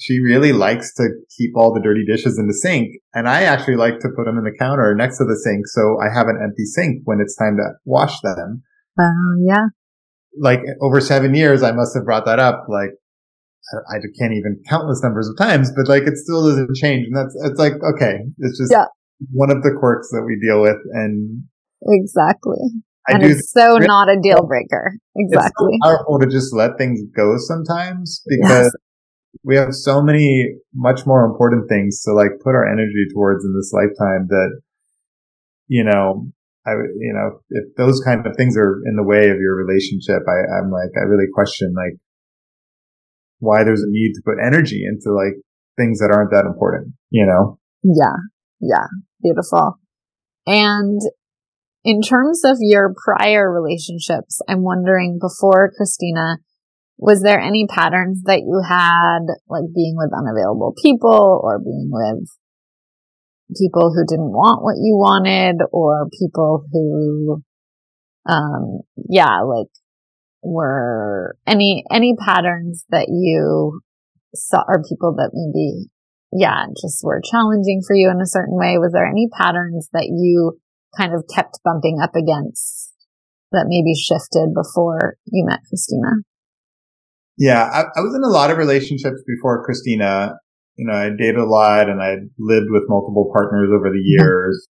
she 0.00 0.18
really 0.18 0.52
likes 0.52 0.92
to 0.94 1.08
keep 1.38 1.52
all 1.54 1.72
the 1.72 1.80
dirty 1.80 2.04
dishes 2.04 2.40
in 2.40 2.48
the 2.48 2.54
sink. 2.54 2.88
And 3.14 3.28
I 3.28 3.42
actually 3.42 3.76
like 3.76 4.00
to 4.00 4.08
put 4.16 4.24
them 4.24 4.36
in 4.36 4.42
the 4.42 4.58
counter 4.58 4.92
next 4.96 5.18
to 5.18 5.24
the 5.24 5.40
sink. 5.44 5.68
So 5.68 5.96
I 6.02 6.12
have 6.12 6.26
an 6.26 6.40
empty 6.42 6.64
sink 6.64 7.02
when 7.04 7.20
it's 7.20 7.36
time 7.36 7.56
to 7.58 7.74
wash 7.84 8.20
them. 8.20 8.64
Oh, 8.98 9.04
uh, 9.04 9.46
yeah 9.46 9.66
like 10.38 10.60
over 10.80 11.00
seven 11.00 11.34
years, 11.34 11.62
I 11.62 11.72
must 11.72 11.94
have 11.94 12.04
brought 12.04 12.26
that 12.26 12.38
up. 12.38 12.66
Like 12.68 12.90
I 13.90 13.96
can't 14.18 14.34
even 14.34 14.62
countless 14.68 15.02
numbers 15.02 15.28
of 15.28 15.36
times, 15.38 15.72
but 15.74 15.88
like 15.88 16.02
it 16.02 16.16
still 16.16 16.46
doesn't 16.48 16.76
change. 16.76 17.06
And 17.06 17.16
that's, 17.16 17.34
it's 17.44 17.58
like, 17.58 17.72
okay, 17.94 18.18
it's 18.38 18.58
just 18.58 18.72
yeah. 18.72 18.84
one 19.32 19.50
of 19.50 19.62
the 19.62 19.74
quirks 19.78 20.10
that 20.10 20.22
we 20.22 20.38
deal 20.38 20.60
with. 20.60 20.76
And 20.92 21.44
exactly. 21.82 22.58
I 23.08 23.14
and 23.14 23.22
it's 23.22 23.52
so 23.52 23.74
really, 23.74 23.86
not 23.86 24.08
a 24.08 24.20
deal 24.20 24.46
breaker. 24.46 24.96
Exactly. 25.16 25.68
It's 25.72 25.86
so 25.86 25.96
powerful 25.96 26.18
to 26.20 26.26
just 26.26 26.54
let 26.54 26.78
things 26.78 27.00
go 27.16 27.36
sometimes 27.38 28.22
because 28.26 28.64
yes. 28.64 28.72
we 29.42 29.56
have 29.56 29.74
so 29.74 30.02
many 30.02 30.56
much 30.74 31.06
more 31.06 31.24
important 31.24 31.68
things 31.68 32.02
to 32.02 32.12
like 32.12 32.40
put 32.42 32.50
our 32.50 32.66
energy 32.70 33.06
towards 33.12 33.44
in 33.44 33.54
this 33.54 33.72
lifetime 33.72 34.26
that, 34.28 34.60
you 35.68 35.84
know, 35.84 36.30
I, 36.66 36.72
you 36.72 37.12
know, 37.12 37.40
if 37.50 37.76
those 37.76 38.00
kind 38.00 38.26
of 38.26 38.36
things 38.36 38.56
are 38.56 38.80
in 38.86 38.96
the 38.96 39.04
way 39.04 39.28
of 39.28 39.38
your 39.38 39.54
relationship, 39.54 40.22
I, 40.26 40.58
I'm 40.58 40.70
like, 40.70 40.90
I 40.96 41.04
really 41.04 41.28
question 41.32 41.74
like 41.76 41.98
why 43.38 43.64
there's 43.64 43.82
a 43.82 43.90
need 43.90 44.14
to 44.14 44.22
put 44.24 44.42
energy 44.42 44.82
into 44.86 45.14
like 45.14 45.34
things 45.76 45.98
that 45.98 46.10
aren't 46.10 46.30
that 46.30 46.46
important, 46.46 46.94
you 47.10 47.26
know? 47.26 47.58
Yeah. 47.82 48.16
Yeah. 48.60 48.86
Beautiful. 49.22 49.78
And 50.46 51.00
in 51.84 52.00
terms 52.00 52.42
of 52.44 52.56
your 52.60 52.94
prior 53.04 53.52
relationships, 53.52 54.40
I'm 54.48 54.62
wondering 54.62 55.18
before 55.20 55.70
Christina, 55.76 56.38
was 56.96 57.22
there 57.22 57.40
any 57.40 57.66
patterns 57.68 58.22
that 58.24 58.40
you 58.40 58.62
had, 58.66 59.26
like 59.48 59.74
being 59.74 59.94
with 59.96 60.10
unavailable 60.16 60.74
people 60.82 61.40
or 61.42 61.58
being 61.58 61.90
with 61.90 62.28
people 63.56 63.92
who 63.94 64.04
didn't 64.06 64.32
want 64.32 64.62
what 64.62 64.76
you 64.76 64.96
wanted 64.96 65.60
or 65.72 66.08
people 66.18 66.64
who, 66.72 67.42
um, 68.28 68.80
yeah, 69.08 69.40
like 69.42 69.68
were 70.42 71.36
any, 71.46 71.84
any 71.90 72.14
patterns 72.18 72.84
that 72.90 73.08
you 73.08 73.80
saw 74.34 74.62
or 74.66 74.82
people 74.88 75.14
that 75.16 75.30
maybe, 75.32 75.88
yeah, 76.32 76.66
just 76.80 77.02
were 77.04 77.22
challenging 77.30 77.82
for 77.86 77.94
you 77.94 78.10
in 78.10 78.20
a 78.20 78.26
certain 78.26 78.56
way. 78.56 78.78
Was 78.78 78.92
there 78.92 79.06
any 79.06 79.28
patterns 79.32 79.88
that 79.92 80.06
you 80.06 80.58
kind 80.96 81.14
of 81.14 81.24
kept 81.32 81.60
bumping 81.64 81.98
up 82.02 82.14
against 82.16 82.92
that 83.52 83.66
maybe 83.68 83.94
shifted 83.94 84.52
before 84.54 85.16
you 85.26 85.44
met 85.46 85.60
Christina? 85.68 86.22
Yeah, 87.36 87.64
I, 87.64 87.82
I 87.96 88.00
was 88.00 88.14
in 88.14 88.22
a 88.22 88.32
lot 88.32 88.50
of 88.50 88.58
relationships 88.58 89.22
before 89.26 89.64
Christina. 89.64 90.34
You 90.76 90.86
know, 90.86 90.94
I 90.94 91.10
dated 91.16 91.36
a 91.36 91.44
lot 91.44 91.88
and 91.88 92.02
I 92.02 92.16
lived 92.38 92.66
with 92.70 92.82
multiple 92.88 93.30
partners 93.32 93.70
over 93.72 93.90
the 93.90 94.02
years 94.02 94.68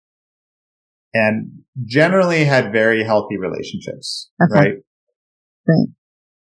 and 1.13 1.51
generally 1.85 2.45
had 2.45 2.73
very 2.73 3.05
healthy 3.05 3.37
relationships, 3.37 4.31
okay. 4.43 4.59
right? 4.59 4.75
Right. 5.69 5.89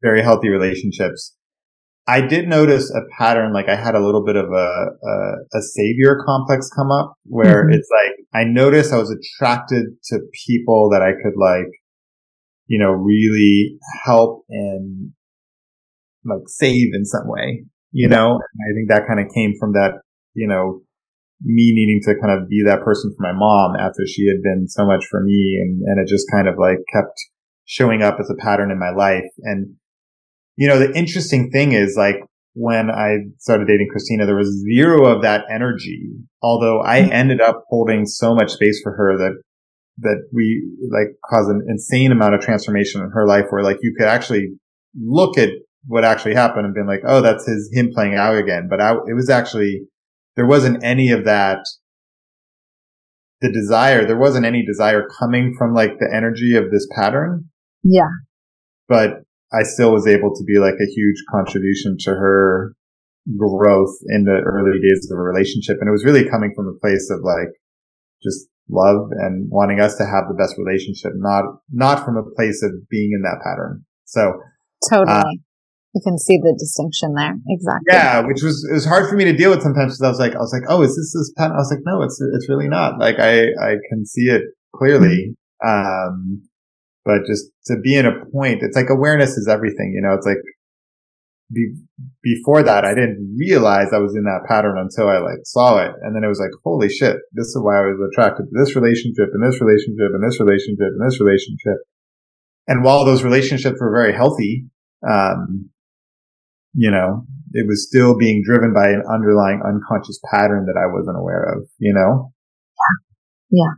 Very 0.03 0.23
healthy 0.23 0.49
relationships. 0.49 1.35
I 2.07 2.23
did 2.23 2.49
notice 2.49 2.91
a 2.91 3.01
pattern, 3.19 3.53
like 3.53 3.69
I 3.69 3.77
had 3.77 3.95
a 3.95 4.01
little 4.01 4.25
bit 4.25 4.37
of 4.37 4.47
a, 4.47 4.87
a, 5.03 5.59
a 5.59 5.61
savior 5.61 6.23
complex 6.25 6.71
come 6.75 6.91
up 6.91 7.15
where 7.25 7.65
mm-hmm. 7.65 7.75
it's 7.75 7.89
like, 8.03 8.15
I 8.33 8.45
noticed 8.45 8.93
I 8.93 8.99
was 8.99 9.11
attracted 9.11 9.85
to 10.05 10.21
people 10.47 10.89
that 10.93 11.03
I 11.03 11.13
could 11.13 11.35
like, 11.37 11.71
you 12.67 12.79
know, 12.79 12.93
really 12.93 13.77
help 14.05 14.45
and 14.49 15.13
like 16.25 16.43
save 16.47 16.89
in 16.95 17.05
some 17.05 17.27
way, 17.27 17.65
you 17.93 18.09
know? 18.09 18.33
And 18.33 18.61
I 18.63 18.71
think 18.75 18.89
that 18.89 19.07
kind 19.07 19.21
of 19.21 19.33
came 19.35 19.55
from 19.59 19.73
that, 19.73 20.01
you 20.35 20.47
know, 20.47 20.83
me 21.43 21.73
needing 21.73 22.01
to 22.05 22.15
kind 22.21 22.37
of 22.37 22.49
be 22.49 22.63
that 22.65 22.83
person 22.83 23.15
for 23.17 23.23
my 23.23 23.33
mom 23.33 23.77
after 23.77 24.07
she 24.07 24.27
had 24.27 24.43
been 24.43 24.67
so 24.69 24.85
much 24.85 25.05
for 25.11 25.23
me. 25.23 25.59
And, 25.61 25.83
and 25.87 26.01
it 26.01 26.09
just 26.09 26.27
kind 26.31 26.49
of 26.49 26.57
like 26.59 26.79
kept 26.93 27.15
showing 27.65 28.03
up 28.03 28.19
as 28.21 28.31
a 28.31 28.35
pattern 28.35 28.71
in 28.71 28.79
my 28.79 28.91
life. 28.91 29.29
And, 29.43 29.75
you 30.57 30.67
know, 30.67 30.79
the 30.79 30.93
interesting 30.97 31.51
thing 31.51 31.73
is 31.73 31.95
like 31.97 32.17
when 32.55 32.91
I 32.91 33.19
started 33.39 33.69
dating 33.69 33.89
Christina, 33.91 34.27
there 34.27 34.35
was 34.35 34.65
zero 34.75 35.07
of 35.07 35.23
that 35.23 35.45
energy. 35.51 36.11
Although 36.43 36.83
I 36.83 37.03
mm-hmm. 37.03 37.13
ended 37.13 37.41
up 37.41 37.65
holding 37.69 38.05
so 38.05 38.35
much 38.35 38.53
space 38.53 38.81
for 38.83 38.93
her 38.97 39.17
that, 39.19 39.41
that 39.99 40.29
we 40.33 40.67
like 40.91 41.15
caused 41.29 41.51
an 41.51 41.65
insane 41.69 42.11
amount 42.11 42.35
of 42.35 42.41
transformation 42.41 43.01
in 43.03 43.11
her 43.11 43.27
life 43.27 43.45
where 43.51 43.63
like 43.63 43.79
you 43.83 43.95
could 43.97 44.09
actually 44.09 44.49
look 45.01 45.39
at 45.39 45.51
what 45.87 46.05
actually 46.05 46.35
happened 46.35 46.67
and 46.67 46.75
been 46.75 46.87
like, 46.87 47.03
oh, 47.07 47.21
that's 47.21 47.47
his, 47.47 47.71
him 47.73 47.91
playing 47.95 48.15
out 48.15 48.37
again. 48.37 48.69
But 48.69 48.81
I, 48.81 48.93
it 49.07 49.15
was 49.15 49.31
actually, 49.31 49.83
there 50.37 50.47
wasn't 50.47 50.85
any 50.85 51.11
of 51.11 51.25
that, 51.25 51.61
the 53.41 53.53
desire, 53.53 54.05
there 54.05 54.19
wasn't 54.19 54.47
any 54.47 54.65
desire 54.67 55.07
coming 55.19 55.55
from 55.57 55.75
like 55.75 55.99
the 55.99 56.11
energy 56.13 56.57
of 56.57 56.71
this 56.71 56.89
pattern. 56.95 57.45
Yeah. 57.83 58.11
But 58.89 59.23
I 59.53 59.63
still 59.63 59.93
was 59.93 60.07
able 60.07 60.35
to 60.35 60.45
be 60.45 60.59
like 60.59 60.75
a 60.75 60.93
huge 60.93 61.23
contribution 61.31 61.97
to 62.01 62.11
her 62.11 62.75
growth 63.37 63.95
in 64.09 64.25
the 64.25 64.41
early 64.45 64.81
days 64.81 65.09
of 65.11 65.19
a 65.19 65.23
relationship. 65.23 65.77
And 65.81 65.89
it 65.89 65.93
was 65.93 66.05
really 66.05 66.29
coming 66.29 66.53
from 66.57 66.67
a 66.67 66.79
place 66.81 67.09
of 67.11 67.21
like 67.23 67.55
just 68.23 68.49
love 68.69 69.11
and 69.13 69.49
wanting 69.51 69.81
us 69.81 69.97
to 69.97 70.05
have 70.05 70.25
the 70.29 70.35
best 70.35 70.57
relationship, 70.59 71.13
not, 71.15 71.45
not 71.71 72.05
from 72.05 72.17
a 72.17 72.29
place 72.37 72.63
of 72.63 72.89
being 72.91 73.13
in 73.15 73.23
that 73.23 73.41
pattern. 73.43 73.85
So 74.05 74.41
totally. 74.91 75.17
Uh, 75.17 75.25
you 75.99 76.03
can 76.07 76.19
see 76.19 76.39
the 76.39 76.55
distinction 76.55 77.15
there. 77.15 77.35
Exactly. 77.51 77.91
Yeah, 77.91 78.21
which 78.23 78.43
was 78.43 78.63
it 78.71 78.75
was 78.75 78.87
hard 78.87 79.11
for 79.11 79.17
me 79.17 79.25
to 79.25 79.35
deal 79.35 79.51
with 79.51 79.63
sometimes 79.63 79.99
because 79.99 80.07
I 80.07 80.09
was 80.09 80.23
like, 80.23 80.35
I 80.37 80.39
was 80.39 80.55
like, 80.55 80.71
oh, 80.71 80.83
is 80.83 80.95
this 80.95 81.11
this 81.13 81.33
pattern? 81.37 81.57
I 81.57 81.61
was 81.61 81.71
like, 81.75 81.83
no, 81.83 82.03
it's 82.03 82.21
it's 82.35 82.49
really 82.49 82.69
not. 82.69 82.99
Like 83.01 83.19
I 83.19 83.51
I 83.59 83.83
can 83.91 84.07
see 84.07 84.31
it 84.31 84.43
clearly. 84.75 85.35
Um, 85.67 86.47
but 87.05 87.27
just 87.27 87.51
to 87.67 87.77
be 87.83 87.97
in 87.97 88.07
a 88.07 88.25
point, 88.31 88.63
it's 88.63 88.77
like 88.77 88.91
awareness 88.91 89.37
is 89.37 89.49
everything. 89.49 89.93
You 89.95 90.03
know, 90.03 90.15
it's 90.15 90.27
like 90.27 90.39
be, 91.51 91.75
before 92.23 92.63
that, 92.63 92.85
I 92.85 92.95
didn't 92.95 93.37
realize 93.39 93.89
I 93.93 93.99
was 93.99 94.15
in 94.15 94.25
that 94.25 94.47
pattern 94.47 94.77
until 94.79 95.09
I 95.09 95.19
like 95.19 95.41
saw 95.45 95.79
it. 95.79 95.93
And 96.03 96.15
then 96.15 96.23
it 96.23 96.29
was 96.29 96.39
like, 96.39 96.53
holy 96.63 96.89
shit, 96.89 97.17
this 97.33 97.49
is 97.49 97.59
why 97.61 97.79
I 97.79 97.89
was 97.89 97.99
attracted 98.13 98.45
to 98.45 98.55
this 98.55 98.77
relationship 98.77 99.33
and 99.33 99.43
this 99.43 99.61
relationship 99.61 100.13
and 100.13 100.23
this 100.23 100.39
relationship 100.39 100.93
and 100.95 101.11
this 101.11 101.21
relationship. 101.21 101.79
And 102.69 102.85
while 102.85 103.05
those 103.05 103.25
relationships 103.25 103.81
were 103.81 103.91
very 103.91 104.13
healthy, 104.13 104.67
um, 105.09 105.71
you 106.75 106.91
know, 106.91 107.25
it 107.53 107.67
was 107.67 107.87
still 107.87 108.17
being 108.17 108.43
driven 108.45 108.73
by 108.73 108.89
an 108.89 109.03
underlying 109.13 109.61
unconscious 109.65 110.21
pattern 110.31 110.67
that 110.67 110.79
I 110.79 110.93
wasn't 110.93 111.19
aware 111.19 111.43
of, 111.57 111.69
you 111.79 111.93
know? 111.95 112.33
Yeah. 113.51 113.61
Yeah. 113.63 113.75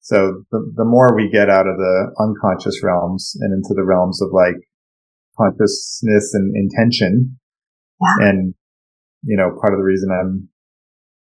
So 0.00 0.44
the, 0.50 0.72
the 0.76 0.84
more 0.84 1.14
we 1.14 1.30
get 1.30 1.48
out 1.48 1.66
of 1.66 1.76
the 1.76 2.12
unconscious 2.18 2.82
realms 2.82 3.32
and 3.40 3.52
into 3.52 3.74
the 3.74 3.84
realms 3.84 4.20
of 4.20 4.30
like 4.32 4.56
consciousness 5.38 6.34
and 6.34 6.54
intention. 6.56 7.38
Yeah. 8.00 8.28
And, 8.28 8.54
you 9.22 9.36
know, 9.36 9.56
part 9.60 9.72
of 9.72 9.78
the 9.78 9.84
reason 9.84 10.10
I'm 10.10 10.48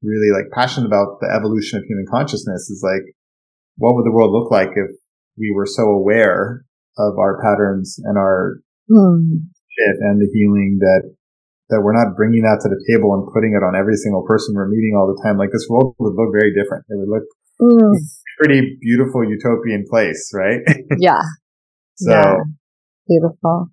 really 0.03 0.33
like 0.33 0.51
passionate 0.53 0.87
about 0.87 1.18
the 1.20 1.35
evolution 1.37 1.78
of 1.78 1.85
human 1.85 2.07
consciousness 2.09 2.70
is 2.70 2.83
like, 2.83 3.14
what 3.76 3.95
would 3.95 4.07
the 4.07 4.12
world 4.12 4.33
look 4.33 4.51
like 4.51 4.70
if 4.76 4.91
we 5.37 5.53
were 5.55 5.66
so 5.66 5.83
aware 5.83 6.64
of 6.97 7.18
our 7.18 7.41
patterns 7.43 7.99
and 8.03 8.16
our 8.16 8.61
mm 8.91 9.49
shit 9.70 9.96
and 10.00 10.20
the 10.20 10.28
healing 10.32 10.78
that 10.80 11.14
that 11.70 11.80
we're 11.86 11.94
not 11.94 12.18
bringing 12.18 12.42
that 12.42 12.58
to 12.62 12.68
the 12.68 12.82
table 12.90 13.14
and 13.14 13.30
putting 13.30 13.54
it 13.54 13.62
on 13.62 13.78
every 13.78 13.94
single 13.94 14.26
person 14.26 14.58
we're 14.58 14.68
meeting 14.68 14.98
all 14.98 15.06
the 15.06 15.18
time. 15.22 15.38
Like 15.38 15.54
this 15.54 15.70
world 15.70 15.94
would 16.02 16.18
look 16.18 16.34
very 16.34 16.50
different. 16.50 16.84
It 16.90 16.98
would 16.98 17.08
look 17.08 17.26
mm. 17.62 17.94
pretty 18.42 18.76
beautiful 18.82 19.22
utopian 19.22 19.86
place, 19.88 20.34
right? 20.34 20.60
Yeah. 20.98 21.22
so 21.94 22.10
yeah. 22.10 22.42
beautiful. 23.06 23.70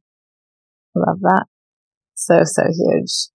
Love 0.93 1.19
that. 1.21 1.45
So, 2.13 2.41
so 2.45 2.63
huge. 2.69 3.33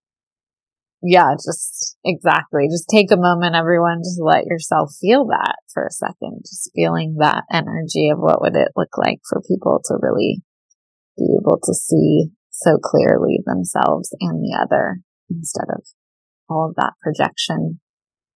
Yeah, 1.02 1.34
just 1.34 1.98
exactly. 2.04 2.68
Just 2.70 2.86
take 2.88 3.10
a 3.10 3.16
moment, 3.16 3.56
everyone, 3.56 4.06
just 4.06 4.22
let 4.22 4.46
yourself 4.46 4.94
feel 5.00 5.26
that 5.26 5.56
for 5.74 5.86
a 5.86 5.90
second. 5.90 6.42
Just 6.46 6.70
feeling 6.74 7.16
that 7.18 7.42
energy 7.50 8.10
of 8.10 8.18
what 8.18 8.40
would 8.40 8.54
it 8.54 8.70
look 8.76 8.96
like 8.96 9.18
for 9.28 9.42
people 9.42 9.82
to 9.86 9.98
really 10.00 10.42
be 11.18 11.26
able 11.42 11.58
to 11.58 11.74
see 11.74 12.30
so 12.62 12.78
clearly 12.82 13.40
themselves 13.44 14.14
and 14.20 14.42
the 14.42 14.58
other 14.60 15.00
instead 15.30 15.66
of 15.74 15.84
all 16.48 16.68
of 16.68 16.74
that 16.76 16.92
projection. 17.02 17.80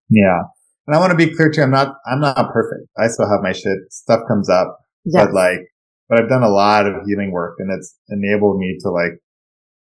Yeah. 0.10 0.42
And 0.88 0.96
I 0.96 1.00
want 1.00 1.12
to 1.12 1.18
be 1.18 1.34
clear 1.34 1.50
too. 1.50 1.62
I'm 1.62 1.72
not, 1.72 1.96
I'm 2.06 2.22
not 2.22 2.54
perfect. 2.54 2.90
I 2.98 3.08
still 3.08 3.30
have 3.30 3.42
my 3.42 3.54
shit. 3.54 3.78
Stuff 3.90 4.22
comes 4.28 4.50
up, 4.50 4.78
yes. 5.04 5.26
but 5.26 5.34
like, 5.34 5.60
but 6.08 6.20
I've 6.20 6.30
done 6.30 6.44
a 6.44 6.50
lot 6.50 6.86
of 6.86 6.94
healing 7.08 7.32
work 7.32 7.56
and 7.58 7.72
it's 7.76 7.98
enabled 8.10 8.60
me 8.60 8.78
to 8.82 8.90
like 8.92 9.18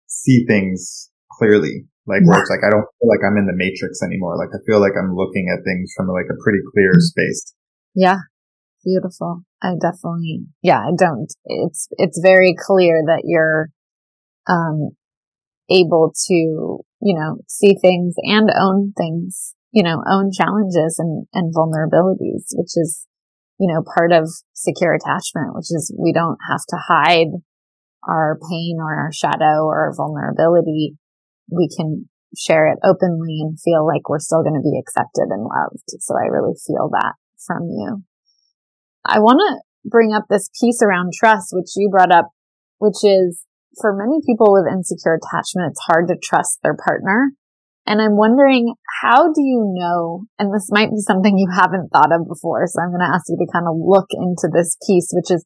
see 0.06 0.44
things 0.46 1.10
clearly. 1.32 1.86
Like 2.06 2.22
where 2.24 2.40
it's 2.40 2.50
like, 2.50 2.66
I 2.66 2.70
don't 2.70 2.86
feel 2.98 3.08
like 3.08 3.22
I'm 3.26 3.38
in 3.38 3.46
the 3.46 3.54
matrix 3.54 4.02
anymore. 4.02 4.36
Like 4.36 4.50
I 4.54 4.58
feel 4.66 4.80
like 4.80 4.94
I'm 4.98 5.14
looking 5.14 5.46
at 5.52 5.64
things 5.64 5.92
from 5.96 6.08
like 6.08 6.26
a 6.30 6.38
pretty 6.42 6.58
clear 6.72 6.90
mm-hmm. 6.90 7.10
space. 7.14 7.54
Yeah. 7.94 8.18
Beautiful. 8.84 9.42
I 9.62 9.74
definitely, 9.80 10.46
yeah, 10.62 10.80
I 10.80 10.90
don't, 10.98 11.32
it's, 11.44 11.86
it's 11.92 12.20
very 12.20 12.56
clear 12.58 13.02
that 13.06 13.22
you're 13.24 13.70
um, 14.48 14.90
able 15.70 16.12
to, 16.28 16.34
you 17.00 17.14
know, 17.18 17.38
see 17.48 17.74
things 17.80 18.14
and 18.18 18.50
own 18.50 18.92
things, 18.96 19.54
you 19.70 19.82
know, 19.82 20.02
own 20.10 20.30
challenges 20.32 20.98
and, 20.98 21.26
and 21.32 21.54
vulnerabilities, 21.54 22.52
which 22.52 22.76
is, 22.76 23.06
you 23.58 23.72
know, 23.72 23.82
part 23.96 24.12
of 24.12 24.28
secure 24.52 24.94
attachment, 24.94 25.54
which 25.54 25.70
is 25.70 25.94
we 25.98 26.12
don't 26.12 26.38
have 26.48 26.64
to 26.68 26.76
hide 26.76 27.32
our 28.08 28.38
pain 28.50 28.78
or 28.80 28.94
our 28.94 29.12
shadow 29.12 29.64
or 29.64 29.86
our 29.86 29.94
vulnerability. 29.96 30.96
We 31.50 31.68
can 31.74 32.08
share 32.36 32.66
it 32.68 32.78
openly 32.82 33.38
and 33.40 33.60
feel 33.60 33.86
like 33.86 34.08
we're 34.08 34.18
still 34.18 34.42
going 34.42 34.54
to 34.54 34.64
be 34.64 34.78
accepted 34.78 35.28
and 35.30 35.42
loved. 35.42 35.84
So 36.00 36.14
I 36.16 36.26
really 36.26 36.54
feel 36.66 36.88
that 36.92 37.14
from 37.46 37.68
you. 37.68 38.02
I 39.04 39.18
want 39.18 39.40
to 39.40 39.88
bring 39.88 40.12
up 40.12 40.24
this 40.28 40.48
piece 40.60 40.80
around 40.82 41.12
trust, 41.12 41.48
which 41.52 41.70
you 41.76 41.90
brought 41.90 42.12
up, 42.12 42.30
which 42.78 43.04
is 43.04 43.44
for 43.80 43.96
many 43.96 44.20
people 44.26 44.52
with 44.52 44.72
insecure 44.72 45.18
attachment, 45.18 45.70
it's 45.70 45.86
hard 45.86 46.08
to 46.08 46.16
trust 46.22 46.58
their 46.62 46.76
partner. 46.76 47.32
And 47.86 48.00
I'm 48.00 48.16
wondering, 48.16 48.74
how 49.02 49.32
do 49.32 49.42
you 49.42 49.74
know, 49.74 50.24
and 50.38 50.54
this 50.54 50.68
might 50.70 50.90
be 50.90 51.00
something 51.00 51.36
you 51.36 51.48
haven't 51.50 51.88
thought 51.88 52.14
of 52.14 52.28
before, 52.28 52.64
so 52.66 52.80
I'm 52.80 52.90
going 52.90 53.00
to 53.00 53.12
ask 53.12 53.24
you 53.28 53.36
to 53.36 53.52
kind 53.52 53.66
of 53.66 53.74
look 53.76 54.06
into 54.12 54.48
this 54.52 54.76
piece, 54.86 55.10
which 55.12 55.34
is, 55.34 55.44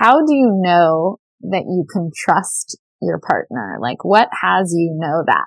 how 0.00 0.24
do 0.24 0.34
you 0.34 0.56
know 0.56 1.18
that 1.40 1.64
you 1.68 1.84
can 1.92 2.10
trust 2.16 2.78
your 3.02 3.20
partner? 3.20 3.76
Like, 3.80 4.04
what 4.04 4.28
has 4.40 4.72
you 4.74 4.96
know 4.98 5.22
that? 5.26 5.44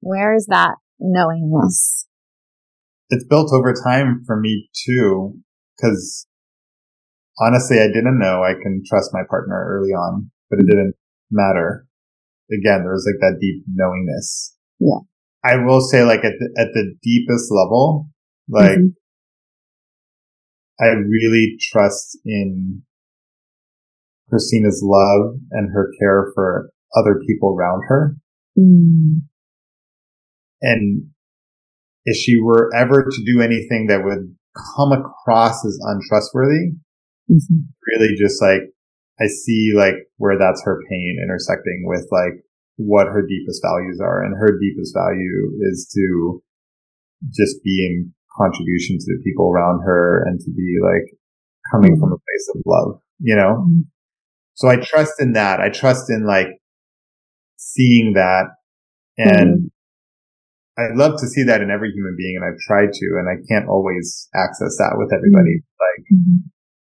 Where 0.00 0.34
is 0.34 0.46
that 0.46 0.76
knowingness? 0.98 2.06
It's 3.10 3.26
built 3.28 3.52
over 3.52 3.74
time 3.74 4.22
for 4.26 4.40
me 4.40 4.70
too, 4.86 5.34
because 5.76 6.26
honestly, 7.38 7.78
I 7.78 7.88
didn't 7.88 8.18
know 8.18 8.42
I 8.42 8.54
can 8.54 8.82
trust 8.88 9.10
my 9.12 9.22
partner 9.28 9.62
early 9.68 9.90
on, 9.90 10.30
but 10.48 10.58
it 10.58 10.66
didn't 10.66 10.94
matter. 11.30 11.86
Again, 12.52 12.82
there 12.82 12.92
was 12.92 13.06
like 13.06 13.20
that 13.20 13.38
deep 13.40 13.64
knowingness. 13.72 14.56
Yeah. 14.78 15.00
I 15.44 15.64
will 15.64 15.80
say 15.80 16.02
like 16.02 16.24
at 16.24 16.34
the, 16.38 16.54
at 16.58 16.68
the 16.74 16.94
deepest 17.02 17.50
level, 17.50 18.08
like 18.48 18.78
mm-hmm. 18.78 18.86
I 20.80 20.86
really 20.88 21.56
trust 21.60 22.18
in 22.24 22.82
Christina's 24.28 24.82
love 24.84 25.36
and 25.52 25.72
her 25.72 25.92
care 25.98 26.30
for 26.34 26.70
other 26.96 27.20
people 27.26 27.56
around 27.56 27.82
her. 27.88 28.16
Mm. 28.58 29.22
And 30.62 31.06
if 32.04 32.16
she 32.16 32.40
were 32.40 32.70
ever 32.74 33.04
to 33.04 33.24
do 33.24 33.40
anything 33.40 33.86
that 33.88 34.04
would 34.04 34.34
come 34.76 34.92
across 34.92 35.64
as 35.64 35.78
untrustworthy, 35.82 36.72
mm-hmm. 37.30 37.56
really 37.86 38.14
just 38.16 38.40
like 38.42 38.62
I 39.20 39.26
see 39.26 39.72
like 39.74 39.94
where 40.18 40.38
that's 40.38 40.62
her 40.64 40.82
pain 40.90 41.18
intersecting 41.22 41.84
with 41.86 42.06
like 42.10 42.44
what 42.76 43.06
her 43.06 43.26
deepest 43.26 43.62
values 43.62 44.00
are. 44.00 44.22
And 44.22 44.34
her 44.38 44.58
deepest 44.60 44.94
value 44.94 45.52
is 45.70 45.90
to 45.94 46.42
just 47.32 47.62
be 47.64 47.86
in 47.86 48.12
contribution 48.36 48.98
to 48.98 49.06
the 49.06 49.22
people 49.24 49.50
around 49.50 49.80
her 49.84 50.24
and 50.26 50.38
to 50.40 50.50
be 50.50 50.76
like 50.82 51.16
coming 51.72 51.92
mm-hmm. 51.92 52.00
from 52.00 52.12
a 52.12 52.16
place 52.16 52.50
of 52.54 52.62
love, 52.66 53.00
you 53.18 53.34
know? 53.34 53.64
Mm-hmm. 53.64 53.80
So 54.54 54.68
I 54.68 54.76
trust 54.76 55.14
in 55.18 55.32
that. 55.32 55.60
I 55.60 55.70
trust 55.70 56.10
in 56.10 56.26
like 56.26 56.48
seeing 57.56 58.12
that 58.14 58.52
and 59.16 59.70
mm-hmm. 59.70 59.72
I 60.76 60.92
love 60.94 61.18
to 61.20 61.26
see 61.26 61.42
that 61.44 61.62
in 61.62 61.70
every 61.70 61.90
human 61.92 62.16
being 62.18 62.36
and 62.36 62.44
I've 62.44 62.60
tried 62.60 62.92
to 62.92 63.06
and 63.16 63.28
I 63.28 63.40
can't 63.48 63.68
always 63.68 64.28
access 64.34 64.76
that 64.76 64.96
with 64.96 65.08
everybody. 65.12 65.64
Mm-hmm. 65.64 65.80
Like, 65.80 66.04
mm-hmm. 66.12 66.36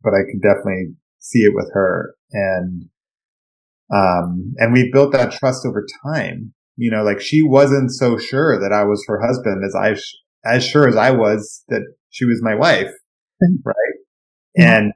but 0.03 0.13
I 0.13 0.21
can 0.29 0.39
definitely 0.39 0.93
see 1.21 1.39
it 1.39 1.53
with 1.55 1.69
her 1.73 2.15
and, 2.31 2.85
um, 3.93 4.53
and 4.57 4.73
we 4.73 4.89
built 4.91 5.13
that 5.13 5.31
trust 5.31 5.65
over 5.65 5.85
time. 6.03 6.53
You 6.77 6.91
know, 6.91 7.03
like 7.03 7.21
she 7.21 7.41
wasn't 7.43 7.91
so 7.91 8.17
sure 8.17 8.59
that 8.59 8.73
I 8.73 8.83
was 8.83 9.03
her 9.07 9.21
husband 9.21 9.63
as 9.65 9.75
I, 9.75 9.93
sh- 9.93 10.17
as 10.45 10.65
sure 10.65 10.87
as 10.87 10.95
I 10.95 11.11
was 11.11 11.63
that 11.69 11.81
she 12.09 12.25
was 12.25 12.41
my 12.41 12.55
wife. 12.55 12.91
Right. 13.63 13.75
And 14.55 14.93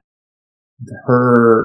her 1.06 1.64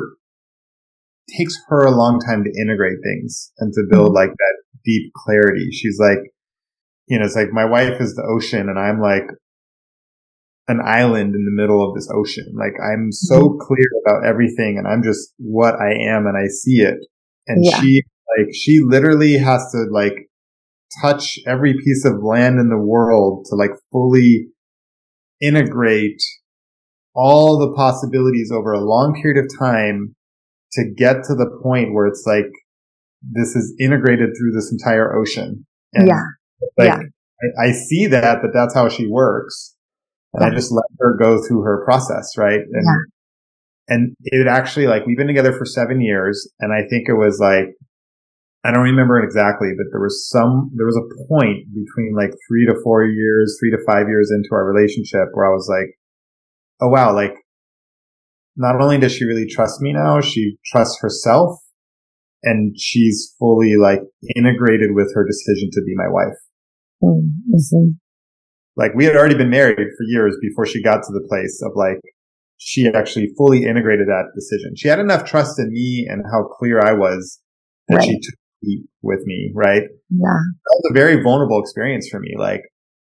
takes 1.38 1.56
her 1.68 1.86
a 1.86 1.96
long 1.96 2.20
time 2.20 2.44
to 2.44 2.62
integrate 2.62 2.98
things 3.04 3.52
and 3.60 3.74
to 3.74 3.84
build 3.90 4.08
mm-hmm. 4.08 4.16
like 4.16 4.30
that 4.30 4.64
deep 4.84 5.12
clarity. 5.16 5.70
She's 5.72 5.98
like, 6.00 6.20
you 7.08 7.20
know, 7.20 7.26
it's 7.26 7.36
like 7.36 7.52
my 7.52 7.66
wife 7.66 8.00
is 8.00 8.16
the 8.16 8.24
ocean 8.24 8.70
and 8.70 8.80
I'm 8.80 9.02
like 9.02 9.26
an 10.72 10.82
island 10.84 11.36
in 11.36 11.46
the 11.46 11.62
middle 11.62 11.88
of 11.88 11.94
this 11.96 12.10
ocean. 12.14 12.54
Like 12.58 12.74
I'm 12.82 13.12
so 13.12 13.40
mm-hmm. 13.40 13.58
clear 13.60 13.88
about 14.06 14.26
everything 14.26 14.78
and 14.78 14.88
I'm 14.88 15.04
just 15.04 15.34
what 15.38 15.76
I 15.76 15.94
am 15.94 16.26
and 16.26 16.38
I 16.38 16.48
see 16.48 16.82
it. 16.82 16.98
And 17.48 17.64
yeah. 17.64 17.80
she, 17.80 18.04
like, 18.38 18.48
she 18.54 18.80
literally 18.82 19.38
has 19.38 19.72
to 19.72 19.86
like 19.92 20.30
touch 21.02 21.38
every 21.48 21.74
piece 21.74 22.06
of 22.06 22.24
land 22.24 22.60
in 22.60 22.70
the 22.70 22.78
world 22.78 23.46
to 23.50 23.56
like 23.56 23.72
fully 23.92 24.48
integrate 25.42 26.22
all 27.14 27.60
the 27.60 27.74
possibilities 27.76 28.52
over 28.52 28.72
a 28.72 28.80
long 28.80 29.20
period 29.22 29.44
of 29.44 29.52
time 29.60 30.16
to 30.74 30.84
get 30.96 31.24
to 31.26 31.36
the 31.36 31.60
point 31.62 31.94
where 31.94 32.08
it's 32.08 32.24
like 32.26 32.50
this 33.22 33.56
is 33.56 33.76
integrated 33.80 34.30
through 34.38 34.52
this 34.52 34.72
entire 34.72 35.16
ocean. 35.20 35.66
And 35.94 36.08
yeah. 36.08 36.22
Like, 36.78 36.88
yeah. 36.88 37.02
I, 37.60 37.70
I, 37.70 37.72
see 37.72 38.08
that, 38.08 38.40
but 38.42 38.52
that's 38.54 38.74
how 38.74 38.88
she 38.88 39.08
works. 39.08 39.76
And 40.34 40.42
yeah. 40.42 40.48
I 40.48 40.56
just 40.56 40.72
let 40.72 40.86
her 41.00 41.18
go 41.18 41.42
through 41.46 41.62
her 41.64 41.84
process, 41.84 42.38
right? 42.38 42.60
And, 42.60 42.86
yeah. 42.86 43.96
and 43.96 44.16
it 44.24 44.48
actually 44.48 44.88
like, 44.88 45.06
we've 45.06 45.18
been 45.18 45.28
together 45.28 45.54
for 45.54 45.66
seven 45.66 46.02
years. 46.02 46.50
And 46.60 46.72
I 46.74 46.88
think 46.88 47.10
it 47.10 47.18
was 47.18 47.40
like, 47.40 47.76
I 48.64 48.72
don't 48.72 48.84
remember 48.84 49.20
it 49.20 49.26
exactly, 49.26 49.70
but 49.76 49.88
there 49.92 50.02
was 50.02 50.30
some, 50.30 50.72
there 50.76 50.86
was 50.86 50.96
a 50.96 51.28
point 51.28 51.66
between 51.74 52.14
like 52.16 52.32
three 52.48 52.66
to 52.68 52.76
four 52.84 53.06
years, 53.06 53.58
three 53.60 53.72
to 53.72 53.84
five 53.88 54.08
years 54.08 54.32
into 54.32 54.50
our 54.54 54.64
relationship 54.64 55.30
where 55.34 55.50
I 55.50 55.54
was 55.54 55.68
like, 55.68 55.98
oh 56.80 56.90
wow, 56.90 57.14
like 57.14 57.34
not 58.56 58.80
only 58.80 59.00
does 59.00 59.14
she 59.14 59.26
really 59.26 59.48
trust 59.48 59.82
me 59.82 59.94
now, 59.94 60.22
she 60.22 60.58
trusts 60.66 61.00
herself 61.02 61.58
and 62.44 62.76
she's 62.78 63.34
fully 63.40 63.76
like 63.78 64.02
integrated 64.36 64.92
with 64.94 65.12
her 65.16 65.26
decision 65.26 65.70
to 65.74 65.82
be 65.84 65.94
my 65.96 66.08
wife. 66.08 66.38
Mm-hmm. 67.04 67.98
Like 68.78 68.94
we 68.96 69.06
had 69.06 69.16
already 69.16 69.36
been 69.36 69.50
married 69.50 69.76
for 69.76 70.04
years 70.08 70.38
before 70.42 70.66
she 70.66 70.82
got 70.82 71.04
to 71.04 71.14
the 71.14 71.26
place 71.30 71.62
of 71.64 71.72
like, 71.76 72.00
she 72.58 72.88
actually 72.88 73.28
fully 73.38 73.66
integrated 73.66 74.08
that 74.08 74.32
decision. 74.36 74.76
She 74.78 74.88
had 74.88 75.00
enough 75.00 75.26
trust 75.26 75.60
in 75.60 75.72
me 75.72 76.08
and 76.10 76.24
how 76.32 76.44
clear 76.44 76.80
I 76.80 76.94
was 76.94 77.40
that 77.88 77.98
right. 77.98 78.06
she 78.06 78.20
took 78.20 78.36
with 79.02 79.22
me, 79.26 79.52
right? 79.56 79.82
Yeah. 80.10 80.38
That 80.38 80.82
was 80.84 80.92
a 80.92 80.94
very 80.94 81.24
vulnerable 81.24 81.60
experience 81.60 82.08
for 82.10 82.20
me. 82.20 82.36
Like 82.38 82.62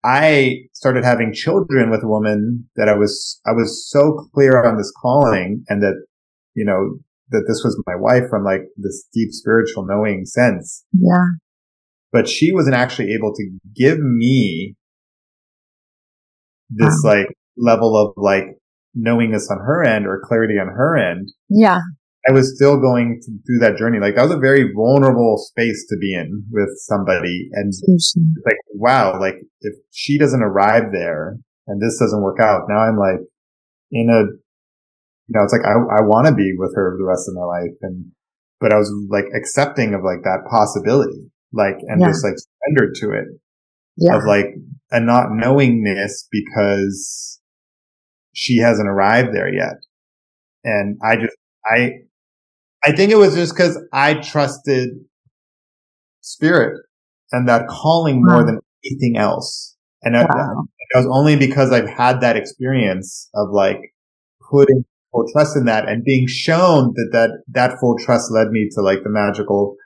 I 0.02 0.62
started 0.72 1.04
having 1.04 1.34
children 1.34 1.90
with 1.90 2.02
a 2.02 2.08
woman 2.08 2.68
that 2.76 2.88
I 2.88 2.94
was, 2.94 3.40
I 3.46 3.52
was 3.52 3.86
so 3.90 4.26
clear 4.34 4.64
on 4.64 4.78
this 4.78 4.92
calling 5.02 5.64
and 5.68 5.82
that, 5.82 6.02
you 6.54 6.64
know, 6.64 6.98
that 7.28 7.44
this 7.46 7.62
was 7.62 7.80
my 7.86 7.94
wife 7.94 8.24
from 8.30 8.44
like 8.44 8.62
this 8.76 9.06
deep 9.12 9.32
spiritual 9.32 9.86
knowing 9.86 10.24
sense. 10.24 10.84
Yeah. 10.92 11.26
But 12.10 12.26
she 12.28 12.52
wasn't 12.52 12.76
actually 12.76 13.12
able 13.12 13.34
to 13.34 13.50
give 13.74 13.98
me 13.98 14.76
this 16.74 17.00
wow. 17.04 17.14
like 17.14 17.26
level 17.56 17.96
of 17.96 18.14
like 18.16 18.44
knowingness 18.94 19.50
on 19.50 19.58
her 19.58 19.82
end 19.84 20.06
or 20.06 20.22
clarity 20.24 20.54
on 20.54 20.68
her 20.68 20.96
end. 20.96 21.32
Yeah. 21.48 21.80
I 22.28 22.32
was 22.32 22.54
still 22.54 22.80
going 22.80 23.20
through 23.24 23.58
that 23.60 23.76
journey. 23.76 23.98
Like 23.98 24.14
that 24.14 24.22
was 24.22 24.32
a 24.32 24.38
very 24.38 24.72
vulnerable 24.72 25.38
space 25.38 25.86
to 25.88 25.96
be 25.96 26.14
in 26.14 26.44
with 26.50 26.68
somebody. 26.76 27.48
And 27.52 27.72
like, 28.46 28.56
wow, 28.74 29.18
like 29.18 29.36
if 29.60 29.74
she 29.90 30.18
doesn't 30.18 30.42
arrive 30.42 30.92
there 30.92 31.36
and 31.66 31.80
this 31.80 31.98
doesn't 31.98 32.22
work 32.22 32.38
out, 32.38 32.66
now 32.68 32.78
I'm 32.78 32.96
like 32.96 33.26
in 33.90 34.08
a, 34.08 34.30
you 35.26 35.34
know, 35.34 35.42
it's 35.42 35.52
like 35.52 35.66
I, 35.66 35.72
I 35.72 36.02
want 36.06 36.28
to 36.28 36.34
be 36.34 36.54
with 36.56 36.76
her 36.76 36.96
the 36.96 37.04
rest 37.04 37.28
of 37.28 37.34
my 37.34 37.44
life. 37.44 37.74
And, 37.82 38.12
but 38.60 38.72
I 38.72 38.76
was 38.76 38.92
like 39.10 39.24
accepting 39.34 39.92
of 39.92 40.02
like 40.04 40.22
that 40.22 40.46
possibility, 40.48 41.32
like, 41.52 41.76
and 41.88 42.00
yeah. 42.00 42.06
just 42.06 42.22
like 42.22 42.34
surrendered 42.38 42.94
to 42.96 43.10
it 43.10 43.40
yeah. 43.96 44.16
of 44.16 44.24
like 44.24 44.54
a 44.92 45.00
not 45.00 45.28
knowingness 45.30 46.28
because 46.30 47.40
she 48.34 48.58
hasn't 48.58 48.88
arrived 48.88 49.34
there 49.34 49.52
yet. 49.52 49.74
And 50.64 50.98
I 51.04 51.16
just, 51.16 51.36
I, 51.66 51.90
I 52.84 52.92
think 52.92 53.10
it 53.10 53.16
was 53.16 53.34
just 53.34 53.54
because 53.54 53.78
I 53.92 54.14
trusted 54.14 54.90
spirit 56.20 56.80
and 57.32 57.48
that 57.48 57.68
calling 57.68 58.22
more 58.22 58.44
than 58.44 58.60
anything 58.84 59.16
else. 59.16 59.76
And 60.02 60.14
wow. 60.14 60.64
it 60.78 60.96
was 60.96 61.06
only 61.10 61.36
because 61.36 61.72
I've 61.72 61.88
had 61.88 62.20
that 62.20 62.36
experience 62.36 63.28
of 63.34 63.48
like 63.50 63.78
putting 64.50 64.84
full 65.10 65.26
trust 65.32 65.56
in 65.56 65.64
that 65.66 65.88
and 65.88 66.04
being 66.04 66.26
shown 66.26 66.92
that 66.94 67.08
that, 67.12 67.30
that 67.48 67.78
full 67.80 67.96
trust 67.98 68.30
led 68.30 68.48
me 68.48 68.68
to 68.72 68.82
like 68.82 69.02
the 69.04 69.10
magical, 69.10 69.76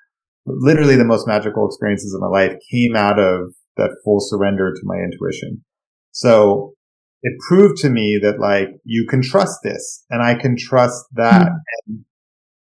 literally 0.46 0.96
the 0.96 1.04
most 1.04 1.26
magical 1.26 1.66
experiences 1.66 2.14
of 2.14 2.20
my 2.20 2.28
life 2.28 2.54
came 2.70 2.96
out 2.96 3.18
of 3.18 3.54
that 3.76 3.96
full 4.04 4.20
surrender 4.20 4.72
to 4.72 4.80
my 4.84 4.96
intuition. 4.96 5.64
So 6.12 6.74
it 7.22 7.32
proved 7.48 7.78
to 7.78 7.90
me 7.90 8.18
that 8.22 8.40
like 8.40 8.68
you 8.84 9.06
can 9.08 9.22
trust 9.22 9.60
this 9.62 10.04
and 10.10 10.22
I 10.22 10.34
can 10.34 10.56
trust 10.56 11.04
that. 11.14 11.42
Mm-hmm. 11.42 11.92
And 11.92 12.04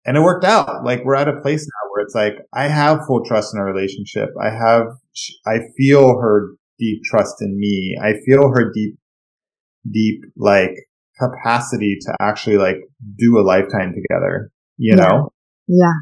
and 0.05 0.17
it 0.17 0.21
worked 0.21 0.45
out. 0.45 0.85
Like 0.85 1.05
we're 1.05 1.15
at 1.15 1.29
a 1.29 1.41
place 1.41 1.63
now 1.63 1.91
where 1.91 2.05
it's 2.05 2.15
like, 2.15 2.35
I 2.55 2.69
have 2.69 3.07
full 3.07 3.25
trust 3.25 3.55
in 3.55 3.61
our 3.61 3.67
relationship. 3.67 4.31
I 4.41 4.51
have, 4.51 4.87
I 5.47 5.59
feel 5.77 6.19
her 6.19 6.53
deep 6.79 7.03
trust 7.05 7.37
in 7.41 7.59
me. 7.59 7.97
I 8.03 8.15
feel 8.25 8.51
her 8.55 8.73
deep, 8.73 8.97
deep, 9.91 10.23
like 10.37 10.75
capacity 11.19 11.99
to 12.01 12.17
actually 12.21 12.57
like 12.57 12.79
do 13.19 13.39
a 13.39 13.45
lifetime 13.45 13.93
together, 13.95 14.51
you 14.79 14.97
yeah. 14.97 15.05
know? 15.05 15.29
Yeah. 15.69 15.93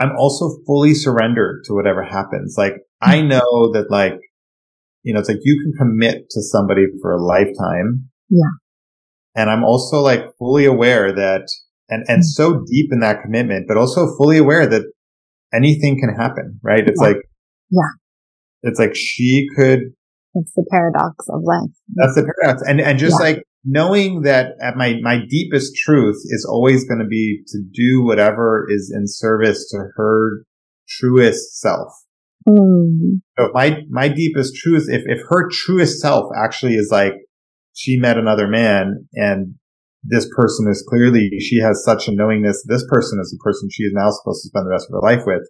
I'm 0.00 0.16
also 0.18 0.58
fully 0.66 0.92
surrendered 0.92 1.64
to 1.64 1.72
whatever 1.72 2.02
happens. 2.02 2.56
Like 2.58 2.74
I 3.00 3.20
know 3.20 3.72
that 3.72 3.86
like, 3.90 4.18
you 5.02 5.12
know, 5.12 5.20
it's 5.20 5.28
like 5.28 5.40
you 5.42 5.60
can 5.62 5.72
commit 5.78 6.30
to 6.30 6.42
somebody 6.42 6.86
for 7.02 7.12
a 7.12 7.22
lifetime. 7.22 8.08
Yeah. 8.30 8.40
And 9.36 9.50
I'm 9.50 9.64
also 9.64 10.00
like 10.00 10.24
fully 10.38 10.64
aware 10.64 11.12
that 11.12 11.48
and, 11.88 12.04
and 12.08 12.20
mm. 12.20 12.24
so 12.24 12.64
deep 12.66 12.90
in 12.92 13.00
that 13.00 13.22
commitment, 13.22 13.66
but 13.68 13.76
also 13.76 14.16
fully 14.16 14.38
aware 14.38 14.66
that 14.66 14.84
anything 15.52 16.00
can 16.00 16.14
happen, 16.14 16.58
right? 16.62 16.86
It's 16.86 17.00
yeah. 17.00 17.08
like, 17.08 17.16
yeah, 17.70 17.90
it's 18.62 18.78
like 18.78 18.94
she 18.94 19.46
could. 19.56 19.80
It's 20.34 20.52
the 20.54 20.66
paradox 20.70 21.26
of 21.28 21.42
life. 21.44 21.70
That's 21.94 22.14
the 22.14 22.32
paradox. 22.40 22.66
And, 22.66 22.80
and 22.80 22.98
just 22.98 23.18
yeah. 23.20 23.26
like 23.26 23.42
knowing 23.64 24.22
that 24.22 24.52
at 24.60 24.76
my, 24.76 24.96
my 25.02 25.20
deepest 25.28 25.76
truth 25.76 26.16
is 26.26 26.46
always 26.48 26.84
going 26.88 27.00
to 27.00 27.06
be 27.06 27.42
to 27.48 27.58
do 27.72 28.02
whatever 28.02 28.66
is 28.68 28.92
in 28.94 29.04
service 29.06 29.68
to 29.70 29.84
her 29.96 30.44
truest 30.88 31.60
self. 31.60 31.92
Mm. 32.48 33.20
So 33.38 33.50
my, 33.52 33.78
my 33.88 34.08
deepest 34.08 34.54
truth, 34.56 34.86
if, 34.88 35.02
if 35.06 35.20
her 35.28 35.48
truest 35.50 36.00
self 36.00 36.30
actually 36.36 36.74
is 36.74 36.90
like, 36.90 37.14
she 37.74 37.98
met 37.98 38.18
another 38.18 38.46
man 38.46 39.08
and 39.14 39.54
this 40.04 40.28
person 40.36 40.68
is 40.70 40.84
clearly, 40.88 41.30
she 41.40 41.58
has 41.60 41.82
such 41.84 42.08
a 42.08 42.12
knowingness. 42.12 42.64
This 42.68 42.84
person 42.88 43.18
is 43.20 43.30
the 43.30 43.42
person 43.42 43.68
she 43.70 43.84
is 43.84 43.92
now 43.94 44.10
supposed 44.10 44.42
to 44.42 44.48
spend 44.48 44.66
the 44.66 44.70
rest 44.70 44.86
of 44.90 44.94
her 44.94 45.00
life 45.00 45.24
with, 45.26 45.42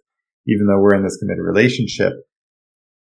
even 0.47 0.67
though 0.67 0.79
we're 0.79 0.95
in 0.95 1.03
this 1.03 1.17
committed 1.17 1.43
relationship. 1.43 2.13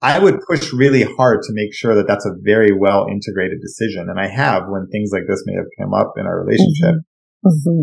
I 0.03 0.19
would 0.19 0.41
push 0.47 0.73
really 0.73 1.05
hard 1.17 1.43
to 1.43 1.53
make 1.55 1.73
sure 1.73 1.95
that 1.95 2.07
that's 2.07 2.27
a 2.27 2.37
very 2.43 2.73
well 2.73 3.07
integrated 3.11 3.61
decision. 3.63 4.09
And 4.11 4.21
I 4.21 4.29
have 4.29 4.65
when 4.69 4.89
things 4.89 5.11
like 5.13 5.23
this 5.27 5.45
may 5.47 5.55
have 5.55 5.71
come 5.81 5.95
up 5.95 6.15
in 6.19 6.27
our 6.27 6.45
relationship. 6.45 6.97
Mm-hmm. 7.47 7.49
Mm-hmm. 7.49 7.83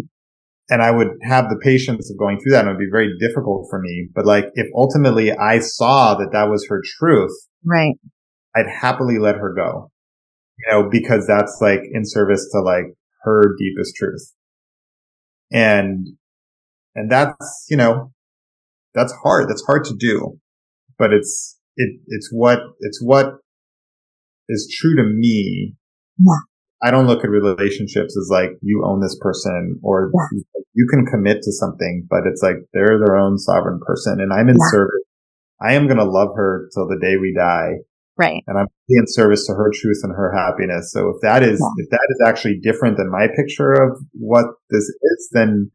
And 0.72 0.82
I 0.82 0.89
would 0.89 1.09
have 1.22 1.49
the 1.49 1.59
patience 1.61 2.09
of 2.09 2.17
going 2.17 2.39
through 2.39 2.53
that 2.53 2.61
and 2.61 2.69
it 2.69 2.72
would 2.72 2.80
be 2.80 2.89
very 2.91 3.11
difficult 3.19 3.67
for 3.69 3.80
me. 3.80 4.09
But 4.15 4.26
like 4.26 4.45
if 4.55 4.67
ultimately 4.76 5.32
I 5.32 5.59
saw 5.59 6.15
that 6.15 6.32
that 6.32 6.49
was 6.49 6.65
her 6.69 6.82
truth, 6.97 7.36
right. 7.63 7.93
I'd 8.55 8.67
happily 8.67 9.19
let 9.19 9.36
her 9.36 9.53
go, 9.53 9.91
you 10.57 10.72
know, 10.72 10.89
because 10.89 11.28
that's 11.28 11.59
like 11.61 11.82
in 11.93 12.03
service 12.05 12.49
to 12.53 12.61
like 12.61 12.95
her 13.24 13.55
deepest 13.59 13.95
truth. 13.95 14.34
And 15.51 16.07
And 16.95 17.11
that's, 17.11 17.67
you 17.69 17.78
know, 17.78 18.11
that's 18.93 19.13
hard. 19.24 19.49
That's 19.49 19.65
hard 19.65 19.86
to 19.86 19.95
do, 19.95 20.39
but 20.97 21.13
it's, 21.13 21.57
it, 21.78 21.99
it's 22.07 22.30
what, 22.32 22.59
it's 22.82 23.01
what 23.01 23.36
is 24.49 24.74
true 24.80 24.95
to 24.97 25.03
me. 25.03 25.76
Yeah. 26.17 26.50
I 26.84 26.89
don't 26.91 27.05
look 27.07 27.23
at 27.23 27.29
relationships 27.29 28.17
as 28.17 28.29
like 28.32 28.51
you 28.61 28.84
own 28.86 29.01
this 29.01 29.17
person 29.21 29.79
or 29.84 30.11
Yeah. 30.13 30.41
you 30.73 30.88
can 30.89 31.05
commit 31.05 31.41
to 31.43 31.51
something, 31.51 32.07
but 32.09 32.25
it's 32.25 32.41
like 32.41 32.55
they're 32.73 32.97
their 32.97 33.17
own 33.17 33.38
sovereign 33.38 33.79
person 33.86 34.19
and 34.19 34.34
I'm 34.34 34.49
in 34.49 34.57
Yeah. 34.59 34.71
service. 34.71 35.03
I 35.61 35.73
am 35.73 35.86
going 35.86 35.99
to 35.99 36.05
love 36.09 36.29
her 36.36 36.69
till 36.73 36.88
the 36.88 36.97
day 36.99 37.17
we 37.17 37.34
die 37.38 37.82
Right. 38.17 38.41
and 38.47 38.57
I'm 38.57 38.67
in 38.89 39.03
service 39.07 39.45
to 39.47 39.53
her 39.53 39.69
truth 39.73 39.99
and 40.03 40.13
her 40.15 40.32
happiness. 40.32 40.91
So 40.91 41.09
if 41.09 41.21
that 41.21 41.43
is, 41.43 41.59
Yeah. 41.59 41.84
if 41.84 41.89
that 41.91 42.07
is 42.09 42.21
actually 42.27 42.59
different 42.63 42.97
than 42.97 43.11
my 43.11 43.27
picture 43.36 43.73
of 43.73 43.99
what 44.13 44.45
this 44.71 44.84
is, 44.89 45.29
then, 45.34 45.69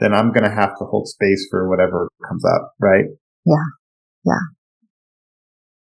then 0.00 0.12
I'm 0.12 0.30
going 0.32 0.44
to 0.44 0.50
have 0.50 0.76
to 0.78 0.84
hold 0.84 1.08
space 1.08 1.46
for 1.50 1.68
whatever 1.70 2.08
comes 2.28 2.44
up. 2.44 2.74
Right. 2.80 3.06
Yeah. 3.46 3.64
Yeah. 4.26 4.40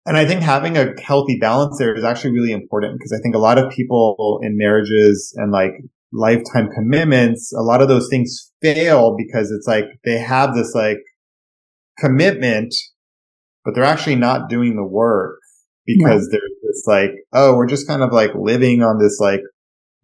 And 0.07 0.17
I 0.17 0.25
think 0.27 0.41
having 0.41 0.77
a 0.77 0.95
healthy 1.01 1.39
balance 1.41 1.77
there 1.79 1.95
is 1.95 2.05
actually 2.05 2.33
really 2.33 2.53
important 2.53 2.99
because 2.99 3.13
I 3.13 3.21
think 3.23 3.35
a 3.35 3.39
lot 3.39 3.59
of 3.59 3.71
people 3.71 4.41
in 4.43 4.57
marriages 4.57 5.33
and 5.37 5.53
like 5.53 5.73
lifetime 6.13 6.71
commitments, 6.75 7.53
a 7.53 7.63
lot 7.63 7.83
of 7.83 7.89
those 7.89 8.09
things 8.09 8.51
fail 8.63 9.15
because 9.17 9.51
it's 9.51 9.67
like 9.67 9.85
they 10.05 10.19
have 10.19 10.55
this 10.55 10.75
like 10.75 10.99
commitment, 11.99 12.75
but 13.65 13.75
they're 13.75 13.85
actually 13.85 14.17
not 14.17 14.49
doing 14.49 14.77
the 14.77 14.85
work 14.85 15.39
because 15.87 16.29
there's 16.31 16.53
this 16.63 16.85
like, 16.87 17.11
oh, 17.33 17.57
we're 17.57 17.67
just 17.67 17.87
kind 17.87 18.03
of 18.03 18.13
like 18.13 18.31
living 18.35 18.83
on 18.83 18.99
this 18.99 19.19
like 19.21 19.41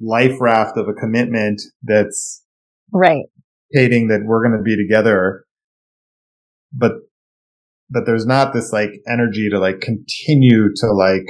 life 0.00 0.40
raft 0.40 0.76
of 0.76 0.88
a 0.88 0.92
commitment 0.92 1.60
that's 1.82 2.42
Right. 2.92 3.24
stating 3.72 4.08
that 4.08 4.20
we're 4.24 4.46
going 4.46 4.58
to 4.58 4.62
be 4.62 4.76
together, 4.76 5.44
but 6.72 6.92
but 7.90 8.04
there's 8.06 8.26
not 8.26 8.52
this 8.52 8.72
like 8.72 8.90
energy 9.08 9.48
to 9.50 9.58
like 9.58 9.80
continue 9.80 10.68
to 10.76 10.86
like, 10.92 11.26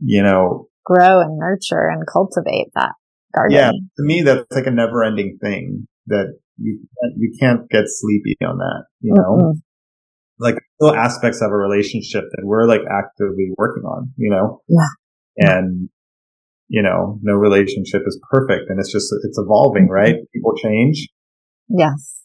you 0.00 0.22
know, 0.22 0.68
Grow 0.84 1.20
and 1.20 1.38
nurture 1.38 1.88
and 1.88 2.06
cultivate 2.06 2.68
that 2.74 2.92
garden. 3.34 3.56
yeah. 3.56 3.70
To 3.70 4.02
me, 4.04 4.22
that's 4.22 4.46
like 4.52 4.66
a 4.66 4.70
never 4.70 5.02
ending 5.02 5.38
thing 5.42 5.88
that 6.06 6.38
you 6.58 6.78
can't, 7.02 7.14
you 7.16 7.32
can't 7.40 7.68
get 7.70 7.84
sleepy 7.86 8.36
on 8.46 8.58
that. 8.58 8.84
You 9.00 9.14
know, 9.14 9.36
Mm-mm. 9.36 9.52
like 10.38 10.56
still 10.80 10.94
aspects 10.94 11.42
of 11.42 11.50
a 11.50 11.56
relationship 11.56 12.24
that 12.30 12.42
we're 12.44 12.66
like 12.66 12.82
actively 12.90 13.50
working 13.56 13.82
on. 13.82 14.12
You 14.16 14.30
know, 14.30 14.62
Yeah. 14.68 14.86
and 15.38 15.88
you 16.68 16.82
know, 16.82 17.18
no 17.22 17.34
relationship 17.34 18.02
is 18.06 18.20
perfect, 18.30 18.68
and 18.68 18.78
it's 18.78 18.92
just 18.92 19.12
it's 19.24 19.38
evolving, 19.38 19.84
mm-hmm. 19.84 19.92
right? 19.92 20.14
People 20.34 20.54
change. 20.56 21.08
Yes. 21.68 22.22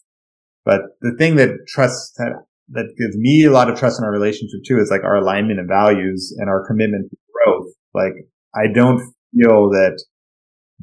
But 0.64 0.82
the 1.00 1.14
thing 1.18 1.36
that 1.36 1.50
trust 1.68 2.14
that, 2.18 2.44
that 2.72 2.94
gives 2.98 3.16
me 3.16 3.44
a 3.44 3.50
lot 3.50 3.70
of 3.70 3.78
trust 3.78 3.98
in 4.00 4.04
our 4.04 4.10
relationship 4.12 4.60
too 4.66 4.78
is 4.78 4.90
like 4.90 5.04
our 5.04 5.16
alignment 5.16 5.60
of 5.60 5.66
values 5.66 6.34
and 6.38 6.48
our 6.48 6.66
commitment 6.66 7.10
to 7.10 7.16
growth. 7.32 7.66
Like 7.94 8.14
I 8.54 8.72
don't 8.72 8.98
feel 9.34 9.70
that 9.70 10.02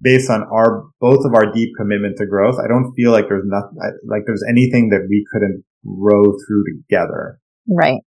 based 0.02 0.30
on 0.30 0.44
our, 0.54 0.86
both 1.02 1.26
of 1.26 1.34
our 1.34 1.52
deep 1.52 1.70
commitment 1.78 2.18
to 2.18 2.26
growth, 2.26 2.56
I 2.64 2.68
don't 2.68 2.94
feel 2.96 3.12
like 3.12 3.26
there's 3.28 3.46
nothing, 3.46 3.78
like 4.08 4.24
there's 4.26 4.44
anything 4.50 4.90
that 4.90 5.06
we 5.10 5.26
couldn't 5.32 5.64
grow 5.86 6.24
through 6.24 6.64
together. 6.88 7.40
Right. 7.68 8.00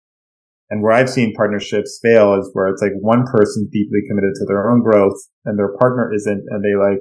And 0.69 0.81
where 0.81 0.93
I've 0.93 1.09
seen 1.09 1.35
partnerships 1.35 1.99
fail 2.01 2.33
is 2.39 2.49
where 2.53 2.67
it's 2.67 2.81
like 2.81 2.93
one 2.99 3.25
person's 3.25 3.69
deeply 3.71 3.99
committed 4.09 4.33
to 4.35 4.45
their 4.45 4.71
own 4.71 4.81
growth 4.81 5.17
and 5.45 5.59
their 5.59 5.77
partner 5.77 6.11
isn't 6.15 6.43
and 6.49 6.63
they 6.63 6.75
like, 6.75 6.99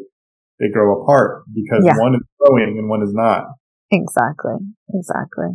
they 0.61 0.69
grow 0.69 1.03
apart 1.03 1.45
because 1.55 1.85
Yeah. 1.87 1.97
one 1.99 2.15
is 2.15 2.21
growing 2.39 2.77
and 2.79 2.89
one 2.89 3.03
is 3.03 3.15
not. 3.15 3.47
Exactly. 3.91 4.55
Exactly. 4.93 5.47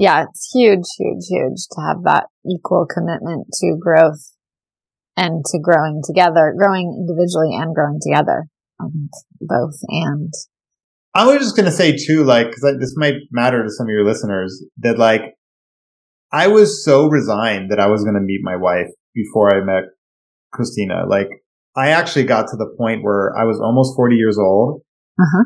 Yeah. 0.00 0.24
It's 0.24 0.50
huge, 0.52 0.86
huge, 0.98 1.26
huge 1.28 1.68
to 1.72 1.80
have 1.82 2.02
that 2.04 2.24
equal 2.50 2.86
commitment 2.92 3.48
to 3.60 3.76
growth 3.78 4.32
and 5.14 5.44
to 5.44 5.58
growing 5.62 6.00
together, 6.04 6.54
growing 6.56 7.04
individually 7.06 7.54
and 7.54 7.74
growing 7.74 8.00
together. 8.02 8.46
I 8.80 8.84
think 8.84 9.10
both 9.42 9.76
and 9.88 10.32
I 11.14 11.26
was 11.26 11.38
just 11.38 11.54
gonna 11.54 11.70
say 11.70 11.96
too, 11.96 12.24
like, 12.24 12.46
cause 12.46 12.64
I, 12.64 12.78
this 12.80 12.94
might 12.96 13.16
matter 13.30 13.62
to 13.62 13.70
some 13.70 13.86
of 13.86 13.90
your 13.90 14.06
listeners, 14.06 14.64
that 14.78 14.98
like, 14.98 15.20
I 16.32 16.46
was 16.46 16.82
so 16.82 17.08
resigned 17.08 17.70
that 17.70 17.80
I 17.80 17.88
was 17.88 18.02
gonna 18.02 18.20
meet 18.20 18.40
my 18.42 18.56
wife 18.56 18.88
before 19.14 19.54
I 19.54 19.62
met 19.62 19.84
Christina. 20.50 21.04
Like, 21.06 21.28
I 21.76 21.90
actually 21.90 22.24
got 22.24 22.48
to 22.48 22.56
the 22.56 22.74
point 22.78 23.02
where 23.02 23.36
I 23.36 23.44
was 23.44 23.60
almost 23.60 23.96
40 23.96 24.16
years 24.16 24.38
old. 24.38 24.80
Uh-huh. 25.20 25.44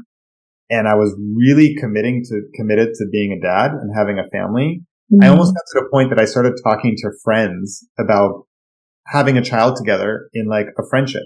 And 0.70 0.88
I 0.88 0.94
was 0.94 1.14
really 1.36 1.74
committing 1.74 2.24
to, 2.28 2.42
committed 2.54 2.94
to 2.94 3.06
being 3.10 3.32
a 3.32 3.40
dad 3.40 3.72
and 3.72 3.90
having 3.94 4.18
a 4.18 4.28
family. 4.30 4.82
Mm-hmm. 5.12 5.22
I 5.22 5.28
almost 5.28 5.54
got 5.54 5.62
to 5.72 5.84
the 5.84 5.88
point 5.90 6.10
that 6.10 6.18
I 6.18 6.24
started 6.24 6.54
talking 6.62 6.96
to 6.98 7.10
friends 7.22 7.86
about 7.98 8.46
having 9.06 9.36
a 9.36 9.42
child 9.42 9.76
together 9.76 10.30
in 10.32 10.46
like 10.46 10.66
a 10.78 10.82
friendship 10.88 11.24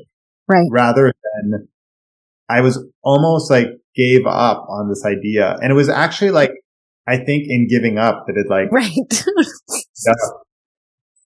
right. 0.49 0.67
rather 0.71 1.13
than 1.23 1.69
I 2.49 2.61
was 2.61 2.85
almost 3.03 3.51
like 3.51 3.69
gave 3.95 4.27
up 4.27 4.67
on 4.69 4.89
this 4.89 5.05
idea. 5.05 5.57
And 5.63 5.71
it 5.71 5.75
was 5.75 5.89
actually 5.89 6.31
like, 6.31 6.53
I 7.07 7.19
think 7.19 7.45
in 7.49 7.69
giving 7.69 7.99
up 7.99 8.25
that 8.27 8.37
it 8.37 8.49
like, 8.51 8.73
Right. 8.73 9.25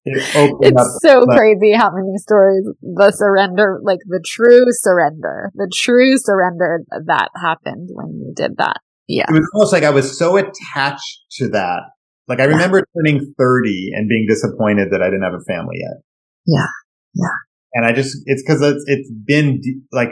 it 0.05 0.55
it's 0.61 0.99
so 1.03 1.25
but- 1.27 1.37
crazy 1.37 1.73
how 1.73 1.91
many 1.95 2.17
stories 2.19 2.65
the 2.83 3.13
surrender, 3.13 3.81
like 3.83 4.01
the 4.07 4.23
true 4.27 4.65
surrender, 4.71 5.51
the 5.55 5.71
true 5.75 6.17
surrender 6.19 6.81
that 7.07 7.29
happened 7.41 7.89
when 7.93 8.09
you 8.19 8.33
did 8.35 8.57
that. 8.59 8.79
Yeah. 9.09 9.25
It 9.29 9.33
was 9.33 9.51
almost 9.55 9.73
like 9.73 9.83
I 9.85 9.91
was 9.91 10.17
so 10.19 10.37
attached 10.37 11.21
to 11.33 11.49
that. 11.51 11.81
Like 12.29 12.41
I 12.41 12.45
remember 12.45 12.85
turning 12.97 13.35
30 13.39 13.91
and 13.95 14.09
being 14.09 14.27
disappointed 14.29 14.89
that 14.93 15.03
I 15.03 15.07
didn't 15.07 15.23
have 15.23 15.35
a 15.35 15.45
family 15.45 15.77
yet. 15.81 16.03
Yeah. 16.47 16.67
Yeah. 17.15 17.35
And 17.75 17.85
I 17.85 17.93
just, 17.93 18.17
it's 18.27 18.43
cause 18.47 18.63
it's, 18.63 18.85
it's 18.87 19.11
been 19.11 19.61
d- 19.61 19.81
like 19.93 20.11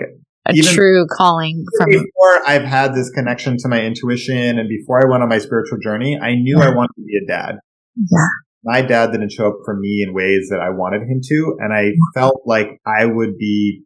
A 0.49 0.53
Even- 0.53 0.75
true 0.75 1.07
calling 1.11 1.65
from, 1.79 1.89
before 1.91 2.41
I've 2.47 2.65
had 2.65 2.95
this 2.95 3.11
connection 3.11 3.57
to 3.59 3.69
my 3.69 3.81
intuition 3.83 4.59
and 4.59 4.69
before 4.69 5.01
I 5.01 5.09
went 5.11 5.23
on 5.23 5.29
my 5.29 5.39
spiritual 5.39 5.79
journey, 5.79 6.19
I 6.21 6.35
knew 6.35 6.59
I 6.59 6.69
wanted 6.75 6.95
to 6.97 7.03
be 7.03 7.17
a 7.23 7.27
dad. 7.27 7.57
yeah. 7.97 8.27
My 8.63 8.83
dad 8.83 9.13
didn't 9.13 9.33
show 9.33 9.49
up 9.49 9.59
for 9.65 9.77
me 9.79 10.05
in 10.07 10.15
ways 10.15 10.49
that 10.51 10.61
I 10.61 10.71
wanted 10.71 11.03
him 11.03 11.21
to. 11.23 11.57
And 11.61 11.73
I 11.73 11.93
felt 12.15 12.43
like 12.45 12.69
I 12.87 13.07
would 13.07 13.39
be, 13.39 13.83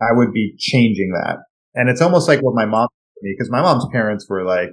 I 0.00 0.12
would 0.12 0.32
be 0.32 0.54
changing 0.58 1.12
that. 1.14 1.38
And 1.74 1.88
it's 1.88 2.00
almost 2.00 2.28
like 2.28 2.40
what 2.40 2.54
my 2.54 2.66
mom 2.66 2.88
did 2.88 3.20
to 3.20 3.24
me, 3.24 3.34
because 3.36 3.50
my 3.50 3.62
mom's 3.62 3.86
parents 3.92 4.26
were 4.28 4.44
like, 4.44 4.70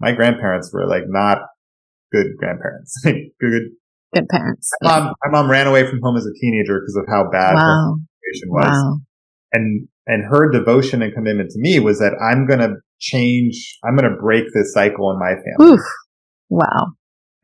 my 0.00 0.12
grandparents 0.12 0.72
were 0.72 0.86
like 0.86 1.04
not 1.06 1.38
good 2.12 2.28
grandparents. 2.38 3.00
good. 3.04 3.62
Good 4.14 4.28
parents. 4.28 4.70
My 4.82 5.00
mom, 5.00 5.14
my 5.24 5.30
mom 5.30 5.50
ran 5.50 5.66
away 5.66 5.88
from 5.88 6.00
home 6.02 6.16
as 6.16 6.24
a 6.24 6.32
teenager 6.40 6.80
because 6.80 6.96
of 6.96 7.04
how 7.08 7.28
bad 7.30 7.54
her 7.54 7.56
Wow. 7.56 7.96
situation 8.22 8.48
was. 8.50 8.68
Wow. 8.70 8.98
And, 9.52 9.88
and 10.06 10.24
her 10.24 10.50
devotion 10.50 11.02
and 11.02 11.12
commitment 11.12 11.50
to 11.50 11.58
me 11.58 11.80
was 11.80 11.98
that 11.98 12.12
I'm 12.22 12.46
going 12.46 12.60
to 12.60 12.76
change, 13.00 13.78
I'm 13.84 13.96
going 13.96 14.08
to 14.08 14.16
break 14.20 14.44
this 14.54 14.72
cycle 14.72 15.10
in 15.10 15.18
my 15.18 15.34
family. 15.34 15.74
Oof. 15.74 15.80
Wow. 16.48 16.92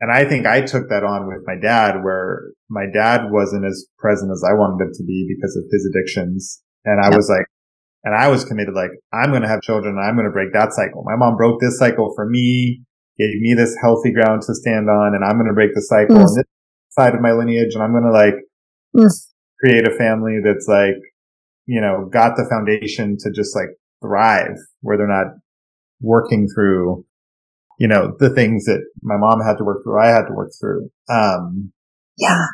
And 0.01 0.11
I 0.11 0.25
think 0.25 0.47
I 0.47 0.61
took 0.61 0.89
that 0.89 1.03
on 1.03 1.27
with 1.27 1.43
my 1.45 1.55
dad 1.61 2.03
where 2.03 2.51
my 2.69 2.85
dad 2.91 3.29
wasn't 3.31 3.65
as 3.65 3.85
present 3.99 4.31
as 4.31 4.43
I 4.43 4.53
wanted 4.53 4.83
him 4.85 4.91
to 4.93 5.03
be 5.05 5.27
because 5.29 5.55
of 5.55 5.63
his 5.71 5.85
addictions. 5.93 6.61
And 6.85 6.99
I 6.99 7.09
Yep. 7.09 7.15
was 7.17 7.29
like, 7.29 7.45
and 8.03 8.15
I 8.15 8.27
was 8.29 8.43
committed, 8.43 8.73
like, 8.73 8.89
I'm 9.13 9.29
going 9.29 9.43
to 9.43 9.47
have 9.47 9.61
children 9.61 9.95
and 9.95 10.03
I'm 10.03 10.15
going 10.15 10.25
to 10.25 10.31
break 10.33 10.53
that 10.53 10.73
cycle. 10.73 11.03
My 11.05 11.15
mom 11.15 11.37
broke 11.37 11.61
this 11.61 11.77
cycle 11.77 12.11
for 12.15 12.27
me, 12.27 12.81
gave 13.19 13.39
me 13.39 13.53
this 13.55 13.77
healthy 13.79 14.11
ground 14.11 14.41
to 14.47 14.55
stand 14.55 14.89
on, 14.89 15.13
and 15.13 15.23
I'm 15.23 15.37
going 15.37 15.47
to 15.47 15.53
break 15.53 15.75
the 15.75 15.81
cycle 15.83 16.15
Mm. 16.15 16.25
on 16.25 16.35
this 16.35 16.45
side 16.89 17.13
of 17.13 17.21
my 17.21 17.33
lineage. 17.33 17.75
And 17.75 17.83
I'm 17.83 17.91
going 17.91 18.03
to 18.03 18.11
like 18.11 18.35
Mm. 18.97 19.07
create 19.59 19.87
a 19.87 19.95
family 19.95 20.39
that's 20.43 20.67
like, 20.67 20.97
you 21.67 21.79
know, 21.79 22.09
got 22.11 22.35
the 22.37 22.47
foundation 22.49 23.17
to 23.19 23.29
just 23.31 23.55
like 23.55 23.69
thrive 24.01 24.57
where 24.81 24.97
they're 24.97 25.07
not 25.07 25.27
working 26.01 26.47
through, 26.53 27.05
you 27.81 27.87
know, 27.87 28.13
the 28.19 28.29
things 28.29 28.65
that 28.65 28.81
my 29.01 29.17
mom 29.17 29.41
had 29.41 29.57
to 29.57 29.63
work 29.63 29.79
through, 29.83 29.99
I 29.99 30.09
had 30.09 30.25
to 30.27 30.33
work 30.33 30.51
through. 30.59 30.89
Um, 31.09 31.71
Yeah. 32.17 32.45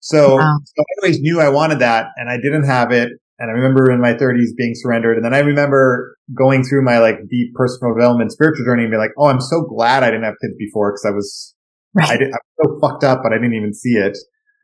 so, 0.00 0.36
Wow. 0.36 0.56
so 0.64 0.82
I 0.82 0.92
always 1.02 1.20
knew 1.20 1.40
I 1.40 1.50
wanted 1.50 1.78
that 1.80 2.06
and 2.16 2.30
I 2.30 2.36
didn't 2.38 2.64
have 2.64 2.90
it. 2.90 3.10
And 3.38 3.50
I 3.50 3.52
remember 3.52 3.90
in 3.90 4.00
my 4.00 4.14
thirties 4.16 4.54
being 4.56 4.72
surrendered. 4.74 5.16
And 5.16 5.24
then 5.26 5.34
I 5.34 5.40
remember 5.40 6.16
going 6.34 6.64
through 6.64 6.84
my 6.84 6.98
like 6.98 7.16
deep 7.28 7.52
personal 7.54 7.92
development, 7.94 8.32
spiritual 8.32 8.64
journey 8.64 8.84
and 8.84 8.90
be 8.90 8.96
like, 8.96 9.12
Oh, 9.18 9.26
I'm 9.26 9.42
so 9.42 9.60
glad 9.62 10.02
I 10.02 10.06
didn't 10.10 10.24
have 10.24 10.40
kids 10.42 10.54
before 10.58 10.92
because 10.92 11.04
I 11.04 11.10
was, 11.14 11.54
I 12.00 12.16
did, 12.16 12.28
I 12.32 12.38
was 12.40 12.56
so 12.64 12.78
fucked 12.80 13.04
up, 13.04 13.20
but 13.22 13.32
I 13.32 13.36
didn't 13.36 13.54
even 13.54 13.74
see 13.74 13.96
it. 14.06 14.16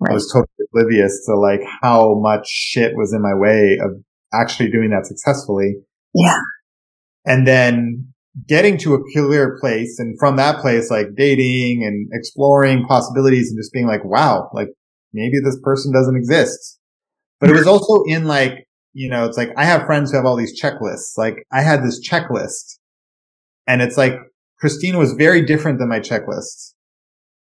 I 0.09 0.13
was 0.15 0.31
totally 0.33 0.65
oblivious 0.73 1.25
to 1.27 1.35
like 1.39 1.61
how 1.83 2.15
much 2.19 2.47
shit 2.49 2.93
was 2.97 3.13
in 3.13 3.21
my 3.21 3.35
way 3.35 3.79
of 3.83 3.91
actually 4.33 4.71
doing 4.71 4.91
that 4.91 5.05
successfully. 5.07 5.77
Yeah. 6.15 6.39
And 7.27 7.47
then 7.47 8.13
getting 8.49 8.79
to 8.79 8.95
a 8.95 9.03
clear 9.13 9.59
place 9.61 9.99
and 9.99 10.19
from 10.19 10.37
that 10.37 10.61
place, 10.61 10.91
like 10.91 11.09
dating 11.17 11.85
and 11.85 12.09
exploring 12.13 12.85
possibilities 12.87 13.51
and 13.51 13.59
just 13.59 13.73
being 13.73 13.87
like, 13.87 14.05
wow, 14.05 14.51
like 14.55 14.69
maybe 15.13 15.39
this 15.45 15.59
person 15.63 15.93
doesn't 15.93 16.17
exist. 16.17 16.79
But 17.41 17.51
it 17.51 17.55
was 17.55 17.67
also 17.67 18.05
in 18.07 18.27
like, 18.27 18.67
you 18.95 19.11
know, 19.11 19.27
it's 19.27 19.37
like 19.39 19.51
I 19.57 19.65
have 19.65 19.87
friends 19.87 20.11
who 20.11 20.17
have 20.19 20.27
all 20.27 20.37
these 20.37 20.61
checklists. 20.61 21.17
Like 21.19 21.47
I 21.53 21.63
had 21.63 21.83
this 21.83 22.01
checklist 22.07 22.77
And 23.67 23.83
it's 23.83 23.97
like, 23.97 24.15
Christine 24.61 24.99
was 24.99 25.13
very 25.13 25.45
different 25.45 25.79
than 25.79 25.89
my 25.89 26.01
checklist. 26.01 26.75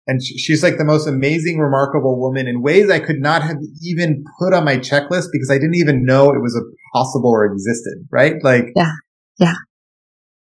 And 0.07 0.23
she's 0.23 0.63
like 0.63 0.79
the 0.79 0.85
most 0.85 1.07
amazing, 1.07 1.59
remarkable 1.59 2.21
woman 2.21 2.47
in 2.49 2.63
ways 2.63 2.91
I 2.91 3.01
could 3.01 3.21
not 3.21 3.43
have 3.43 3.57
even 3.83 4.25
put 4.39 4.55
on 4.55 4.65
my 4.65 4.77
checklist 4.79 5.29
because 5.33 5.51
I 5.51 5.57
didn't 5.57 5.77
even 5.77 6.05
know 6.05 6.31
it 6.31 6.43
was 6.43 6.57
a 6.57 6.63
possible 6.97 7.31
or 7.31 7.47
existed, 7.47 8.07
right? 8.11 8.35
Like, 8.43 8.67
yeah, 8.77 8.93
yeah. 9.41 9.55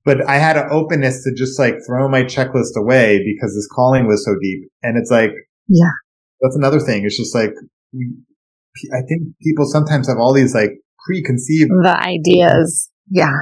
But 0.06 0.26
I 0.26 0.36
had 0.36 0.56
an 0.56 0.68
openness 0.70 1.22
to 1.24 1.34
just 1.34 1.58
like 1.58 1.74
throw 1.86 2.08
my 2.08 2.22
checklist 2.22 2.76
away 2.76 3.18
because 3.18 3.54
this 3.54 3.68
calling 3.70 4.06
was 4.06 4.24
so 4.24 4.32
deep. 4.40 4.70
And 4.82 4.96
it's 4.96 5.10
like, 5.10 5.32
yeah, 5.68 5.92
that's 6.40 6.56
another 6.56 6.80
thing. 6.80 7.04
It's 7.04 7.18
just 7.18 7.34
like, 7.34 7.50
we, 7.92 8.14
I 8.94 9.02
think 9.06 9.36
people 9.42 9.66
sometimes 9.66 10.08
have 10.08 10.18
all 10.18 10.32
these 10.32 10.54
like 10.54 10.70
preconceived 11.06 11.70
the 11.82 11.96
ideas. 12.00 12.88
Yeah 13.10 13.36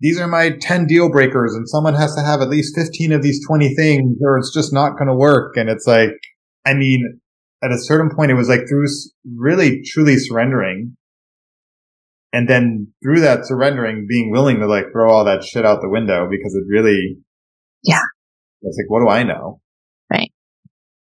these 0.00 0.18
are 0.18 0.26
my 0.26 0.50
10 0.60 0.86
deal 0.86 1.10
breakers 1.10 1.54
and 1.54 1.68
someone 1.68 1.94
has 1.94 2.14
to 2.14 2.22
have 2.22 2.40
at 2.40 2.48
least 2.48 2.74
15 2.74 3.12
of 3.12 3.22
these 3.22 3.46
20 3.46 3.74
things 3.74 4.16
or 4.22 4.38
it's 4.38 4.52
just 4.52 4.72
not 4.72 4.96
going 4.96 5.08
to 5.08 5.14
work. 5.14 5.56
And 5.56 5.68
it's 5.68 5.86
like, 5.86 6.16
I 6.66 6.74
mean, 6.74 7.20
at 7.62 7.70
a 7.70 7.78
certain 7.78 8.10
point, 8.14 8.30
it 8.30 8.34
was 8.34 8.48
like 8.48 8.66
through 8.68 8.86
really 9.36 9.82
truly 9.82 10.16
surrendering 10.16 10.96
and 12.32 12.48
then 12.48 12.92
through 13.02 13.20
that 13.20 13.46
surrendering, 13.46 14.06
being 14.08 14.30
willing 14.30 14.60
to 14.60 14.66
like 14.66 14.86
throw 14.92 15.10
all 15.10 15.24
that 15.24 15.44
shit 15.44 15.66
out 15.66 15.80
the 15.80 15.88
window 15.88 16.28
because 16.30 16.54
it 16.54 16.64
really, 16.68 17.18
yeah, 17.82 18.02
it's 18.62 18.78
like, 18.78 18.90
what 18.90 19.00
do 19.00 19.08
I 19.08 19.22
know? 19.22 19.60
Right. 20.10 20.32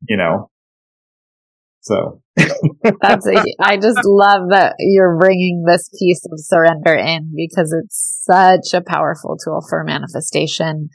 You 0.09 0.17
know, 0.17 0.51
so 1.81 2.21
that's 2.37 3.27
a, 3.27 3.43
I 3.61 3.77
just 3.77 4.01
love 4.05 4.51
that 4.51 4.75
you're 4.79 5.19
bringing 5.19 5.65
this 5.67 5.89
piece 5.99 6.25
of 6.27 6.39
surrender 6.39 6.95
in 6.95 7.33
because 7.35 7.75
it's 7.83 8.25
such 8.25 8.75
a 8.79 8.85
powerful 8.85 9.37
tool 9.43 9.65
for 9.69 9.85
manifestation 9.85 10.91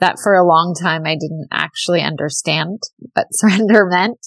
that 0.00 0.16
for 0.22 0.34
a 0.34 0.46
long 0.46 0.74
time 0.80 1.02
I 1.04 1.14
didn't 1.14 1.48
actually 1.50 2.00
understand 2.00 2.78
what 3.14 3.26
surrender 3.32 3.86
meant 3.86 4.24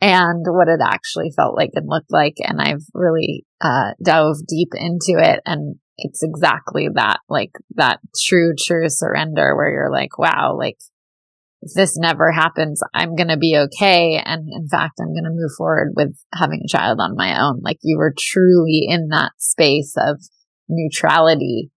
and 0.00 0.44
what 0.46 0.68
it 0.68 0.80
actually 0.82 1.30
felt 1.34 1.56
like 1.56 1.70
and 1.74 1.86
looked 1.88 2.12
like. 2.12 2.36
And 2.38 2.60
I've 2.60 2.84
really, 2.94 3.44
uh, 3.60 3.92
dove 4.02 4.36
deep 4.46 4.72
into 4.74 5.18
it 5.18 5.40
and 5.44 5.76
it's 5.96 6.22
exactly 6.22 6.88
that, 6.94 7.18
like 7.28 7.50
that 7.74 7.98
true, 8.24 8.54
true 8.56 8.88
surrender 8.88 9.56
where 9.56 9.72
you're 9.72 9.92
like, 9.92 10.16
wow, 10.16 10.56
like 10.56 10.76
if 11.60 11.72
this 11.74 11.98
never 11.98 12.30
happens, 12.30 12.80
I'm 12.94 13.16
going 13.16 13.28
to 13.28 13.36
be 13.36 13.56
okay. 13.56 14.22
And 14.24 14.48
in 14.48 14.68
fact, 14.68 15.00
I'm 15.00 15.12
going 15.12 15.24
to 15.24 15.30
move 15.30 15.50
forward 15.56 15.92
with 15.96 16.16
having 16.32 16.60
a 16.64 16.68
child 16.68 16.98
on 17.00 17.16
my 17.16 17.40
own. 17.40 17.60
Like 17.62 17.78
you 17.82 17.98
were 17.98 18.14
truly 18.16 18.86
in 18.88 19.08
that 19.08 19.32
space 19.38 19.94
of 19.98 20.20
neutrality. 20.68 21.70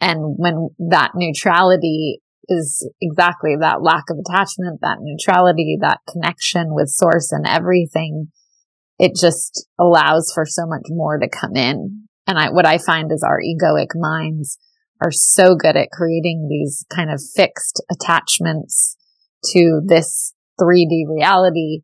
And 0.00 0.34
when 0.36 0.70
that 0.90 1.12
neutrality 1.14 2.20
is 2.50 2.90
exactly 3.00 3.54
that 3.58 3.80
lack 3.80 4.04
of 4.10 4.18
attachment, 4.18 4.80
that 4.82 4.98
neutrality, 5.00 5.78
that 5.80 6.00
connection 6.10 6.74
with 6.74 6.88
source 6.88 7.30
and 7.30 7.46
everything, 7.46 8.28
it 8.98 9.12
just 9.18 9.66
allows 9.78 10.32
for 10.34 10.44
so 10.44 10.66
much 10.66 10.86
more 10.88 11.18
to 11.18 11.28
come 11.28 11.54
in. 11.54 12.08
And 12.26 12.38
I, 12.38 12.50
what 12.50 12.66
I 12.66 12.78
find 12.78 13.10
is 13.12 13.22
our 13.22 13.40
egoic 13.40 13.94
minds 13.94 14.58
are 15.00 15.12
so 15.12 15.54
good 15.54 15.76
at 15.76 15.90
creating 15.92 16.48
these 16.50 16.84
kind 16.94 17.10
of 17.10 17.22
fixed 17.34 17.82
attachments 17.90 18.96
to 19.52 19.80
this 19.86 20.34
3D 20.60 21.04
reality, 21.08 21.80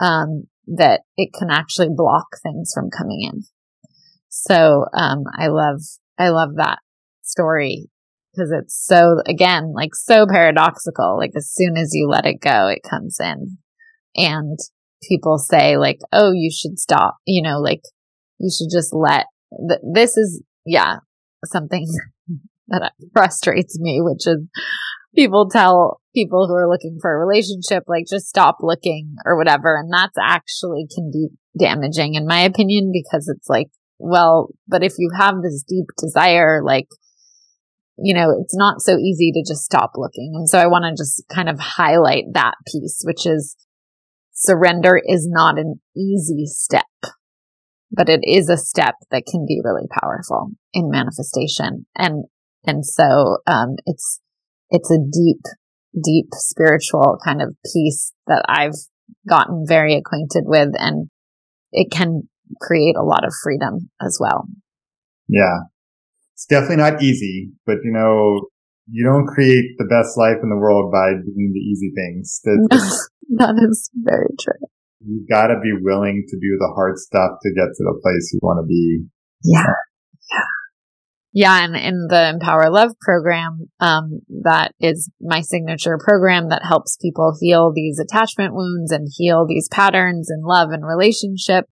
um, 0.00 0.44
that 0.66 1.02
it 1.16 1.30
can 1.32 1.48
actually 1.50 1.88
block 1.90 2.26
things 2.42 2.72
from 2.74 2.90
coming 2.90 3.30
in. 3.32 3.44
So, 4.28 4.84
um, 4.92 5.24
I 5.38 5.46
love, 5.46 5.80
I 6.18 6.28
love 6.28 6.50
that 6.56 6.80
story 7.22 7.88
because 8.38 8.52
it's 8.52 8.86
so, 8.86 9.16
again, 9.26 9.72
like 9.74 9.94
so 9.94 10.26
paradoxical. 10.26 11.16
Like 11.18 11.32
as 11.36 11.50
soon 11.52 11.76
as 11.76 11.90
you 11.92 12.08
let 12.08 12.26
it 12.26 12.40
go, 12.40 12.68
it 12.68 12.88
comes 12.88 13.18
in 13.20 13.58
and 14.16 14.58
people 15.08 15.38
say 15.38 15.76
like, 15.76 15.98
Oh, 16.12 16.32
you 16.32 16.50
should 16.50 16.78
stop, 16.78 17.16
you 17.26 17.42
know, 17.42 17.58
like 17.60 17.82
you 18.38 18.50
should 18.50 18.68
just 18.72 18.94
let 18.94 19.26
th- 19.68 19.80
this 19.94 20.16
is, 20.16 20.42
yeah, 20.64 20.96
something 21.44 21.86
that 22.68 22.92
frustrates 23.12 23.78
me, 23.80 24.00
which 24.00 24.26
is 24.26 24.46
people 25.14 25.48
tell 25.50 26.00
people 26.14 26.46
who 26.46 26.54
are 26.54 26.68
looking 26.68 26.98
for 27.00 27.12
a 27.12 27.26
relationship, 27.26 27.84
like 27.86 28.04
just 28.08 28.26
stop 28.26 28.58
looking 28.60 29.16
or 29.24 29.36
whatever. 29.36 29.76
And 29.76 29.92
that's 29.92 30.16
actually 30.20 30.86
can 30.94 31.10
be 31.10 31.28
damaging 31.58 32.14
in 32.14 32.26
my 32.26 32.40
opinion 32.40 32.92
because 32.92 33.28
it's 33.28 33.48
like, 33.48 33.68
well, 33.98 34.50
but 34.68 34.84
if 34.84 34.94
you 34.98 35.10
have 35.18 35.42
this 35.42 35.64
deep 35.68 35.86
desire, 36.00 36.62
like, 36.64 36.86
you 38.02 38.14
know, 38.14 38.30
it's 38.40 38.56
not 38.56 38.80
so 38.80 38.96
easy 38.96 39.32
to 39.32 39.44
just 39.46 39.64
stop 39.64 39.92
looking. 39.96 40.32
And 40.34 40.48
so 40.48 40.58
I 40.58 40.66
want 40.66 40.84
to 40.84 41.00
just 41.00 41.24
kind 41.32 41.48
of 41.48 41.58
highlight 41.58 42.24
that 42.34 42.54
piece, 42.66 43.02
which 43.04 43.26
is 43.26 43.56
surrender 44.32 45.00
is 45.04 45.26
not 45.28 45.58
an 45.58 45.80
easy 45.96 46.46
step, 46.46 46.84
but 47.90 48.08
it 48.08 48.20
is 48.22 48.48
a 48.48 48.56
step 48.56 48.94
that 49.10 49.24
can 49.28 49.44
be 49.46 49.60
really 49.64 49.88
powerful 50.00 50.50
in 50.72 50.90
manifestation. 50.90 51.86
And, 51.96 52.24
and 52.64 52.86
so, 52.86 53.38
um, 53.46 53.76
it's, 53.84 54.20
it's 54.70 54.90
a 54.90 54.98
deep, 54.98 55.42
deep 56.00 56.26
spiritual 56.32 57.18
kind 57.24 57.42
of 57.42 57.56
piece 57.74 58.12
that 58.28 58.44
I've 58.48 58.76
gotten 59.28 59.64
very 59.66 59.96
acquainted 59.96 60.44
with 60.46 60.68
and 60.74 61.10
it 61.72 61.90
can 61.90 62.28
create 62.60 62.96
a 62.96 63.04
lot 63.04 63.24
of 63.24 63.32
freedom 63.42 63.90
as 64.00 64.18
well. 64.20 64.46
Yeah. 65.28 65.58
It's 66.38 66.46
definitely 66.46 66.76
not 66.76 67.02
easy, 67.02 67.50
but 67.66 67.78
you 67.82 67.90
know, 67.90 68.46
you 68.86 69.02
don't 69.04 69.26
create 69.26 69.74
the 69.76 69.90
best 69.90 70.16
life 70.16 70.38
in 70.40 70.50
the 70.50 70.56
world 70.56 70.92
by 70.92 71.10
doing 71.10 71.50
the 71.50 71.58
easy 71.58 71.90
things. 71.90 72.40
that 72.44 73.58
is 73.68 73.90
very 73.96 74.30
true. 74.38 74.68
You 75.04 75.26
gotta 75.28 75.58
be 75.60 75.72
willing 75.82 76.22
to 76.28 76.36
do 76.36 76.56
the 76.60 76.70
hard 76.76 76.96
stuff 76.98 77.42
to 77.42 77.48
get 77.50 77.74
to 77.74 77.82
the 77.82 77.98
place 78.00 78.30
you 78.32 78.38
want 78.40 78.62
to 78.62 78.66
be. 78.68 79.06
Yeah. 79.42 79.66
Yeah. 80.30 80.44
Yeah, 81.32 81.64
and 81.64 81.74
in 81.74 82.06
the 82.08 82.30
Empower 82.30 82.70
Love 82.70 82.92
program, 83.00 83.68
um, 83.80 84.20
that 84.44 84.74
is 84.80 85.10
my 85.20 85.40
signature 85.40 85.98
program 85.98 86.50
that 86.50 86.64
helps 86.64 86.96
people 87.02 87.36
heal 87.40 87.72
these 87.74 87.98
attachment 87.98 88.54
wounds 88.54 88.92
and 88.92 89.08
heal 89.16 89.44
these 89.44 89.68
patterns 89.72 90.30
in 90.30 90.42
love 90.44 90.70
and 90.70 90.86
relationship. 90.86 91.66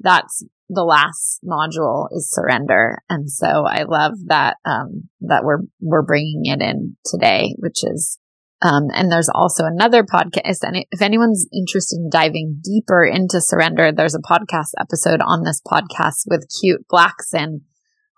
That's 0.00 0.44
the 0.72 0.84
last 0.84 1.40
module 1.44 2.06
is 2.12 2.30
surrender, 2.30 3.02
and 3.08 3.30
so 3.30 3.64
I 3.66 3.82
love 3.82 4.12
that 4.26 4.56
um, 4.64 5.08
that 5.20 5.42
we're 5.44 5.60
we're 5.80 6.02
bringing 6.02 6.42
it 6.44 6.60
in 6.62 6.96
today, 7.04 7.54
which 7.58 7.82
is. 7.82 8.18
Um, 8.62 8.88
and 8.92 9.10
there's 9.10 9.30
also 9.34 9.64
another 9.64 10.02
podcast. 10.02 10.58
And 10.64 10.84
if 10.90 11.00
anyone's 11.00 11.48
interested 11.50 11.96
in 11.96 12.10
diving 12.10 12.60
deeper 12.62 13.02
into 13.02 13.40
surrender, 13.40 13.90
there's 13.90 14.14
a 14.14 14.18
podcast 14.18 14.72
episode 14.78 15.22
on 15.24 15.44
this 15.44 15.62
podcast 15.66 16.24
with 16.26 16.46
Kute 16.46 16.84
Blackson 16.92 17.60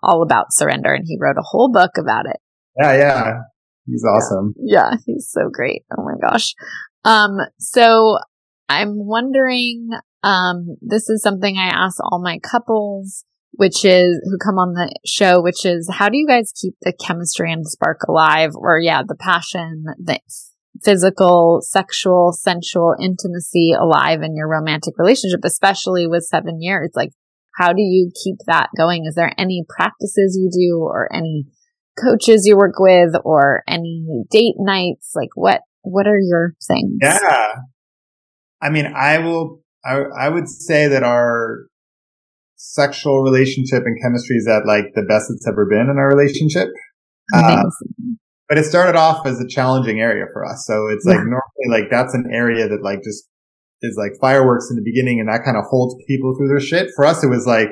all 0.03 0.21
about 0.21 0.51
surrender 0.51 0.93
and 0.93 1.05
he 1.07 1.17
wrote 1.19 1.37
a 1.37 1.43
whole 1.43 1.71
book 1.71 1.91
about 1.97 2.25
it. 2.25 2.37
Yeah, 2.77 2.97
yeah. 2.97 3.33
He's 3.85 4.03
awesome. 4.03 4.53
Yeah, 4.57 4.91
yeah 4.91 4.97
he's 5.05 5.29
so 5.31 5.49
great. 5.51 5.83
Oh 5.97 6.03
my 6.03 6.15
gosh. 6.21 6.53
Um, 7.05 7.37
so 7.57 8.17
I'm 8.69 8.93
wondering, 8.95 9.89
um, 10.23 10.77
this 10.81 11.09
is 11.09 11.21
something 11.21 11.57
I 11.57 11.67
ask 11.67 11.97
all 12.01 12.21
my 12.21 12.39
couples, 12.39 13.25
which 13.51 13.83
is 13.83 14.21
who 14.23 14.37
come 14.37 14.57
on 14.57 14.73
the 14.73 14.93
show, 15.05 15.41
which 15.41 15.65
is 15.65 15.89
how 15.91 16.09
do 16.09 16.17
you 16.17 16.25
guys 16.25 16.53
keep 16.59 16.75
the 16.81 16.93
chemistry 16.93 17.51
and 17.51 17.65
spark 17.67 17.99
alive 18.07 18.51
or 18.55 18.79
yeah, 18.79 19.01
the 19.05 19.15
passion, 19.15 19.83
the 20.03 20.19
physical, 20.83 21.59
sexual, 21.61 22.31
sensual 22.31 22.95
intimacy 22.99 23.73
alive 23.73 24.21
in 24.23 24.35
your 24.35 24.49
romantic 24.49 24.95
relationship, 24.97 25.41
especially 25.43 26.07
with 26.07 26.23
seven 26.23 26.61
years? 26.61 26.91
Like, 26.95 27.11
how 27.55 27.73
do 27.73 27.81
you 27.81 28.11
keep 28.23 28.37
that 28.47 28.69
going? 28.77 29.05
Is 29.05 29.15
there 29.15 29.33
any 29.37 29.63
practices 29.69 30.39
you 30.39 30.49
do 30.49 30.79
or 30.81 31.13
any 31.13 31.45
coaches 32.01 32.45
you 32.47 32.57
work 32.57 32.79
with 32.79 33.13
or 33.23 33.63
any 33.67 34.23
date 34.31 34.55
nights? 34.57 35.11
Like 35.15 35.29
what, 35.35 35.61
what 35.81 36.07
are 36.07 36.19
your 36.19 36.55
things? 36.65 36.97
Yeah. 37.01 37.47
I 38.61 38.69
mean, 38.69 38.87
I 38.87 39.19
will, 39.19 39.62
I, 39.85 40.01
I 40.17 40.29
would 40.29 40.47
say 40.47 40.87
that 40.87 41.03
our 41.03 41.67
sexual 42.55 43.21
relationship 43.23 43.83
and 43.85 43.97
chemistry 44.01 44.37
is 44.37 44.47
at 44.47 44.65
like 44.65 44.93
the 44.95 45.03
best 45.03 45.29
it's 45.29 45.47
ever 45.47 45.65
been 45.65 45.89
in 45.89 45.97
our 45.97 46.07
relationship. 46.07 46.69
Uh, 47.33 47.63
but 48.47 48.57
it 48.57 48.65
started 48.65 48.95
off 48.95 49.25
as 49.25 49.39
a 49.39 49.47
challenging 49.47 49.99
area 49.99 50.25
for 50.31 50.45
us. 50.45 50.63
So 50.65 50.87
it's 50.87 51.05
yeah. 51.05 51.15
like 51.15 51.23
normally 51.25 51.67
like 51.69 51.89
that's 51.89 52.13
an 52.13 52.29
area 52.31 52.67
that 52.67 52.83
like 52.83 53.03
just 53.03 53.27
is 53.81 53.97
like 53.97 54.13
fireworks 54.19 54.69
in 54.69 54.77
the 54.77 54.83
beginning 54.83 55.19
and 55.19 55.27
that 55.27 55.43
kind 55.43 55.57
of 55.57 55.65
holds 55.65 55.95
people 56.07 56.35
through 56.35 56.47
their 56.47 56.59
shit. 56.59 56.89
For 56.95 57.05
us, 57.05 57.23
it 57.23 57.29
was 57.29 57.45
like 57.45 57.69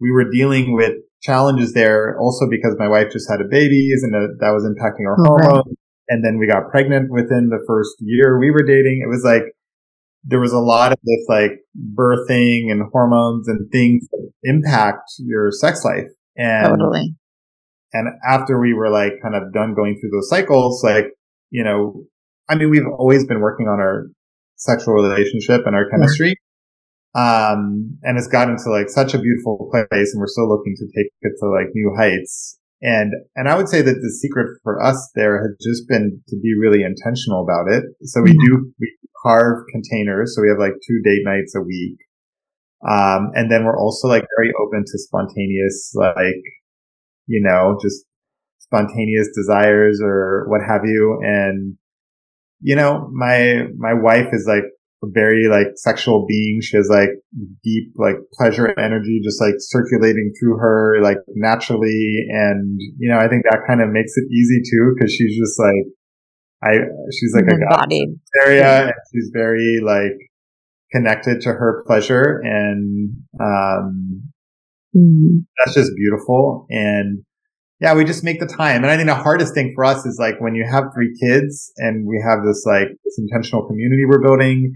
we 0.00 0.10
were 0.10 0.30
dealing 0.30 0.74
with 0.74 0.92
challenges 1.22 1.72
there 1.72 2.18
also 2.18 2.46
because 2.50 2.74
my 2.78 2.88
wife 2.88 3.12
just 3.12 3.30
had 3.30 3.40
a 3.40 3.48
baby 3.48 3.90
and 3.92 4.12
that 4.12 4.52
was 4.52 4.64
impacting 4.64 5.06
our 5.06 5.16
hormones. 5.16 5.66
Right. 5.66 5.76
And 6.08 6.24
then 6.24 6.38
we 6.38 6.46
got 6.46 6.70
pregnant 6.70 7.10
within 7.10 7.48
the 7.48 7.62
first 7.66 7.96
year 8.00 8.38
we 8.38 8.50
were 8.50 8.62
dating. 8.62 9.02
It 9.02 9.08
was 9.08 9.24
like, 9.24 9.44
there 10.24 10.40
was 10.40 10.52
a 10.52 10.58
lot 10.58 10.92
of 10.92 10.98
this 11.02 11.24
like 11.28 11.60
birthing 11.94 12.70
and 12.70 12.82
hormones 12.90 13.46
and 13.48 13.70
things 13.70 14.08
that 14.10 14.30
impact 14.42 15.12
your 15.18 15.50
sex 15.50 15.84
life. 15.84 16.08
And, 16.36 16.68
totally. 16.68 17.14
and 17.92 18.08
after 18.26 18.58
we 18.58 18.72
were 18.72 18.90
like 18.90 19.12
kind 19.22 19.34
of 19.34 19.52
done 19.52 19.74
going 19.74 19.98
through 20.00 20.10
those 20.10 20.28
cycles, 20.28 20.82
like, 20.82 21.06
you 21.50 21.62
know, 21.62 22.04
I 22.48 22.56
mean, 22.56 22.70
we've 22.70 22.86
always 22.98 23.26
been 23.26 23.40
working 23.40 23.68
on 23.68 23.80
our 23.80 24.06
sexual 24.56 24.94
relationship 24.94 25.62
and 25.66 25.76
our 25.76 25.88
chemistry. 25.90 26.36
Um, 27.14 27.98
and 28.02 28.18
it's 28.18 28.26
gotten 28.26 28.56
to 28.56 28.70
like 28.70 28.88
such 28.88 29.14
a 29.14 29.18
beautiful 29.18 29.70
place 29.70 30.12
and 30.12 30.20
we're 30.20 30.26
still 30.26 30.48
looking 30.48 30.74
to 30.76 30.86
take 30.86 31.12
it 31.20 31.32
to 31.40 31.48
like 31.48 31.68
new 31.74 31.94
heights. 31.96 32.58
And, 32.82 33.12
and 33.36 33.48
I 33.48 33.56
would 33.56 33.68
say 33.68 33.82
that 33.82 33.94
the 33.94 34.10
secret 34.10 34.58
for 34.62 34.82
us 34.82 35.10
there 35.14 35.38
has 35.38 35.56
just 35.62 35.88
been 35.88 36.20
to 36.28 36.36
be 36.42 36.54
really 36.58 36.82
intentional 36.82 37.42
about 37.42 37.70
it. 37.72 37.84
So 38.02 38.20
we 38.20 38.30
mm-hmm. 38.30 38.56
do, 38.56 38.72
we 38.80 38.96
carve 39.24 39.64
containers. 39.72 40.34
So 40.34 40.42
we 40.42 40.48
have 40.48 40.58
like 40.58 40.74
two 40.86 41.00
date 41.02 41.22
nights 41.24 41.54
a 41.56 41.62
week. 41.62 41.98
Um, 42.86 43.30
and 43.34 43.50
then 43.50 43.64
we're 43.64 43.80
also 43.80 44.08
like 44.08 44.26
very 44.36 44.52
open 44.60 44.84
to 44.84 44.98
spontaneous, 44.98 45.92
like, 45.94 46.42
you 47.26 47.42
know, 47.42 47.78
just 47.80 48.04
spontaneous 48.58 49.28
desires 49.34 50.00
or 50.02 50.44
what 50.48 50.60
have 50.66 50.82
you. 50.84 51.18
And, 51.22 51.76
you 52.60 52.76
know, 52.76 53.08
my, 53.12 53.64
my 53.78 53.94
wife 53.94 54.28
is 54.32 54.44
like 54.46 54.64
a 55.02 55.06
very 55.12 55.48
like 55.48 55.68
sexual 55.76 56.26
being. 56.28 56.60
She 56.60 56.76
has 56.76 56.88
like 56.90 57.08
deep 57.62 57.94
like 57.96 58.16
pleasure 58.34 58.78
energy 58.78 59.20
just 59.24 59.40
like 59.40 59.54
circulating 59.58 60.32
through 60.38 60.58
her 60.58 60.98
like 61.02 61.18
naturally. 61.34 62.26
And, 62.28 62.78
you 62.98 63.10
know, 63.10 63.18
I 63.18 63.28
think 63.28 63.44
that 63.44 63.64
kind 63.66 63.80
of 63.80 63.88
makes 63.88 64.12
it 64.16 64.30
easy 64.30 64.60
too 64.70 64.94
because 64.94 65.10
she's 65.12 65.38
just 65.38 65.58
like, 65.58 65.86
I, 66.64 66.78
she's 67.12 67.34
like 67.34 67.44
a 67.44 67.56
area 68.42 68.84
and 68.84 68.92
she's 69.12 69.30
very 69.32 69.80
like 69.84 70.16
connected 70.92 71.42
to 71.42 71.50
her 71.50 71.84
pleasure 71.86 72.40
and, 72.42 73.10
um, 73.40 74.22
mm. 74.96 75.44
that's 75.58 75.74
just 75.74 75.92
beautiful. 75.96 76.66
And, 76.70 77.24
yeah, 77.80 77.94
we 77.94 78.04
just 78.04 78.24
make 78.24 78.40
the 78.40 78.46
time. 78.46 78.82
And 78.82 78.86
I 78.86 78.96
think 78.96 79.08
the 79.08 79.14
hardest 79.14 79.52
thing 79.52 79.72
for 79.74 79.84
us 79.84 80.06
is 80.06 80.16
like 80.18 80.40
when 80.40 80.54
you 80.54 80.64
have 80.64 80.84
three 80.94 81.12
kids 81.20 81.72
and 81.76 82.06
we 82.06 82.22
have 82.24 82.44
this 82.46 82.64
like 82.64 82.88
this 83.04 83.18
intentional 83.18 83.66
community 83.66 84.04
we're 84.08 84.22
building 84.22 84.72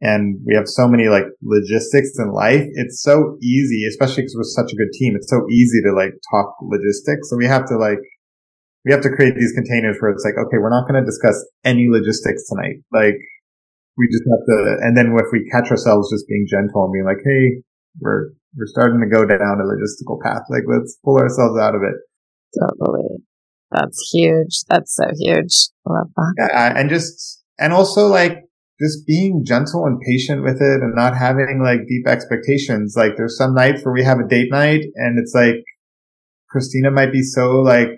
and 0.00 0.40
we 0.46 0.54
have 0.54 0.66
so 0.66 0.88
many 0.88 1.08
like 1.08 1.24
logistics 1.42 2.18
in 2.18 2.32
life. 2.32 2.64
It's 2.74 3.02
so 3.02 3.36
easy, 3.42 3.84
especially 3.86 4.22
because 4.22 4.34
we're 4.36 4.44
such 4.44 4.72
a 4.72 4.76
good 4.76 4.92
team. 4.92 5.14
It's 5.14 5.28
so 5.28 5.46
easy 5.50 5.82
to 5.84 5.92
like 5.92 6.14
talk 6.32 6.54
logistics. 6.62 7.28
So 7.30 7.36
we 7.36 7.46
have 7.46 7.66
to 7.66 7.76
like, 7.76 7.98
we 8.88 8.94
have 8.94 9.04
to 9.04 9.12
create 9.12 9.36
these 9.36 9.52
containers 9.52 10.00
where 10.00 10.10
it's 10.10 10.24
like, 10.24 10.40
okay, 10.40 10.56
we're 10.56 10.72
not 10.72 10.88
going 10.88 10.96
to 10.96 11.04
discuss 11.04 11.36
any 11.62 11.92
logistics 11.92 12.48
tonight. 12.48 12.80
Like 12.88 13.20
we 14.00 14.08
just 14.08 14.24
have 14.24 14.40
to, 14.40 14.56
and 14.80 14.96
then 14.96 15.12
if 15.12 15.28
we 15.30 15.44
catch 15.52 15.68
ourselves 15.68 16.08
just 16.08 16.24
being 16.26 16.48
gentle 16.48 16.88
and 16.88 16.92
being 16.96 17.04
like, 17.04 17.20
Hey, 17.20 17.60
we're, 18.00 18.32
we're 18.56 18.72
starting 18.72 19.04
to 19.04 19.06
go 19.12 19.28
down 19.28 19.60
a 19.60 19.68
logistical 19.68 20.16
path. 20.24 20.48
Like 20.48 20.64
let's 20.64 20.96
pull 21.04 21.18
ourselves 21.18 21.60
out 21.60 21.74
of 21.74 21.82
it. 21.84 22.00
Totally. 22.56 23.20
That's 23.70 24.08
huge. 24.10 24.64
That's 24.70 24.96
so 24.96 25.04
huge. 25.20 25.68
I 25.86 25.92
love 25.92 26.08
that. 26.16 26.48
Yeah. 26.48 26.72
And 26.80 26.88
just, 26.88 27.44
and 27.58 27.74
also 27.74 28.06
like 28.06 28.38
just 28.80 29.06
being 29.06 29.44
gentle 29.44 29.84
and 29.84 30.00
patient 30.00 30.44
with 30.44 30.62
it 30.62 30.80
and 30.80 30.94
not 30.96 31.14
having 31.14 31.60
like 31.62 31.86
deep 31.86 32.08
expectations. 32.08 32.94
Like 32.96 33.18
there's 33.18 33.36
some 33.36 33.52
nights 33.52 33.84
where 33.84 33.92
we 33.92 34.04
have 34.04 34.16
a 34.16 34.26
date 34.26 34.48
night 34.50 34.80
and 34.94 35.18
it's 35.18 35.34
like 35.34 35.60
Christina 36.48 36.90
might 36.90 37.12
be 37.12 37.20
so 37.20 37.60
like 37.60 37.90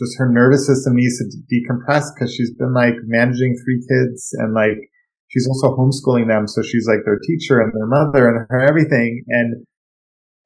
just 0.00 0.16
her 0.18 0.28
nervous 0.32 0.66
system 0.66 0.96
needs 0.96 1.18
to 1.18 1.28
decompress 1.52 2.08
because 2.14 2.34
she's 2.34 2.52
been 2.54 2.72
like 2.72 2.94
managing 3.04 3.54
three 3.62 3.84
kids 3.86 4.30
and 4.40 4.54
like 4.54 4.80
she's 5.28 5.46
also 5.46 5.76
homeschooling 5.76 6.28
them. 6.28 6.48
So 6.48 6.62
she's 6.62 6.88
like 6.88 7.04
their 7.04 7.18
teacher 7.18 7.60
and 7.60 7.72
their 7.72 7.86
mother 7.86 8.28
and 8.28 8.46
her 8.48 8.66
everything. 8.66 9.22
And, 9.28 9.66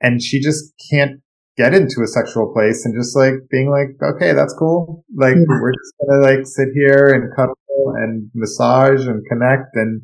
and 0.01 0.23
she 0.23 0.41
just 0.41 0.75
can't 0.91 1.21
get 1.57 1.73
into 1.73 2.03
a 2.03 2.09
sexual 2.09 2.53
place 2.53 2.85
and 2.85 2.95
just 2.99 3.17
like 3.17 3.35
being 3.51 3.71
like, 3.71 3.95
okay, 4.03 4.33
that's 4.33 4.55
cool. 4.59 5.05
Like 5.17 5.37
yeah. 5.37 5.61
we're 5.61 5.73
just 5.73 5.95
gonna 6.01 6.21
like 6.23 6.47
sit 6.47 6.69
here 6.75 7.15
and 7.15 7.35
cuddle 7.37 7.55
and 7.97 8.31
massage 8.35 9.07
and 9.07 9.25
connect 9.31 9.71
and 9.75 10.03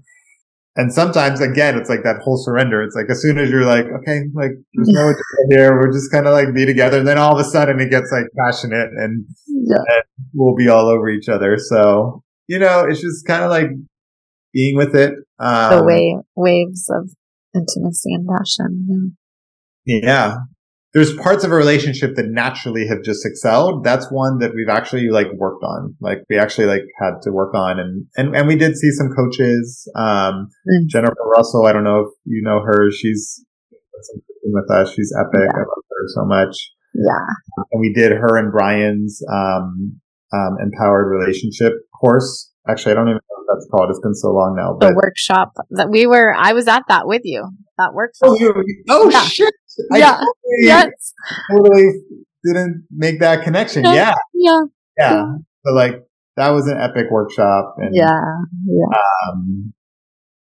and 0.80 0.92
sometimes 0.92 1.40
again 1.42 1.76
it's 1.76 1.90
like 1.90 2.02
that 2.04 2.22
whole 2.22 2.38
surrender. 2.38 2.82
It's 2.82 2.96
like 2.96 3.10
as 3.10 3.20
soon 3.20 3.38
as 3.38 3.50
you're 3.50 3.66
like, 3.66 3.84
okay, 3.84 4.22
like 4.34 4.52
there's 4.74 4.88
no 4.88 5.02
agenda 5.02 5.42
here, 5.50 5.78
we're 5.78 5.92
just 5.92 6.10
kind 6.10 6.26
of 6.26 6.32
like 6.32 6.54
be 6.54 6.64
together. 6.64 6.98
And 6.98 7.06
then 7.06 7.18
all 7.18 7.38
of 7.38 7.46
a 7.46 7.48
sudden 7.48 7.78
it 7.80 7.90
gets 7.90 8.10
like 8.10 8.24
passionate 8.38 8.88
and, 8.96 9.26
yeah. 9.46 9.76
and 9.76 10.04
we'll 10.32 10.56
be 10.56 10.68
all 10.68 10.86
over 10.86 11.10
each 11.10 11.28
other. 11.28 11.58
So 11.58 12.22
you 12.48 12.58
know, 12.58 12.86
it's 12.88 13.00
just 13.00 13.26
kind 13.26 13.44
of 13.44 13.50
like 13.50 13.68
being 14.54 14.76
with 14.76 14.96
it. 14.96 15.12
Um, 15.38 15.78
the 15.78 15.84
wave, 15.84 16.24
waves 16.34 16.90
of 16.90 17.10
intimacy 17.54 18.14
and 18.14 18.26
passion. 18.26 19.16
Yeah. 19.84 20.00
yeah 20.02 20.36
there's 20.92 21.14
parts 21.14 21.44
of 21.44 21.52
a 21.52 21.54
relationship 21.54 22.16
that 22.16 22.26
naturally 22.26 22.86
have 22.88 23.02
just 23.04 23.24
excelled. 23.24 23.84
That's 23.84 24.10
one 24.10 24.38
that 24.38 24.54
we've 24.54 24.68
actually 24.68 25.08
like 25.08 25.28
worked 25.34 25.62
on. 25.62 25.94
Like 26.00 26.18
we 26.28 26.36
actually 26.36 26.66
like 26.66 26.82
had 27.00 27.22
to 27.22 27.30
work 27.30 27.54
on 27.54 27.78
and, 27.78 28.06
and, 28.16 28.34
and 28.34 28.48
we 28.48 28.56
did 28.56 28.76
see 28.76 28.90
some 28.90 29.10
coaches. 29.14 29.88
Um, 29.94 30.48
mm. 30.68 30.86
Jennifer 30.88 31.14
Russell, 31.26 31.66
I 31.66 31.72
don't 31.72 31.84
know 31.84 32.00
if 32.00 32.08
you 32.24 32.42
know 32.42 32.60
her. 32.64 32.90
She's 32.90 33.44
with 34.42 34.70
us. 34.70 34.92
She's 34.94 35.14
epic. 35.18 35.48
Yeah. 35.52 35.56
I 35.56 35.60
love 35.60 35.84
her 35.90 36.06
so 36.08 36.24
much. 36.24 36.56
Yeah. 36.94 37.64
And 37.70 37.80
we 37.80 37.92
did 37.92 38.10
her 38.10 38.36
and 38.36 38.50
Brian's, 38.50 39.22
um, 39.32 40.00
um, 40.32 40.56
empowered 40.60 41.08
relationship 41.08 41.72
course. 42.00 42.50
Actually, 42.68 42.92
I 42.92 42.94
don't 42.96 43.08
even 43.08 43.16
know 43.16 43.44
what 43.44 43.54
that's 43.54 43.68
called. 43.70 43.90
It's 43.90 44.00
been 44.00 44.14
so 44.14 44.28
long 44.28 44.54
now. 44.56 44.76
But 44.78 44.90
the 44.90 44.94
workshop 44.94 45.52
that 45.70 45.90
we 45.90 46.06
were, 46.06 46.34
I 46.36 46.52
was 46.52 46.68
at 46.68 46.82
that 46.88 47.06
with 47.06 47.22
you. 47.24 47.48
That 47.78 47.94
workshop. 47.94 48.30
Oh, 48.30 48.38
you, 48.38 48.84
oh 48.90 49.10
yeah. 49.10 49.22
shit. 49.22 49.54
I 49.92 49.98
yeah. 49.98 50.12
Totally, 50.12 50.62
yes. 50.62 51.14
totally 51.50 51.90
didn't 52.44 52.86
make 52.90 53.20
that 53.20 53.44
connection. 53.44 53.84
Yeah. 53.84 54.14
Yeah. 54.34 54.62
Yeah. 54.98 55.24
So 55.64 55.72
like 55.72 56.02
that 56.36 56.50
was 56.50 56.66
an 56.66 56.78
epic 56.78 57.06
workshop. 57.10 57.74
And, 57.78 57.94
yeah. 57.94 58.20
Yeah. 58.66 58.98
Um, 59.32 59.72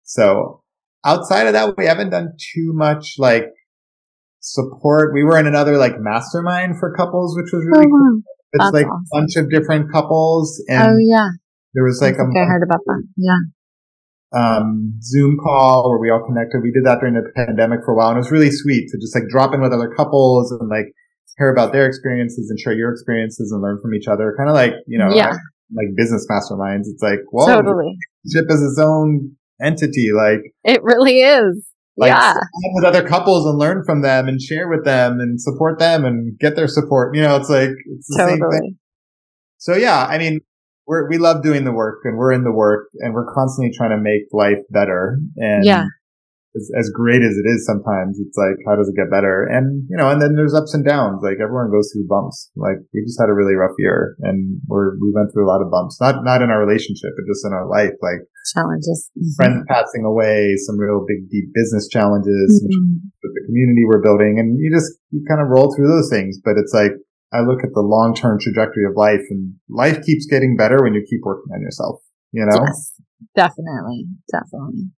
so 0.03 0.61
outside 1.05 1.47
of 1.47 1.53
that, 1.53 1.77
we 1.77 1.85
haven't 1.85 2.09
done 2.09 2.33
too 2.37 2.73
much 2.73 3.15
like 3.17 3.45
support. 4.39 5.13
We 5.13 5.23
were 5.23 5.37
in 5.37 5.47
another 5.47 5.77
like 5.77 5.99
mastermind 5.99 6.79
for 6.79 6.93
couples, 6.95 7.35
which 7.37 7.51
was 7.51 7.65
really 7.65 7.85
oh, 7.87 7.89
cool. 7.89 8.21
It's 8.53 8.65
That's 8.65 8.73
like 8.73 8.85
awesome. 8.85 9.03
a 9.13 9.19
bunch 9.19 9.35
of 9.37 9.49
different 9.49 9.91
couples. 9.91 10.63
And 10.67 10.83
oh 10.83 10.97
yeah. 10.99 11.29
There 11.73 11.83
was 11.83 11.99
like 12.01 12.15
I, 12.15 12.23
a, 12.23 12.43
I 12.43 12.45
heard 12.45 12.63
about 12.63 12.81
that. 12.85 13.03
Yeah 13.17 13.39
um, 14.33 14.97
Zoom 15.01 15.37
call 15.37 15.89
where 15.89 15.99
we 15.99 16.09
all 16.09 16.25
connected. 16.25 16.61
We 16.63 16.71
did 16.71 16.85
that 16.85 16.99
during 16.99 17.15
the 17.15 17.29
pandemic 17.35 17.79
for 17.85 17.93
a 17.93 17.95
while 17.95 18.09
and 18.09 18.17
it 18.17 18.25
was 18.25 18.31
really 18.31 18.51
sweet 18.51 18.89
to 18.89 18.97
just 18.97 19.15
like 19.15 19.27
drop 19.29 19.53
in 19.53 19.61
with 19.61 19.73
other 19.73 19.89
couples 19.95 20.51
and 20.51 20.69
like 20.69 20.91
hear 21.37 21.51
about 21.51 21.73
their 21.73 21.85
experiences 21.85 22.49
and 22.49 22.59
share 22.59 22.73
your 22.73 22.91
experiences 22.91 23.51
and 23.51 23.61
learn 23.61 23.79
from 23.81 23.93
each 23.93 24.07
other. 24.07 24.33
Kind 24.37 24.49
of 24.49 24.55
like, 24.55 24.73
you 24.87 24.97
know, 24.97 25.13
yeah. 25.13 25.29
like, 25.29 25.39
like, 25.73 25.87
business 25.95 26.25
masterminds. 26.29 26.83
It's 26.85 27.01
like, 27.01 27.19
well, 27.31 27.47
totally. 27.47 27.97
ship 28.31 28.45
is 28.49 28.61
its 28.61 28.79
own 28.79 29.35
entity. 29.61 30.09
Like 30.15 30.39
it 30.63 30.83
really 30.83 31.21
is. 31.21 31.67
Like, 31.97 32.09
yeah. 32.09 32.33
with 32.73 32.83
other 32.83 33.07
couples 33.07 33.45
and 33.45 33.57
learn 33.57 33.83
from 33.85 34.01
them 34.01 34.27
and 34.27 34.41
share 34.41 34.67
with 34.67 34.83
them 34.83 35.21
and 35.21 35.39
support 35.39 35.79
them 35.79 36.03
and 36.03 36.37
get 36.39 36.57
their 36.57 36.67
support. 36.67 37.15
You 37.15 37.21
know, 37.21 37.37
it's 37.37 37.49
like, 37.49 37.69
it's 37.69 38.07
the 38.09 38.17
totally. 38.17 38.39
same 38.39 38.51
thing. 38.51 38.77
So 39.57 39.75
yeah, 39.75 40.05
I 40.05 40.17
mean, 40.17 40.41
we're, 40.87 41.09
we 41.09 41.17
love 41.17 41.43
doing 41.43 41.63
the 41.63 41.73
work 41.73 42.01
and 42.03 42.17
we're 42.17 42.31
in 42.31 42.43
the 42.43 42.51
work 42.51 42.89
and 42.99 43.13
we're 43.13 43.31
constantly 43.33 43.73
trying 43.75 43.91
to 43.91 43.97
make 43.97 44.29
life 44.31 44.61
better. 44.69 45.19
And 45.37 45.65
yeah. 45.65 45.85
as, 46.55 46.71
as 46.77 46.89
great 46.93 47.21
as 47.21 47.37
it 47.37 47.47
is 47.49 47.65
sometimes, 47.65 48.19
it's 48.19 48.37
like, 48.37 48.57
how 48.67 48.75
does 48.75 48.87
it 48.87 48.95
get 48.95 49.09
better? 49.09 49.43
And, 49.49 49.87
you 49.89 49.97
know, 49.97 50.09
and 50.09 50.21
then 50.21 50.35
there's 50.35 50.53
ups 50.53 50.73
and 50.73 50.85
downs. 50.85 51.21
Like 51.23 51.41
everyone 51.41 51.71
goes 51.71 51.91
through 51.91 52.07
bumps. 52.07 52.51
Like 52.55 52.77
we 52.93 53.03
just 53.03 53.19
had 53.19 53.29
a 53.29 53.33
really 53.33 53.55
rough 53.55 53.75
year 53.79 54.15
and 54.21 54.61
we're, 54.67 54.93
we 55.01 55.11
went 55.13 55.33
through 55.33 55.45
a 55.45 55.51
lot 55.51 55.61
of 55.61 55.71
bumps, 55.71 55.99
not, 55.99 56.23
not 56.23 56.41
in 56.41 56.49
our 56.49 56.59
relationship, 56.59 57.11
but 57.17 57.25
just 57.25 57.45
in 57.45 57.53
our 57.53 57.67
life. 57.67 57.97
Like 58.01 58.21
challenges, 58.53 59.09
mm-hmm. 59.17 59.33
friends 59.35 59.65
passing 59.67 60.05
away, 60.05 60.53
some 60.57 60.77
real 60.77 61.03
big, 61.07 61.29
deep 61.29 61.49
business 61.53 61.89
challenges 61.89 62.61
mm-hmm. 62.61 63.09
with 63.23 63.33
the 63.33 63.43
community 63.49 63.83
we're 63.89 64.05
building. 64.05 64.37
And 64.37 64.59
you 64.61 64.69
just, 64.69 64.93
you 65.09 65.25
kind 65.27 65.41
of 65.41 65.49
roll 65.49 65.73
through 65.73 65.89
those 65.89 66.13
things, 66.13 66.37
but 66.43 66.61
it's 66.61 66.73
like, 66.73 66.93
I 67.35 67.41
look 67.41 67.59
at 67.63 67.73
the 67.73 67.81
long 67.81 68.15
term 68.15 68.39
trajectory 68.39 68.85
of 68.85 68.95
life 68.95 69.25
and 69.29 69.55
life 69.69 70.01
keeps 70.05 70.25
getting 70.25 70.55
better 70.55 70.81
when 70.81 70.93
you 70.93 71.05
keep 71.09 71.21
working 71.23 71.51
on 71.53 71.61
yourself, 71.61 72.01
you 72.31 72.45
know? 72.45 72.63
Yes, 72.65 72.93
definitely. 73.35 74.05
Definitely. 74.31 74.91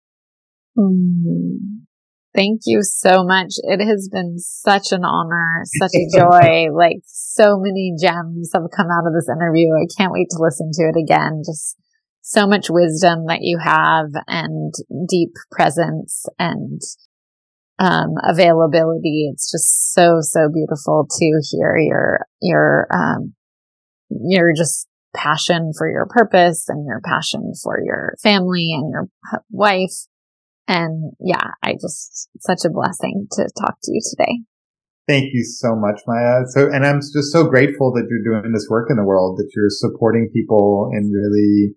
Mm. 0.77 1.87
Thank 2.35 2.61
you 2.65 2.83
so 2.83 3.23
much. 3.23 3.53
It 3.63 3.83
has 3.83 4.09
been 4.11 4.37
such 4.37 4.91
an 4.91 5.03
honor, 5.03 5.63
such 5.81 5.91
a 5.95 6.05
joy. 6.17 6.67
like 6.71 7.01
so 7.05 7.57
many 7.57 7.95
gems 7.99 8.51
have 8.53 8.69
come 8.75 8.87
out 8.91 9.07
of 9.07 9.13
this 9.13 9.27
interview. 9.27 9.69
I 9.73 9.87
can't 9.97 10.13
wait 10.13 10.27
to 10.29 10.37
listen 10.39 10.69
to 10.73 10.83
it 10.83 11.01
again. 11.01 11.41
Just 11.43 11.75
so 12.21 12.45
much 12.45 12.69
wisdom 12.69 13.25
that 13.27 13.39
you 13.41 13.57
have 13.57 14.09
and 14.27 14.71
deep 15.09 15.31
presence 15.49 16.27
and 16.37 16.79
um, 17.79 18.15
availability. 18.23 19.29
It's 19.31 19.51
just 19.51 19.93
so, 19.93 20.17
so 20.21 20.49
beautiful 20.53 21.07
to 21.09 21.41
hear 21.51 21.77
your, 21.77 22.25
your, 22.41 22.87
um, 22.91 23.33
your 24.09 24.53
just 24.55 24.87
passion 25.15 25.71
for 25.77 25.89
your 25.89 26.07
purpose 26.09 26.65
and 26.69 26.85
your 26.85 27.01
passion 27.03 27.53
for 27.63 27.81
your 27.83 28.15
family 28.21 28.69
and 28.71 28.91
your 28.91 29.07
wife. 29.49 30.05
And 30.67 31.13
yeah, 31.19 31.51
I 31.63 31.73
just, 31.73 32.29
such 32.41 32.65
a 32.65 32.69
blessing 32.69 33.27
to 33.31 33.49
talk 33.59 33.77
to 33.83 33.91
you 33.91 34.01
today. 34.09 34.39
Thank 35.07 35.33
you 35.33 35.43
so 35.43 35.73
much, 35.73 36.01
Maya. 36.05 36.41
So, 36.49 36.69
and 36.69 36.85
I'm 36.85 36.99
just 36.99 37.31
so 37.31 37.45
grateful 37.45 37.93
that 37.93 38.07
you're 38.09 38.41
doing 38.41 38.51
this 38.51 38.67
work 38.69 38.89
in 38.89 38.97
the 38.97 39.05
world, 39.05 39.37
that 39.37 39.49
you're 39.55 39.69
supporting 39.69 40.29
people 40.33 40.89
and 40.91 41.13
really 41.13 41.75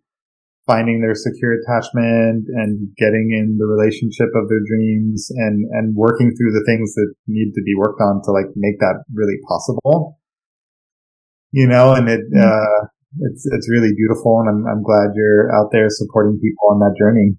finding 0.66 1.00
their 1.00 1.14
secure 1.14 1.56
attachment 1.56 2.46
and 2.48 2.94
getting 2.96 3.32
in 3.32 3.56
the 3.58 3.66
relationship 3.66 4.28
of 4.36 4.48
their 4.48 4.60
dreams 4.66 5.28
and, 5.30 5.64
and 5.72 5.96
working 5.96 6.30
through 6.36 6.52
the 6.52 6.64
things 6.66 6.94
that 6.94 7.14
need 7.26 7.52
to 7.54 7.62
be 7.64 7.74
worked 7.76 8.00
on 8.00 8.22
to 8.22 8.30
like 8.30 8.46
make 8.56 8.78
that 8.78 9.02
really 9.12 9.38
possible. 9.48 10.18
You 11.50 11.66
know, 11.66 11.94
and 11.94 12.08
it, 12.08 12.20
mm-hmm. 12.20 12.38
uh, 12.38 12.86
it's, 13.30 13.46
it's 13.50 13.70
really 13.70 13.90
beautiful. 13.96 14.40
And 14.40 14.48
I'm, 14.48 14.66
I'm 14.70 14.82
glad 14.82 15.16
you're 15.16 15.50
out 15.54 15.70
there 15.72 15.86
supporting 15.88 16.38
people 16.38 16.70
on 16.70 16.78
that 16.80 16.94
journey. 16.98 17.36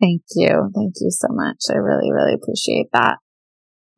Thank 0.00 0.22
you. 0.34 0.70
Thank 0.74 0.94
you 1.00 1.10
so 1.10 1.28
much. 1.30 1.64
I 1.70 1.76
really, 1.76 2.12
really 2.12 2.34
appreciate 2.34 2.88
that. 2.92 3.16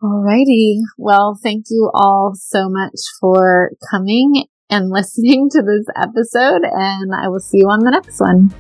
Alrighty. 0.00 0.78
Well, 0.96 1.36
thank 1.42 1.64
you 1.70 1.90
all 1.92 2.34
so 2.36 2.68
much 2.68 3.00
for 3.20 3.72
coming 3.90 4.44
and 4.70 4.90
listening 4.90 5.48
to 5.50 5.62
this 5.62 5.86
episode, 5.96 6.62
and 6.64 7.14
I 7.14 7.28
will 7.28 7.40
see 7.40 7.58
you 7.58 7.68
on 7.68 7.84
the 7.84 7.90
next 7.90 8.20
one. 8.20 8.54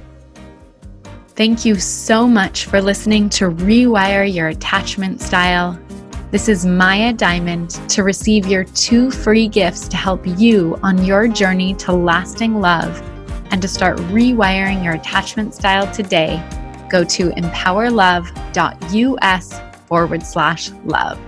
Thank 1.28 1.64
you 1.64 1.76
so 1.76 2.26
much 2.26 2.66
for 2.66 2.82
listening 2.82 3.28
to 3.30 3.50
Rewire 3.50 4.32
Your 4.32 4.48
Attachment 4.48 5.20
Style. 5.20 5.78
This 6.30 6.48
is 6.48 6.66
Maya 6.66 7.12
Diamond. 7.12 7.70
To 7.90 8.02
receive 8.02 8.46
your 8.46 8.64
two 8.64 9.10
free 9.10 9.48
gifts 9.48 9.88
to 9.88 9.96
help 9.96 10.26
you 10.26 10.78
on 10.82 11.04
your 11.04 11.28
journey 11.28 11.74
to 11.74 11.92
lasting 11.92 12.60
love 12.60 13.00
and 13.50 13.62
to 13.62 13.68
start 13.68 13.96
rewiring 13.98 14.84
your 14.84 14.94
attachment 14.94 15.54
style 15.54 15.92
today, 15.94 16.42
go 16.90 17.04
to 17.04 17.30
empowerlove.us 17.30 19.60
forward 19.86 20.22
slash 20.22 20.70
love. 20.84 21.18